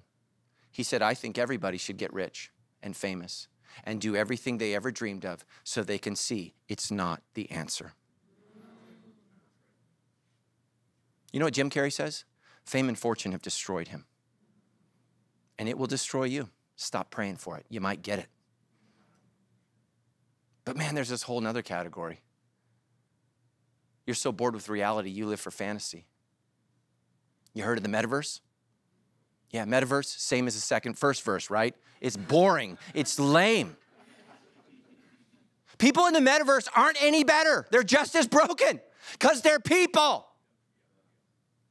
he 0.78 0.84
said, 0.84 1.02
I 1.02 1.12
think 1.12 1.38
everybody 1.38 1.76
should 1.76 1.96
get 1.96 2.12
rich 2.14 2.52
and 2.84 2.96
famous 2.96 3.48
and 3.82 4.00
do 4.00 4.14
everything 4.14 4.58
they 4.58 4.76
ever 4.76 4.92
dreamed 4.92 5.24
of 5.24 5.44
so 5.64 5.82
they 5.82 5.98
can 5.98 6.14
see 6.14 6.54
it's 6.68 6.88
not 6.88 7.20
the 7.34 7.50
answer. 7.50 7.94
You 11.32 11.40
know 11.40 11.46
what 11.46 11.54
Jim 11.54 11.68
Carrey 11.68 11.92
says? 11.92 12.24
Fame 12.64 12.86
and 12.88 12.96
fortune 12.96 13.32
have 13.32 13.42
destroyed 13.42 13.88
him. 13.88 14.04
And 15.58 15.68
it 15.68 15.76
will 15.76 15.88
destroy 15.88 16.26
you. 16.26 16.48
Stop 16.76 17.10
praying 17.10 17.38
for 17.38 17.58
it. 17.58 17.66
You 17.68 17.80
might 17.80 18.02
get 18.02 18.20
it. 18.20 18.28
But 20.64 20.76
man, 20.76 20.94
there's 20.94 21.08
this 21.08 21.24
whole 21.24 21.44
other 21.44 21.62
category. 21.62 22.20
You're 24.06 24.14
so 24.14 24.30
bored 24.30 24.54
with 24.54 24.68
reality, 24.68 25.10
you 25.10 25.26
live 25.26 25.40
for 25.40 25.50
fantasy. 25.50 26.06
You 27.52 27.64
heard 27.64 27.78
of 27.78 27.82
the 27.82 27.90
metaverse? 27.90 28.38
Yeah, 29.50 29.64
metaverse, 29.64 30.18
same 30.18 30.46
as 30.46 30.54
the 30.54 30.60
second, 30.60 30.98
first 30.98 31.22
verse, 31.22 31.50
right? 31.50 31.74
It's 32.00 32.16
boring, 32.16 32.78
it's 32.94 33.18
lame. 33.18 33.76
People 35.78 36.06
in 36.06 36.12
the 36.12 36.20
metaverse 36.20 36.68
aren't 36.74 37.00
any 37.02 37.24
better, 37.24 37.66
they're 37.70 37.82
just 37.82 38.14
as 38.14 38.26
broken 38.26 38.80
because 39.12 39.42
they're 39.42 39.60
people. 39.60 40.26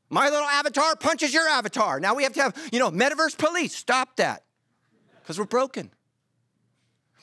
My 0.10 0.30
little 0.30 0.48
avatar 0.48 0.96
punches 0.96 1.34
your 1.34 1.48
avatar. 1.50 2.00
Now 2.00 2.16
we 2.16 2.24
have 2.24 2.34
to 2.34 2.42
have, 2.42 2.70
you 2.72 2.80
know, 2.80 2.90
metaverse 2.90 3.38
police. 3.38 3.76
Stop 3.76 4.16
that 4.18 4.44
because 5.22 5.38
we're 5.38 5.46
broken. 5.46 5.92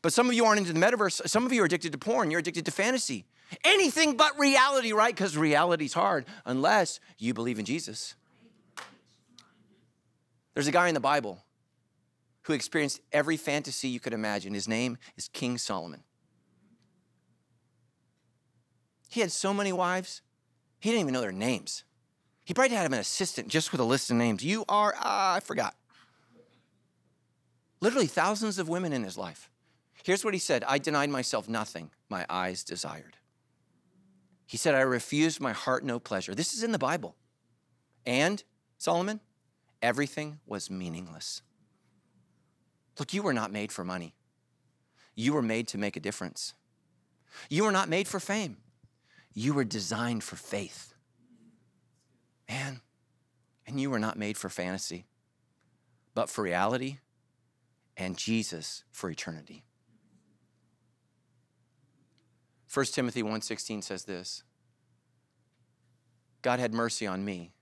But 0.03 0.13
some 0.13 0.29
of 0.29 0.35
you 0.35 0.45
aren't 0.45 0.59
into 0.59 0.75
the 0.75 0.79
metaverse. 0.79 1.27
Some 1.27 1.47
of 1.47 1.53
you 1.53 1.63
are 1.63 1.65
addicted 1.65 1.93
to 1.93 1.99
porn. 1.99 2.31
You're 2.31 2.41
addicted 2.41 2.67
to 2.67 2.71
fantasy. 2.71 3.25
Anything 3.65 4.19
but 4.19 4.39
reality, 4.39 4.93
right? 4.93 5.15
Because 5.15 5.35
reality's 5.37 5.95
hard 5.95 6.27
unless 6.45 7.01
you 7.19 7.33
believe 7.33 7.59
in 7.59 7.65
Jesus. 7.65 8.15
There's 10.55 10.69
a 10.69 10.73
guy 10.73 10.89
in 10.89 10.95
the 10.95 11.01
Bible 11.01 11.45
who 12.43 12.53
experienced 12.53 13.01
every 13.13 13.37
fantasy 13.37 13.89
you 13.89 14.01
could 14.01 14.13
imagine. 14.13 14.55
His 14.55 14.69
name 14.69 14.99
is 15.17 15.29
King 15.29 15.59
Solomon. 15.59 16.05
He 19.11 19.21
had 19.21 19.33
so 19.33 19.55
many 19.55 19.73
wives, 19.73 20.23
he 20.81 20.91
didn't 20.91 21.03
even 21.03 21.15
know 21.15 21.21
their 21.21 21.33
names. 21.33 21.85
He 22.45 22.53
probably 22.53 22.77
had 22.77 22.87
an 22.87 22.95
assistant 22.95 23.49
just 23.49 23.73
with 23.73 23.81
a 23.81 23.85
list 23.85 24.11
of 24.11 24.17
names. 24.17 24.45
You 24.45 24.65
are, 24.69 24.95
uh, 24.95 25.01
I 25.37 25.41
forgot. 25.43 25.75
Literally 27.81 28.07
thousands 28.07 28.59
of 28.59 28.69
women 28.69 28.93
in 28.93 29.03
his 29.03 29.17
life. 29.17 29.51
Here's 30.03 30.25
what 30.25 30.35
he 30.35 30.41
said 30.41 30.63
I 30.65 30.79
denied 30.79 31.11
myself 31.11 31.49
nothing 31.49 31.91
my 32.11 32.27
eyes 32.29 32.63
desired. 32.63 33.17
He 34.47 34.59
said, 34.59 34.75
I 34.75 34.81
refused 34.81 35.41
my 35.41 35.53
heart 35.53 35.85
no 35.85 35.99
pleasure. 35.99 36.35
This 36.35 36.53
is 36.53 36.63
in 36.63 36.73
the 36.73 36.79
Bible. 36.79 37.17
And, 38.05 38.43
Solomon, 38.77 39.21
everything 39.85 40.41
was 40.47 40.71
meaningless. 40.71 41.43
Look, 42.99 43.13
you 43.13 43.23
were 43.23 43.35
not 43.35 43.53
made 43.53 43.71
for 43.71 43.85
money. 43.85 44.15
You 45.15 45.35
were 45.35 45.43
made 45.43 45.69
to 45.69 45.79
make 45.79 45.95
a 45.95 46.01
difference. 46.01 46.55
You 47.51 47.65
were 47.65 47.73
not 47.73 47.89
made 47.89 48.09
for 48.09 48.19
fame. 48.19 48.57
You 49.35 49.53
were 49.53 49.65
designed 49.65 50.25
for 50.25 50.37
faith. 50.37 50.95
Man, 52.49 52.81
and 53.67 53.79
you 53.79 53.91
were 53.91 53.99
not 53.99 54.19
made 54.19 54.39
for 54.39 54.49
fantasy, 54.49 55.07
but 56.15 56.31
for 56.31 56.43
reality 56.43 56.99
and 57.97 58.17
Jesus 58.17 58.85
for 58.91 59.11
eternity. 59.11 59.65
1 62.73 62.87
Timothy 62.87 63.23
1:16 63.23 63.83
says 63.83 64.05
this. 64.05 64.43
God 66.43 66.59
had 66.59 66.73
mercy 66.73 67.07
on 67.07 67.25
me 67.25 67.54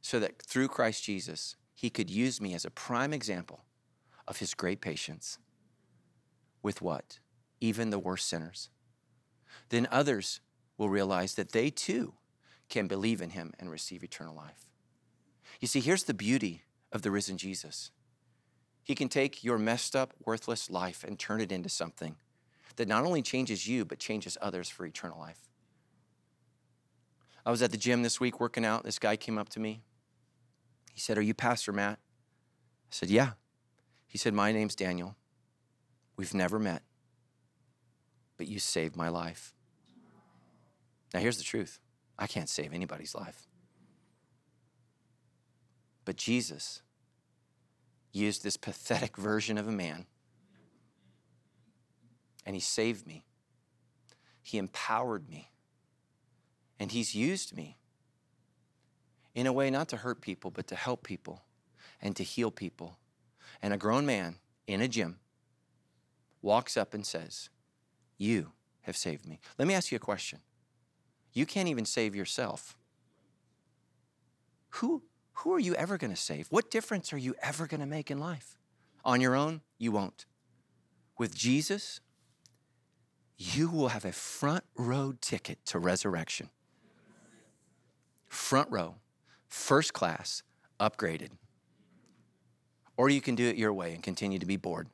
so 0.00 0.18
that 0.20 0.40
through 0.42 0.68
Christ 0.68 1.04
Jesus 1.04 1.56
he 1.74 1.90
could 1.90 2.10
use 2.10 2.40
me 2.40 2.54
as 2.54 2.64
a 2.64 2.70
prime 2.70 3.12
example 3.12 3.64
of 4.26 4.38
his 4.38 4.54
great 4.54 4.80
patience 4.80 5.38
with 6.62 6.82
what? 6.82 7.18
Even 7.60 7.90
the 7.90 7.98
worst 7.98 8.28
sinners. 8.28 8.70
Then 9.68 9.88
others 9.90 10.40
will 10.76 10.88
realize 10.88 11.34
that 11.34 11.52
they 11.52 11.70
too 11.70 12.14
can 12.68 12.86
believe 12.86 13.22
in 13.22 13.30
him 13.30 13.54
and 13.58 13.70
receive 13.70 14.02
eternal 14.02 14.34
life. 14.34 14.66
You 15.60 15.68
see, 15.68 15.80
here's 15.80 16.04
the 16.04 16.14
beauty 16.14 16.62
of 16.92 17.02
the 17.02 17.10
risen 17.10 17.38
Jesus. 17.38 17.90
He 18.84 18.94
can 18.94 19.08
take 19.08 19.44
your 19.44 19.58
messed 19.58 19.94
up, 19.94 20.14
worthless 20.24 20.70
life 20.70 21.04
and 21.04 21.18
turn 21.18 21.40
it 21.40 21.52
into 21.52 21.68
something 21.68 22.16
that 22.76 22.88
not 22.88 23.04
only 23.04 23.22
changes 23.22 23.66
you, 23.66 23.84
but 23.84 23.98
changes 23.98 24.38
others 24.40 24.68
for 24.68 24.86
eternal 24.86 25.18
life. 25.18 25.47
I 27.48 27.50
was 27.50 27.62
at 27.62 27.70
the 27.70 27.78
gym 27.78 28.02
this 28.02 28.20
week 28.20 28.40
working 28.40 28.66
out. 28.66 28.84
This 28.84 28.98
guy 28.98 29.16
came 29.16 29.38
up 29.38 29.48
to 29.48 29.58
me. 29.58 29.80
He 30.92 31.00
said, 31.00 31.16
Are 31.16 31.22
you 31.22 31.32
Pastor 31.32 31.72
Matt? 31.72 31.98
I 31.98 32.90
said, 32.90 33.08
Yeah. 33.08 33.30
He 34.06 34.18
said, 34.18 34.34
My 34.34 34.52
name's 34.52 34.74
Daniel. 34.74 35.16
We've 36.18 36.34
never 36.34 36.58
met, 36.58 36.82
but 38.36 38.48
you 38.48 38.58
saved 38.58 38.96
my 38.96 39.08
life. 39.08 39.54
Now, 41.14 41.20
here's 41.20 41.38
the 41.38 41.42
truth 41.42 41.80
I 42.18 42.26
can't 42.26 42.50
save 42.50 42.74
anybody's 42.74 43.14
life. 43.14 43.46
But 46.04 46.16
Jesus 46.16 46.82
used 48.12 48.44
this 48.44 48.58
pathetic 48.58 49.16
version 49.16 49.56
of 49.56 49.66
a 49.66 49.72
man, 49.72 50.04
and 52.44 52.54
he 52.54 52.60
saved 52.60 53.06
me. 53.06 53.24
He 54.42 54.58
empowered 54.58 55.30
me, 55.30 55.48
and 56.78 56.92
he's 56.92 57.14
used 57.14 57.56
me 57.56 57.76
in 59.34 59.46
a 59.46 59.52
way 59.52 59.70
not 59.70 59.88
to 59.88 59.96
hurt 59.98 60.20
people, 60.20 60.50
but 60.50 60.66
to 60.68 60.74
help 60.74 61.02
people 61.02 61.42
and 62.00 62.16
to 62.16 62.22
heal 62.22 62.50
people. 62.50 62.98
And 63.62 63.72
a 63.72 63.76
grown 63.76 64.06
man 64.06 64.36
in 64.66 64.80
a 64.80 64.88
gym 64.88 65.18
walks 66.42 66.76
up 66.76 66.94
and 66.94 67.04
says, 67.04 67.48
You 68.16 68.52
have 68.82 68.96
saved 68.96 69.26
me. 69.26 69.40
Let 69.58 69.68
me 69.68 69.74
ask 69.74 69.90
you 69.90 69.96
a 69.96 70.00
question. 70.00 70.40
You 71.32 71.46
can't 71.46 71.68
even 71.68 71.84
save 71.84 72.14
yourself. 72.14 72.76
Who, 74.70 75.02
who 75.34 75.54
are 75.54 75.60
you 75.60 75.74
ever 75.74 75.98
going 75.98 76.12
to 76.12 76.20
save? 76.20 76.48
What 76.48 76.70
difference 76.70 77.12
are 77.12 77.18
you 77.18 77.34
ever 77.42 77.66
going 77.66 77.80
to 77.80 77.86
make 77.86 78.10
in 78.10 78.18
life? 78.18 78.58
On 79.04 79.20
your 79.20 79.34
own, 79.34 79.62
you 79.78 79.92
won't. 79.92 80.26
With 81.16 81.34
Jesus, 81.34 82.00
you 83.36 83.70
will 83.70 83.88
have 83.88 84.04
a 84.04 84.12
front 84.12 84.64
row 84.76 85.14
ticket 85.20 85.64
to 85.66 85.78
resurrection. 85.78 86.50
Front 88.28 88.70
row, 88.70 88.96
first 89.48 89.92
class, 89.92 90.42
upgraded. 90.78 91.30
Or 92.96 93.08
you 93.08 93.20
can 93.20 93.34
do 93.34 93.48
it 93.48 93.56
your 93.56 93.72
way 93.72 93.94
and 93.94 94.02
continue 94.02 94.38
to 94.38 94.46
be 94.46 94.56
bored. 94.56 94.88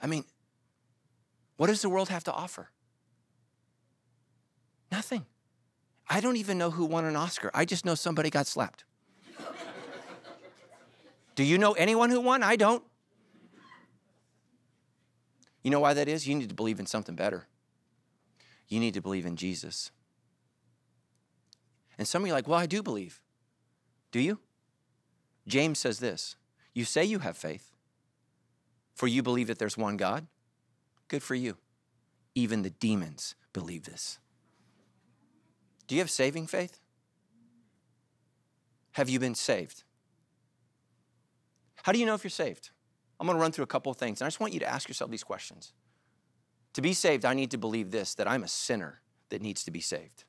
I 0.00 0.06
mean, 0.06 0.24
what 1.56 1.68
does 1.68 1.80
the 1.80 1.88
world 1.88 2.10
have 2.10 2.24
to 2.24 2.32
offer? 2.32 2.68
Nothing. 4.92 5.24
I 6.08 6.20
don't 6.20 6.36
even 6.36 6.58
know 6.58 6.70
who 6.70 6.84
won 6.84 7.04
an 7.06 7.16
Oscar. 7.16 7.50
I 7.54 7.64
just 7.64 7.84
know 7.84 7.94
somebody 7.94 8.28
got 8.28 8.46
slapped. 8.46 8.84
Do 11.34 11.42
you 11.42 11.58
know 11.58 11.72
anyone 11.72 12.10
who 12.10 12.20
won? 12.20 12.42
I 12.42 12.56
don't. 12.56 12.84
You 15.62 15.70
know 15.70 15.80
why 15.80 15.94
that 15.94 16.06
is? 16.06 16.28
You 16.28 16.34
need 16.34 16.50
to 16.50 16.54
believe 16.54 16.78
in 16.78 16.86
something 16.86 17.14
better. 17.14 17.46
You 18.68 18.80
need 18.80 18.94
to 18.94 19.00
believe 19.00 19.26
in 19.26 19.36
Jesus. 19.36 19.90
And 21.98 22.08
some 22.08 22.22
of 22.22 22.26
you 22.26 22.32
are 22.32 22.36
like, 22.36 22.48
well, 22.48 22.58
I 22.58 22.66
do 22.66 22.82
believe. 22.82 23.20
Do 24.10 24.20
you? 24.20 24.40
James 25.46 25.78
says 25.78 25.98
this 25.98 26.36
You 26.72 26.84
say 26.84 27.04
you 27.04 27.20
have 27.20 27.36
faith, 27.36 27.72
for 28.94 29.06
you 29.06 29.22
believe 29.22 29.48
that 29.48 29.58
there's 29.58 29.76
one 29.76 29.96
God. 29.96 30.26
Good 31.08 31.22
for 31.22 31.34
you. 31.34 31.56
Even 32.34 32.62
the 32.62 32.70
demons 32.70 33.34
believe 33.52 33.84
this. 33.84 34.18
Do 35.86 35.94
you 35.94 36.00
have 36.00 36.10
saving 36.10 36.46
faith? 36.46 36.80
Have 38.92 39.08
you 39.08 39.18
been 39.18 39.34
saved? 39.34 39.82
How 41.82 41.92
do 41.92 41.98
you 41.98 42.06
know 42.06 42.14
if 42.14 42.24
you're 42.24 42.30
saved? 42.30 42.70
I'm 43.20 43.26
going 43.26 43.36
to 43.36 43.42
run 43.42 43.52
through 43.52 43.64
a 43.64 43.68
couple 43.68 43.92
of 43.92 43.98
things, 43.98 44.20
and 44.20 44.26
I 44.26 44.28
just 44.28 44.40
want 44.40 44.54
you 44.54 44.60
to 44.60 44.68
ask 44.68 44.88
yourself 44.88 45.10
these 45.10 45.22
questions. 45.22 45.72
To 46.74 46.82
be 46.82 46.92
saved, 46.92 47.24
I 47.24 47.34
need 47.34 47.50
to 47.52 47.58
believe 47.58 47.90
this 47.90 48.14
that 48.14 48.28
I'm 48.28 48.42
a 48.42 48.48
sinner 48.48 49.00
that 49.30 49.42
needs 49.42 49.64
to 49.64 49.70
be 49.70 49.80
saved. 49.80 50.24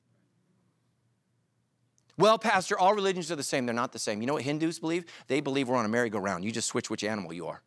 Well, 2.17 2.39
Pastor, 2.39 2.79
all 2.79 2.93
religions 2.93 3.29
are 3.29 3.35
the 3.35 3.43
same. 3.43 3.65
They're 3.65 3.75
not 3.75 3.91
the 3.91 3.99
same. 3.99 4.21
You 4.21 4.27
know 4.27 4.33
what 4.33 4.43
Hindus 4.43 4.79
believe? 4.79 5.05
They 5.27 5.41
believe 5.41 5.67
we're 5.67 5.75
on 5.75 5.85
a 5.85 5.89
merry-go-round. 5.89 6.45
You 6.45 6.51
just 6.51 6.67
switch 6.67 6.89
which 6.89 7.03
animal 7.03 7.33
you 7.33 7.47
are. 7.47 7.61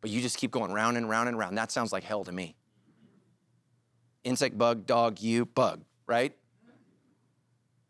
But 0.00 0.10
you 0.10 0.20
just 0.20 0.36
keep 0.36 0.50
going 0.50 0.72
round 0.72 0.96
and 0.96 1.08
round 1.08 1.28
and 1.28 1.38
round. 1.38 1.56
That 1.56 1.70
sounds 1.70 1.92
like 1.92 2.02
hell 2.02 2.24
to 2.24 2.32
me. 2.32 2.56
Insect, 4.24 4.58
bug, 4.58 4.84
dog, 4.84 5.20
you, 5.20 5.44
bug, 5.46 5.84
right? 6.06 6.36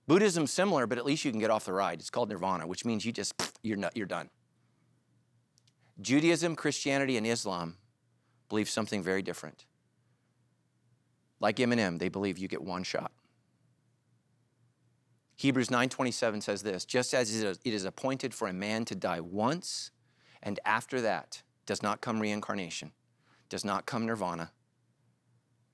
Buddhism's 0.06 0.52
similar, 0.52 0.86
but 0.86 0.98
at 0.98 1.06
least 1.06 1.24
you 1.24 1.30
can 1.30 1.40
get 1.40 1.50
off 1.50 1.64
the 1.64 1.72
ride. 1.72 2.00
It's 2.00 2.10
called 2.10 2.28
nirvana, 2.28 2.66
which 2.66 2.84
means 2.84 3.06
you 3.06 3.12
just, 3.12 3.32
you're, 3.62 3.78
not, 3.78 3.96
you're 3.96 4.06
done. 4.06 4.28
Judaism, 6.02 6.54
Christianity, 6.54 7.16
and 7.16 7.26
Islam 7.26 7.76
believe 8.50 8.68
something 8.68 9.02
very 9.02 9.22
different. 9.22 9.64
Like 11.42 11.56
Eminem, 11.56 11.98
they 11.98 12.08
believe 12.08 12.38
you 12.38 12.46
get 12.46 12.62
one 12.62 12.84
shot. 12.84 13.10
Hebrews 15.34 15.70
9:27 15.70 16.40
says 16.40 16.62
this, 16.62 16.84
just 16.84 17.12
as 17.12 17.42
it 17.42 17.58
is 17.64 17.84
appointed 17.84 18.32
for 18.32 18.46
a 18.46 18.52
man 18.52 18.84
to 18.84 18.94
die 18.94 19.20
once, 19.20 19.90
and 20.40 20.60
after 20.64 21.00
that 21.00 21.42
does 21.66 21.82
not 21.82 22.00
come 22.00 22.20
reincarnation, 22.20 22.92
does 23.48 23.64
not 23.64 23.86
come 23.86 24.06
nirvana, 24.06 24.52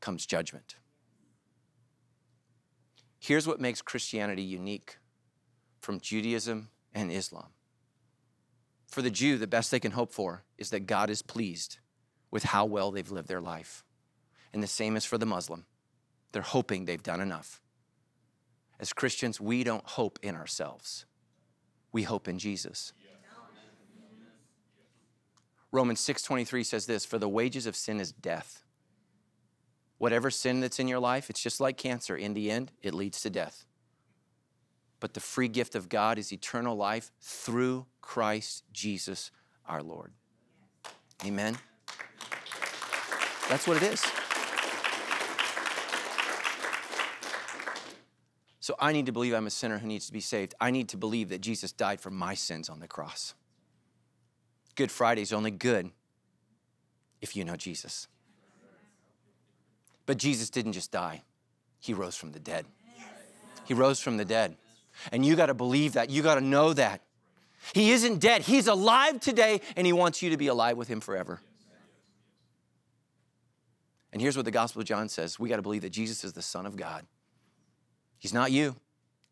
comes 0.01 0.25
judgment. 0.25 0.77
Here's 3.19 3.47
what 3.47 3.61
makes 3.61 3.83
Christianity 3.83 4.43
unique 4.43 4.97
from 5.81 6.01
Judaism 6.01 6.71
and 6.95 7.13
Islam. 7.13 7.49
For 8.87 9.03
the 9.03 9.11
Jew, 9.11 9.37
the 9.37 9.47
best 9.47 9.71
they 9.71 9.81
can 9.81 9.93
hope 9.93 10.15
for 10.15 10.45
is 10.57 10.71
that 10.71 10.87
God 10.87 11.11
is 11.11 11.21
pleased 11.21 11.79
with 12.31 12.45
how 12.45 12.65
well 12.65 12.91
they've 12.91 13.11
lived 13.11 13.29
their 13.29 13.43
life. 13.43 13.85
And 14.53 14.63
the 14.63 14.67
same 14.67 14.97
is 14.97 15.05
for 15.05 15.19
the 15.19 15.27
Muslim. 15.27 15.67
They're 16.33 16.43
hoping 16.43 16.85
they've 16.85 17.03
done 17.03 17.21
enough. 17.21 17.61
As 18.81 18.93
Christians, 18.93 19.41
we 19.41 19.65
don't 19.65 19.85
hope 19.85 20.19
in 20.23 20.35
ourselves, 20.37 21.05
we 21.93 22.05
hope 22.05 22.29
in 22.29 22.39
Jesus. 22.39 22.93
Romans 25.71 26.01
6:23 26.01 26.65
says 26.65 26.87
this, 26.87 27.05
for 27.05 27.19
the 27.19 27.29
wages 27.29 27.67
of 27.67 27.77
sin 27.77 28.01
is 28.01 28.13
death. 28.13 28.65
Whatever 29.99 30.31
sin 30.31 30.61
that's 30.61 30.79
in 30.79 30.89
your 30.89 31.01
life, 31.01 31.29
it's 31.29 31.43
just 31.43 31.61
like 31.61 31.77
cancer. 31.77 32.17
In 32.17 32.33
the 32.33 32.51
end, 32.51 32.73
it 32.83 32.95
leads 32.95 33.21
to 33.23 33.31
death. 33.31 33.67
But 35.01 35.15
the 35.15 35.21
free 35.21 35.49
gift 35.49 35.75
of 35.75 35.89
God 35.89 36.19
is 36.19 36.33
eternal 36.33 36.77
life 36.77 37.11
through 37.21 37.87
Christ 38.01 38.65
Jesus 38.73 39.31
our 39.67 39.83
Lord. 39.83 40.13
Amen. 41.25 41.59
That's 43.49 43.67
what 43.67 43.77
it 43.77 43.83
is. 43.83 44.05
So 48.69 48.75
I 48.79 48.93
need 48.93 49.07
to 49.07 49.13
believe 49.13 49.33
I'm 49.33 49.47
a 49.47 49.51
sinner 49.51 49.79
who 49.79 49.87
needs 49.87 50.09
to 50.09 50.13
be 50.13 50.21
saved. 50.21 50.55
I 50.61 50.71
need 50.71 50.91
to 50.91 50.99
believe 50.99 51.31
that 51.31 51.41
Jesus 51.41 51.73
died 51.73 52.03
for 52.03 52.11
my 52.11 52.35
sins 52.35 52.69
on 52.69 52.81
the 52.81 52.87
cross. 52.87 53.33
Good 54.75 54.91
Friday 54.91 55.23
is 55.23 55.33
only 55.33 55.51
good 55.51 55.91
if 57.23 57.35
you 57.35 57.47
know 57.47 57.57
Jesus. 57.57 58.09
But 60.05 60.19
Jesus 60.19 60.51
didn't 60.51 60.75
just 60.75 60.93
die, 60.93 61.23
He 61.81 61.95
rose 61.95 62.15
from 62.15 62.33
the 62.33 62.39
dead. 62.39 62.67
He 63.65 63.73
rose 63.73 64.01
from 64.01 64.19
the 64.19 64.27
dead. 64.27 64.55
And 65.13 65.25
you 65.25 65.35
got 65.35 65.47
to 65.47 65.55
believe 65.55 65.95
that. 65.95 66.11
You 66.11 66.23
got 66.23 66.35
to 66.35 66.43
know 66.43 66.75
that. 66.75 67.01
He 67.73 67.93
isn't 67.93 68.19
dead. 68.19 68.43
He's 68.43 68.67
alive 68.67 69.19
today, 69.19 69.63
and 69.77 69.87
He 69.87 69.95
wants 69.95 70.21
you 70.21 70.29
to 70.29 70.37
be 70.37 70.49
alive 70.49 70.77
with 70.77 70.89
Him 70.89 71.01
forever. 71.01 71.41
And 74.13 74.21
here's 74.21 74.37
what 74.37 74.45
the 74.45 74.51
Gospel 74.51 74.83
of 74.83 74.87
John 74.87 75.09
says 75.09 75.39
we 75.39 75.49
got 75.49 75.57
to 75.57 75.63
believe 75.63 75.81
that 75.81 75.93
Jesus 75.93 76.23
is 76.23 76.35
the 76.35 76.43
Son 76.43 76.67
of 76.67 76.77
God. 76.77 77.07
He's 78.19 78.35
not 78.35 78.51
you. 78.53 78.77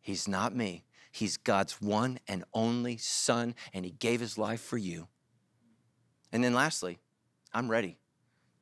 He's 0.01 0.28
not 0.28 0.55
me. 0.55 0.84
He's 1.11 1.37
God's 1.37 1.80
one 1.80 2.18
and 2.28 2.45
only 2.53 2.97
Son, 2.97 3.55
and 3.72 3.84
He 3.84 3.91
gave 3.91 4.20
His 4.20 4.37
life 4.37 4.61
for 4.61 4.76
you. 4.76 5.09
And 6.32 6.45
then 6.45 6.55
lastly, 6.55 6.99
I'm 7.53 7.70
ready 7.70 7.99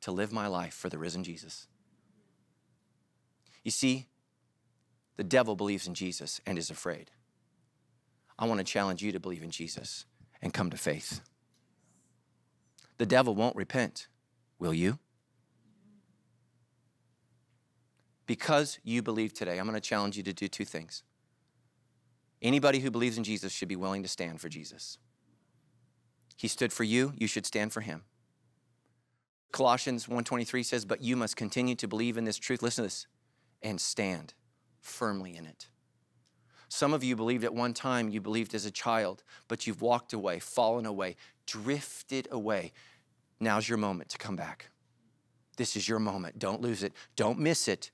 to 0.01 0.11
live 0.11 0.31
my 0.31 0.47
life 0.47 0.73
for 0.73 0.89
the 0.89 0.97
risen 0.97 1.23
Jesus. 1.23 1.67
You 3.63 3.71
see, 3.71 4.07
the 5.17 5.23
devil 5.23 5.55
believes 5.55 5.87
in 5.87 5.93
Jesus 5.93 6.39
and 6.45 6.57
is 6.57 6.69
afraid. 6.69 7.11
I 8.37 8.45
want 8.45 8.59
to 8.59 8.63
challenge 8.63 9.01
you 9.01 9.11
to 9.11 9.19
believe 9.19 9.43
in 9.43 9.51
Jesus 9.51 10.05
and 10.41 10.53
come 10.53 10.69
to 10.69 10.77
faith. 10.77 11.21
The 12.97 13.05
devil 13.05 13.35
won't 13.35 13.55
repent. 13.55 14.07
Will 14.59 14.73
you? 14.73 14.99
Because 18.25 18.79
you 18.83 19.01
believe 19.01 19.33
today, 19.33 19.59
I'm 19.59 19.65
going 19.65 19.75
to 19.75 19.81
challenge 19.81 20.17
you 20.17 20.23
to 20.23 20.33
do 20.33 20.47
two 20.47 20.65
things. 20.65 21.03
Anybody 22.41 22.79
who 22.79 22.91
believes 22.91 23.17
in 23.17 23.23
Jesus 23.23 23.51
should 23.51 23.67
be 23.67 23.75
willing 23.75 24.03
to 24.03 24.09
stand 24.09 24.41
for 24.41 24.49
Jesus. 24.49 24.97
He 26.35 26.47
stood 26.47 26.73
for 26.73 26.83
you, 26.83 27.13
you 27.17 27.27
should 27.27 27.45
stand 27.45 27.71
for 27.71 27.81
him. 27.81 28.03
Colossians 29.51 30.07
1:23 30.07 30.63
says, 30.63 30.83
"But 30.83 31.01
you 31.01 31.15
must 31.15 31.37
continue 31.37 31.75
to 31.75 31.87
believe 31.87 32.17
in 32.17 32.25
this 32.25 32.37
truth, 32.37 32.61
listen 32.61 32.83
to 32.83 32.87
this, 32.87 33.07
and 33.61 33.79
stand 33.79 34.33
firmly 34.81 35.37
in 35.37 35.45
it." 35.45 35.69
Some 36.67 36.93
of 36.93 37.05
you 37.05 37.15
believed 37.15 37.45
at 37.45 37.53
one 37.53 37.73
time, 37.73 38.09
you 38.09 38.19
believed 38.19 38.53
as 38.53 38.65
a 38.65 38.71
child, 38.71 39.23
but 39.47 39.65
you've 39.65 39.81
walked 39.81 40.11
away, 40.11 40.39
fallen 40.39 40.85
away, 40.85 41.15
drifted 41.45 42.27
away. 42.31 42.73
Now's 43.39 43.69
your 43.69 43.77
moment 43.77 44.09
to 44.09 44.17
come 44.17 44.35
back. 44.35 44.71
This 45.55 45.77
is 45.77 45.87
your 45.87 45.99
moment. 45.99 46.37
Don't 46.37 46.61
lose 46.61 46.83
it. 46.83 46.93
Don't 47.15 47.39
miss 47.39 47.69
it. 47.69 47.91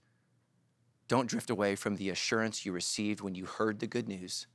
Don't 1.11 1.27
drift 1.27 1.49
away 1.49 1.75
from 1.75 1.97
the 1.97 2.09
assurance 2.09 2.65
you 2.65 2.71
received 2.71 3.19
when 3.19 3.35
you 3.35 3.45
heard 3.45 3.79
the 3.79 3.85
good 3.85 4.07
news. 4.07 4.47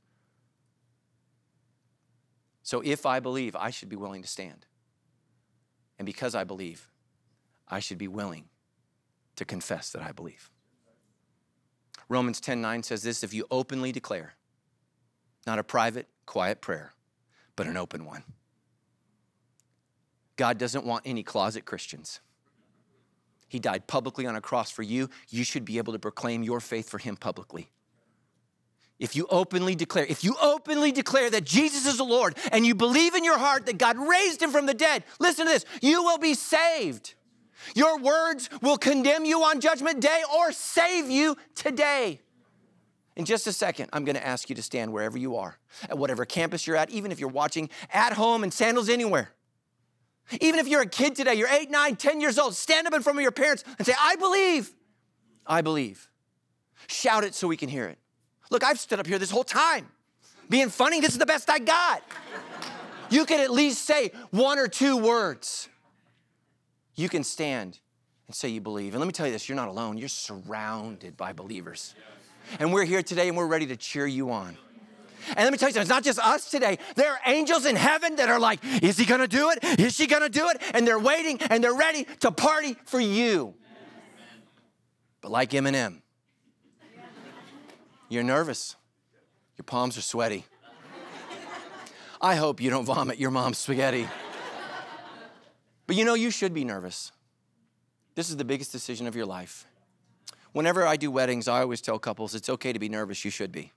So 2.63 2.81
if 2.83 3.05
I 3.05 3.19
believe, 3.19 3.55
I 3.55 3.69
should 3.69 3.89
be 3.89 3.95
willing 3.95 4.23
to 4.23 4.27
stand. 4.27 4.65
And 5.99 6.07
because 6.07 6.33
I 6.33 6.45
believe, 6.45 6.89
I 7.67 7.79
should 7.79 7.99
be 7.99 8.07
willing 8.07 8.45
to 9.35 9.45
confess 9.45 9.91
that 9.91 10.01
I 10.01 10.11
believe. 10.11 10.49
Romans 12.09 12.41
10:9 12.41 12.83
says 12.83 13.03
this, 13.03 13.23
if 13.23 13.35
you 13.35 13.45
openly 13.51 13.91
declare, 13.91 14.33
not 15.45 15.59
a 15.59 15.63
private, 15.63 16.07
quiet 16.25 16.59
prayer, 16.59 16.95
but 17.55 17.67
an 17.67 17.77
open 17.77 18.03
one. 18.03 18.23
God 20.37 20.57
doesn't 20.57 20.87
want 20.87 21.03
any 21.05 21.21
closet 21.21 21.65
Christians. 21.65 22.19
He 23.47 23.59
died 23.59 23.87
publicly 23.87 24.25
on 24.25 24.35
a 24.35 24.41
cross 24.41 24.69
for 24.69 24.83
you. 24.83 25.09
You 25.29 25.43
should 25.43 25.65
be 25.65 25.77
able 25.77 25.93
to 25.93 25.99
proclaim 25.99 26.43
your 26.43 26.59
faith 26.59 26.89
for 26.89 26.97
him 26.97 27.15
publicly. 27.15 27.69
If 28.99 29.15
you 29.15 29.27
openly 29.29 29.75
declare, 29.75 30.05
if 30.05 30.23
you 30.23 30.35
openly 30.41 30.91
declare 30.91 31.29
that 31.29 31.43
Jesus 31.43 31.85
is 31.85 31.97
the 31.97 32.03
Lord 32.03 32.35
and 32.51 32.65
you 32.65 32.73
believe 32.73 33.13
in 33.13 33.23
your 33.23 33.37
heart 33.37 33.67
that 33.67 33.77
God 33.77 33.97
raised 33.97 34.41
him 34.41 34.51
from 34.51 34.65
the 34.65 34.73
dead, 34.73 35.03
listen 35.19 35.45
to 35.45 35.51
this, 35.51 35.65
you 35.81 36.03
will 36.03 36.17
be 36.17 36.33
saved. 36.33 37.13
Your 37.75 37.99
words 37.99 38.49
will 38.61 38.77
condemn 38.77 39.25
you 39.25 39.43
on 39.43 39.61
judgment 39.61 39.99
day 39.99 40.23
or 40.35 40.51
save 40.51 41.09
you 41.09 41.37
today. 41.55 42.21
In 43.15 43.25
just 43.25 43.47
a 43.47 43.53
second, 43.53 43.89
I'm 43.93 44.05
going 44.05 44.15
to 44.15 44.25
ask 44.25 44.49
you 44.49 44.55
to 44.55 44.61
stand 44.61 44.93
wherever 44.93 45.17
you 45.17 45.37
are, 45.37 45.57
at 45.89 45.97
whatever 45.97 46.23
campus 46.23 46.67
you're 46.67 46.75
at, 46.75 46.89
even 46.89 47.11
if 47.11 47.19
you're 47.19 47.29
watching 47.29 47.69
at 47.91 48.13
home 48.13 48.43
in 48.43 48.51
sandals 48.51 48.89
anywhere. 48.89 49.31
Even 50.41 50.59
if 50.59 50.67
you're 50.67 50.81
a 50.81 50.87
kid 50.87 51.15
today, 51.15 51.35
you're 51.35 51.47
eight, 51.49 51.69
nine, 51.69 51.95
ten 51.95 52.19
years 52.19 52.37
old, 52.37 52.55
stand 52.55 52.87
up 52.87 52.93
in 52.93 53.01
front 53.01 53.17
of 53.17 53.21
your 53.21 53.31
parents 53.31 53.63
and 53.77 53.85
say, 53.85 53.93
I 53.99 54.15
believe. 54.17 54.71
I 55.45 55.61
believe. 55.61 56.09
Shout 56.87 57.23
it 57.23 57.33
so 57.33 57.47
we 57.47 57.57
can 57.57 57.69
hear 57.69 57.85
it. 57.85 57.97
Look, 58.49 58.63
I've 58.63 58.79
stood 58.79 58.99
up 58.99 59.07
here 59.07 59.19
this 59.19 59.31
whole 59.31 59.43
time 59.43 59.87
being 60.49 60.69
funny. 60.69 60.99
This 61.01 61.11
is 61.11 61.17
the 61.17 61.25
best 61.25 61.49
I 61.49 61.59
got. 61.59 62.03
You 63.09 63.25
can 63.25 63.39
at 63.39 63.51
least 63.51 63.85
say 63.85 64.11
one 64.31 64.59
or 64.59 64.67
two 64.67 64.97
words. 64.97 65.69
You 66.95 67.09
can 67.09 67.23
stand 67.23 67.79
and 68.27 68.35
say 68.35 68.49
you 68.49 68.61
believe. 68.61 68.93
And 68.93 68.99
let 68.99 69.07
me 69.07 69.13
tell 69.13 69.25
you 69.25 69.31
this 69.31 69.47
you're 69.47 69.55
not 69.55 69.69
alone, 69.69 69.97
you're 69.97 70.09
surrounded 70.09 71.15
by 71.15 71.33
believers. 71.33 71.95
And 72.59 72.73
we're 72.73 72.85
here 72.85 73.03
today 73.03 73.27
and 73.27 73.37
we're 73.37 73.47
ready 73.47 73.67
to 73.67 73.75
cheer 73.75 74.07
you 74.07 74.31
on. 74.31 74.57
And 75.29 75.39
let 75.39 75.51
me 75.51 75.57
tell 75.57 75.69
you 75.69 75.73
something, 75.73 75.81
it's 75.81 75.89
not 75.89 76.03
just 76.03 76.19
us 76.19 76.49
today. 76.49 76.77
There 76.95 77.11
are 77.11 77.19
angels 77.25 77.65
in 77.65 77.75
heaven 77.75 78.15
that 78.17 78.29
are 78.29 78.39
like, 78.39 78.59
is 78.81 78.97
he 78.97 79.05
gonna 79.05 79.27
do 79.27 79.49
it? 79.51 79.79
Is 79.79 79.95
she 79.95 80.07
gonna 80.07 80.29
do 80.29 80.49
it? 80.49 80.61
And 80.73 80.87
they're 80.87 80.99
waiting 80.99 81.39
and 81.49 81.63
they're 81.63 81.73
ready 81.73 82.05
to 82.21 82.31
party 82.31 82.75
for 82.85 82.99
you. 82.99 83.55
But 85.21 85.31
like 85.31 85.51
Eminem, 85.51 86.01
you're 88.09 88.23
nervous. 88.23 88.75
Your 89.57 89.63
palms 89.63 89.97
are 89.97 90.01
sweaty. 90.01 90.45
I 92.21 92.35
hope 92.35 92.61
you 92.61 92.69
don't 92.69 92.85
vomit 92.85 93.19
your 93.19 93.31
mom's 93.31 93.57
spaghetti. 93.57 94.07
But 95.85 95.95
you 95.95 96.05
know, 96.05 96.15
you 96.15 96.31
should 96.31 96.53
be 96.53 96.63
nervous. 96.63 97.11
This 98.15 98.29
is 98.29 98.37
the 98.37 98.45
biggest 98.45 98.71
decision 98.71 99.07
of 99.07 99.15
your 99.15 99.25
life. 99.25 99.67
Whenever 100.51 100.85
I 100.85 100.97
do 100.97 101.11
weddings, 101.11 101.47
I 101.47 101.61
always 101.61 101.81
tell 101.81 101.99
couples 101.99 102.33
it's 102.33 102.49
okay 102.49 102.73
to 102.73 102.79
be 102.79 102.89
nervous, 102.89 103.23
you 103.23 103.31
should 103.31 103.51
be. 103.51 103.71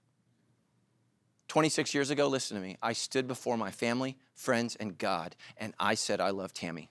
26 1.51 1.95
years 1.95 2.11
ago, 2.11 2.29
listen 2.29 2.57
to 2.57 2.63
me, 2.63 2.77
I 2.81 2.93
stood 2.93 3.27
before 3.27 3.57
my 3.57 3.73
family, 3.73 4.17
friends, 4.37 4.77
and 4.77 4.97
God, 4.97 5.35
and 5.57 5.75
I 5.81 5.97
said 5.97 6.21
I 6.21 6.31
love 6.31 6.53
Tammy. 6.55 6.91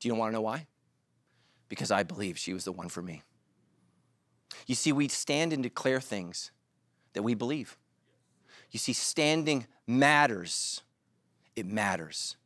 Do 0.00 0.08
you 0.08 0.14
want 0.14 0.30
to 0.30 0.32
know 0.32 0.40
why? 0.40 0.66
Because 1.68 1.90
I 1.90 2.02
believe 2.02 2.38
she 2.38 2.54
was 2.54 2.64
the 2.64 2.72
one 2.72 2.88
for 2.88 3.02
me. 3.02 3.22
You 4.66 4.74
see, 4.74 4.92
we 4.92 5.08
stand 5.08 5.52
and 5.52 5.62
declare 5.62 6.00
things 6.00 6.52
that 7.12 7.22
we 7.22 7.34
believe. 7.34 7.76
You 8.70 8.78
see, 8.78 8.94
standing 8.94 9.66
matters. 9.86 10.80
It 11.54 11.66
matters. 11.66 12.36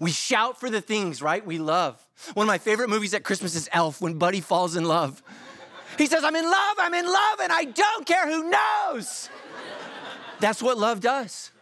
We 0.00 0.10
shout 0.10 0.60
for 0.60 0.68
the 0.68 0.82
things, 0.82 1.22
right? 1.22 1.44
We 1.44 1.58
love. 1.60 2.06
One 2.34 2.44
of 2.44 2.48
my 2.48 2.58
favorite 2.58 2.90
movies 2.90 3.14
at 3.14 3.24
Christmas 3.24 3.54
is 3.54 3.70
Elf 3.72 4.02
when 4.02 4.18
Buddy 4.18 4.42
falls 4.42 4.76
in 4.76 4.84
love. 4.84 5.22
He 5.96 6.04
says, 6.04 6.24
I'm 6.24 6.36
in 6.36 6.44
love, 6.44 6.76
I'm 6.78 6.92
in 6.92 7.06
love, 7.06 7.40
and 7.42 7.50
I 7.50 7.64
don't 7.64 8.06
care 8.06 8.26
who 8.26 8.50
knows. 8.50 9.30
That's 10.42 10.60
what 10.60 10.76
love 10.76 10.98
does. 10.98 11.52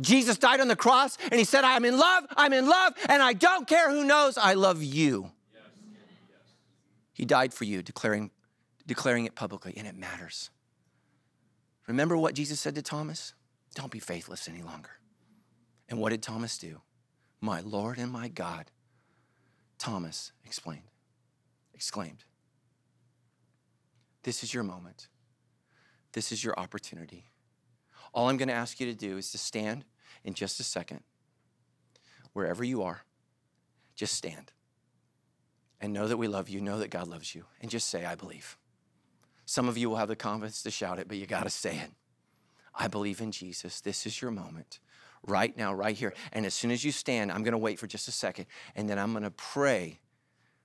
Jesus 0.00 0.38
died 0.38 0.60
on 0.60 0.68
the 0.68 0.76
cross 0.76 1.18
and 1.24 1.34
he 1.34 1.42
said, 1.42 1.64
I'm 1.64 1.84
in 1.84 1.98
love, 1.98 2.24
I'm 2.36 2.52
in 2.52 2.68
love, 2.68 2.94
and 3.08 3.20
I 3.20 3.32
don't 3.32 3.66
care 3.66 3.90
who 3.90 4.04
knows, 4.04 4.38
I 4.38 4.54
love 4.54 4.84
you. 4.84 5.32
He 7.12 7.24
died 7.24 7.52
for 7.52 7.64
you, 7.64 7.82
declaring, 7.82 8.30
declaring 8.86 9.24
it 9.24 9.34
publicly, 9.34 9.74
and 9.76 9.88
it 9.88 9.96
matters. 9.96 10.50
Remember 11.88 12.16
what 12.16 12.34
Jesus 12.34 12.60
said 12.60 12.76
to 12.76 12.82
Thomas? 12.82 13.34
Don't 13.74 13.90
be 13.90 13.98
faithless 13.98 14.48
any 14.48 14.62
longer. 14.62 14.90
And 15.88 15.98
what 15.98 16.10
did 16.10 16.22
Thomas 16.22 16.58
do? 16.58 16.82
My 17.40 17.60
Lord 17.60 17.98
and 17.98 18.12
my 18.12 18.28
God. 18.28 18.70
Thomas 19.78 20.30
explained, 20.46 20.92
exclaimed, 21.74 22.24
This 24.22 24.44
is 24.44 24.54
your 24.54 24.62
moment. 24.62 25.08
This 26.12 26.30
is 26.30 26.44
your 26.44 26.56
opportunity. 26.56 27.24
All 28.12 28.28
I'm 28.28 28.36
going 28.36 28.48
to 28.48 28.54
ask 28.54 28.78
you 28.80 28.86
to 28.86 28.94
do 28.94 29.16
is 29.16 29.30
to 29.32 29.38
stand 29.38 29.84
in 30.24 30.34
just 30.34 30.60
a 30.60 30.62
second, 30.62 31.00
wherever 32.32 32.62
you 32.62 32.82
are, 32.82 33.02
just 33.94 34.14
stand. 34.14 34.52
And 35.80 35.92
know 35.92 36.06
that 36.06 36.16
we 36.16 36.28
love 36.28 36.48
you, 36.48 36.60
know 36.60 36.78
that 36.78 36.90
God 36.90 37.08
loves 37.08 37.34
you, 37.34 37.44
and 37.60 37.70
just 37.70 37.88
say, 37.88 38.04
I 38.04 38.14
believe. 38.14 38.56
Some 39.46 39.68
of 39.68 39.76
you 39.76 39.90
will 39.90 39.96
have 39.96 40.08
the 40.08 40.16
confidence 40.16 40.62
to 40.62 40.70
shout 40.70 40.98
it, 40.98 41.08
but 41.08 41.16
you 41.16 41.26
got 41.26 41.44
to 41.44 41.50
say 41.50 41.76
it. 41.76 41.90
I 42.74 42.88
believe 42.88 43.20
in 43.20 43.32
Jesus. 43.32 43.80
This 43.80 44.06
is 44.06 44.22
your 44.22 44.30
moment 44.30 44.78
right 45.26 45.56
now, 45.56 45.74
right 45.74 45.96
here. 45.96 46.14
And 46.32 46.46
as 46.46 46.54
soon 46.54 46.70
as 46.70 46.84
you 46.84 46.92
stand, 46.92 47.30
I'm 47.32 47.42
going 47.42 47.52
to 47.52 47.58
wait 47.58 47.78
for 47.78 47.86
just 47.86 48.08
a 48.08 48.12
second, 48.12 48.46
and 48.76 48.88
then 48.88 48.98
I'm 48.98 49.12
going 49.12 49.24
to 49.24 49.30
pray 49.30 50.00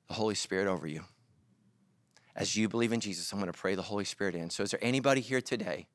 the 0.08 0.14
Holy 0.14 0.36
Spirit 0.36 0.68
over 0.68 0.88
you. 0.88 1.04
As 2.36 2.56
you 2.56 2.70
believe 2.70 2.94
in 2.94 3.00
Jesus, 3.00 3.32
I'm 3.32 3.40
going 3.40 3.52
to 3.52 3.58
pray 3.58 3.76
the 3.76 3.82
Holy 3.82 4.06
Spirit 4.06 4.36
in. 4.36 4.50
So, 4.52 4.62
is 4.64 4.72
there 4.72 4.84
anybody 4.84 5.22
here 5.22 5.42
today 5.42 5.88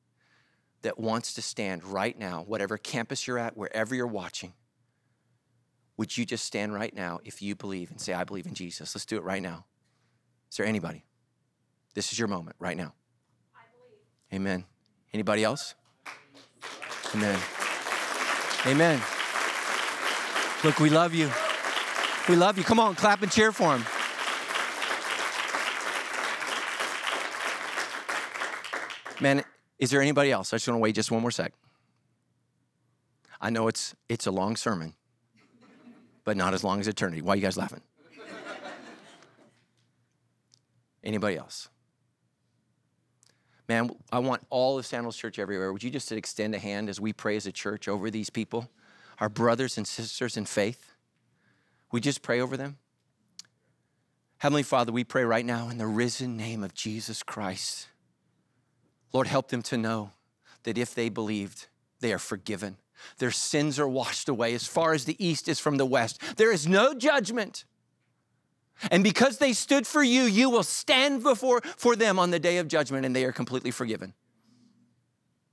that 0.83 0.99
wants 0.99 1.33
to 1.33 1.41
stand 1.41 1.83
right 1.83 2.17
now, 2.17 2.43
whatever 2.47 2.77
campus 2.77 3.27
you're 3.27 3.39
at, 3.39 3.57
wherever 3.57 3.95
you're 3.95 4.07
watching? 4.07 4.53
Would 5.97 6.17
you 6.17 6.25
just 6.25 6.45
stand 6.45 6.73
right 6.73 6.93
now 6.93 7.19
if 7.23 7.41
you 7.41 7.55
believe 7.55 7.91
and 7.91 7.99
say, 7.99 8.13
I 8.13 8.23
believe 8.23 8.45
in 8.45 8.53
Jesus? 8.53 8.95
Let's 8.95 9.05
do 9.05 9.17
it 9.17 9.23
right 9.23 9.41
now. 9.41 9.65
Is 10.49 10.57
there 10.57 10.65
anybody? 10.65 11.05
This 11.93 12.11
is 12.11 12.19
your 12.19 12.27
moment 12.27 12.55
right 12.59 12.77
now. 12.77 12.93
Amen. 14.33 14.65
Anybody 15.13 15.43
else? 15.43 15.75
Amen. 17.15 17.39
Amen. 18.65 19.01
Look, 20.63 20.79
we 20.79 20.89
love 20.89 21.13
you. 21.13 21.29
We 22.27 22.35
love 22.35 22.57
you. 22.57 22.63
Come 22.63 22.79
on, 22.79 22.95
clap 22.95 23.21
and 23.21 23.31
cheer 23.31 23.51
for 23.51 23.75
him. 23.75 23.85
Man, 29.21 29.43
is 29.79 29.89
there 29.89 30.01
anybody 30.01 30.31
else? 30.31 30.53
I 30.53 30.57
just 30.57 30.67
want 30.67 30.77
to 30.77 30.81
wait 30.81 30.95
just 30.95 31.11
one 31.11 31.21
more 31.21 31.31
sec. 31.31 31.53
I 33.41 33.49
know 33.49 33.67
it's 33.67 33.93
it's 34.07 34.25
a 34.25 34.31
long 34.31 34.55
sermon, 34.55 34.93
but 36.23 36.37
not 36.37 36.53
as 36.53 36.63
long 36.63 36.79
as 36.79 36.87
eternity. 36.87 37.21
Why 37.21 37.33
are 37.33 37.35
you 37.35 37.41
guys 37.41 37.57
laughing? 37.57 37.81
Anybody 41.03 41.35
else? 41.37 41.69
Man, 43.67 43.89
I 44.11 44.19
want 44.19 44.45
all 44.49 44.77
of 44.77 44.85
Sandals 44.85 45.17
Church 45.17 45.39
everywhere. 45.39 45.71
Would 45.71 45.83
you 45.83 45.89
just 45.89 46.11
extend 46.11 46.53
a 46.55 46.59
hand 46.59 46.89
as 46.89 46.99
we 46.99 47.13
pray 47.13 47.35
as 47.35 47.45
a 47.45 47.51
church 47.51 47.87
over 47.87 48.09
these 48.09 48.29
people, 48.29 48.69
our 49.19 49.29
brothers 49.29 49.77
and 49.77 49.87
sisters 49.87 50.37
in 50.37 50.45
faith? 50.45 50.93
We 51.91 51.99
just 52.01 52.21
pray 52.21 52.39
over 52.39 52.57
them. 52.57 52.77
Heavenly 54.37 54.63
Father, 54.63 54.91
we 54.91 55.03
pray 55.03 55.23
right 55.23 55.45
now 55.45 55.69
in 55.69 55.77
the 55.77 55.87
risen 55.87 56.35
name 56.35 56.63
of 56.63 56.73
Jesus 56.73 57.23
Christ. 57.23 57.87
Lord, 59.13 59.27
help 59.27 59.49
them 59.49 59.61
to 59.63 59.77
know 59.77 60.11
that 60.63 60.77
if 60.77 60.95
they 60.95 61.09
believed, 61.09 61.67
they 61.99 62.11
are 62.11 62.19
forgiven. 62.19 62.77
Their 63.19 63.31
sins 63.31 63.79
are 63.79 63.87
washed 63.87 64.27
away 64.27 64.53
as 64.53 64.67
far 64.67 64.93
as 64.93 65.05
the 65.05 65.23
east 65.23 65.47
is 65.47 65.59
from 65.59 65.77
the 65.77 65.85
west. 65.85 66.19
There 66.37 66.51
is 66.51 66.67
no 66.67 66.93
judgment. 66.93 67.65
And 68.91 69.03
because 69.03 69.37
they 69.37 69.53
stood 69.53 69.85
for 69.85 70.03
you, 70.03 70.23
you 70.23 70.49
will 70.49 70.63
stand 70.63 71.23
before 71.23 71.61
for 71.77 71.95
them 71.95 72.17
on 72.17 72.31
the 72.31 72.39
day 72.39 72.57
of 72.57 72.67
judgment 72.67 73.05
and 73.05 73.15
they 73.15 73.25
are 73.25 73.31
completely 73.31 73.71
forgiven. 73.71 74.13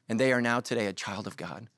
And 0.09 0.19
they 0.19 0.33
are 0.33 0.41
now 0.41 0.61
today 0.61 0.87
a 0.87 0.93
child 0.93 1.27
of 1.27 1.37
God. 1.37 1.69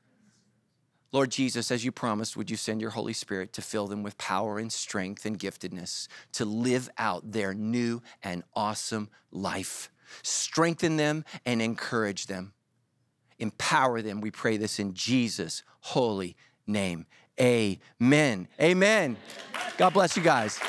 Lord 1.11 1.31
Jesus, 1.31 1.71
as 1.71 1.85
you 1.85 1.93
promised, 1.93 2.39
would 2.39 2.51
you 2.51 2.57
send 2.57 2.81
your 2.81 2.91
Holy 2.91 3.13
Spirit 3.13 3.53
to 3.53 3.63
fill 3.63 3.87
them 3.87 4.03
with 4.03 4.17
power 4.17 4.59
and 4.59 4.73
strength 4.73 5.27
and 5.27 5.39
giftedness 5.39 6.09
to 6.33 6.47
live 6.47 6.89
out 6.97 7.33
their 7.33 7.53
new 7.53 8.01
and 8.23 8.43
awesome 8.55 9.11
life? 9.31 9.92
Strengthen 10.23 10.97
them 10.97 11.25
and 11.47 11.63
encourage 11.63 12.27
them. 12.27 12.53
Empower 13.39 14.03
them. 14.03 14.21
We 14.21 14.31
pray 14.31 14.57
this 14.57 14.79
in 14.79 14.95
Jesus' 14.95 15.63
holy 15.81 16.37
name. 16.67 17.07
Amen. 17.41 18.49
Amen. 18.61 19.17
God 19.79 19.93
bless 19.93 20.17
you 20.17 20.23
guys. 20.23 20.61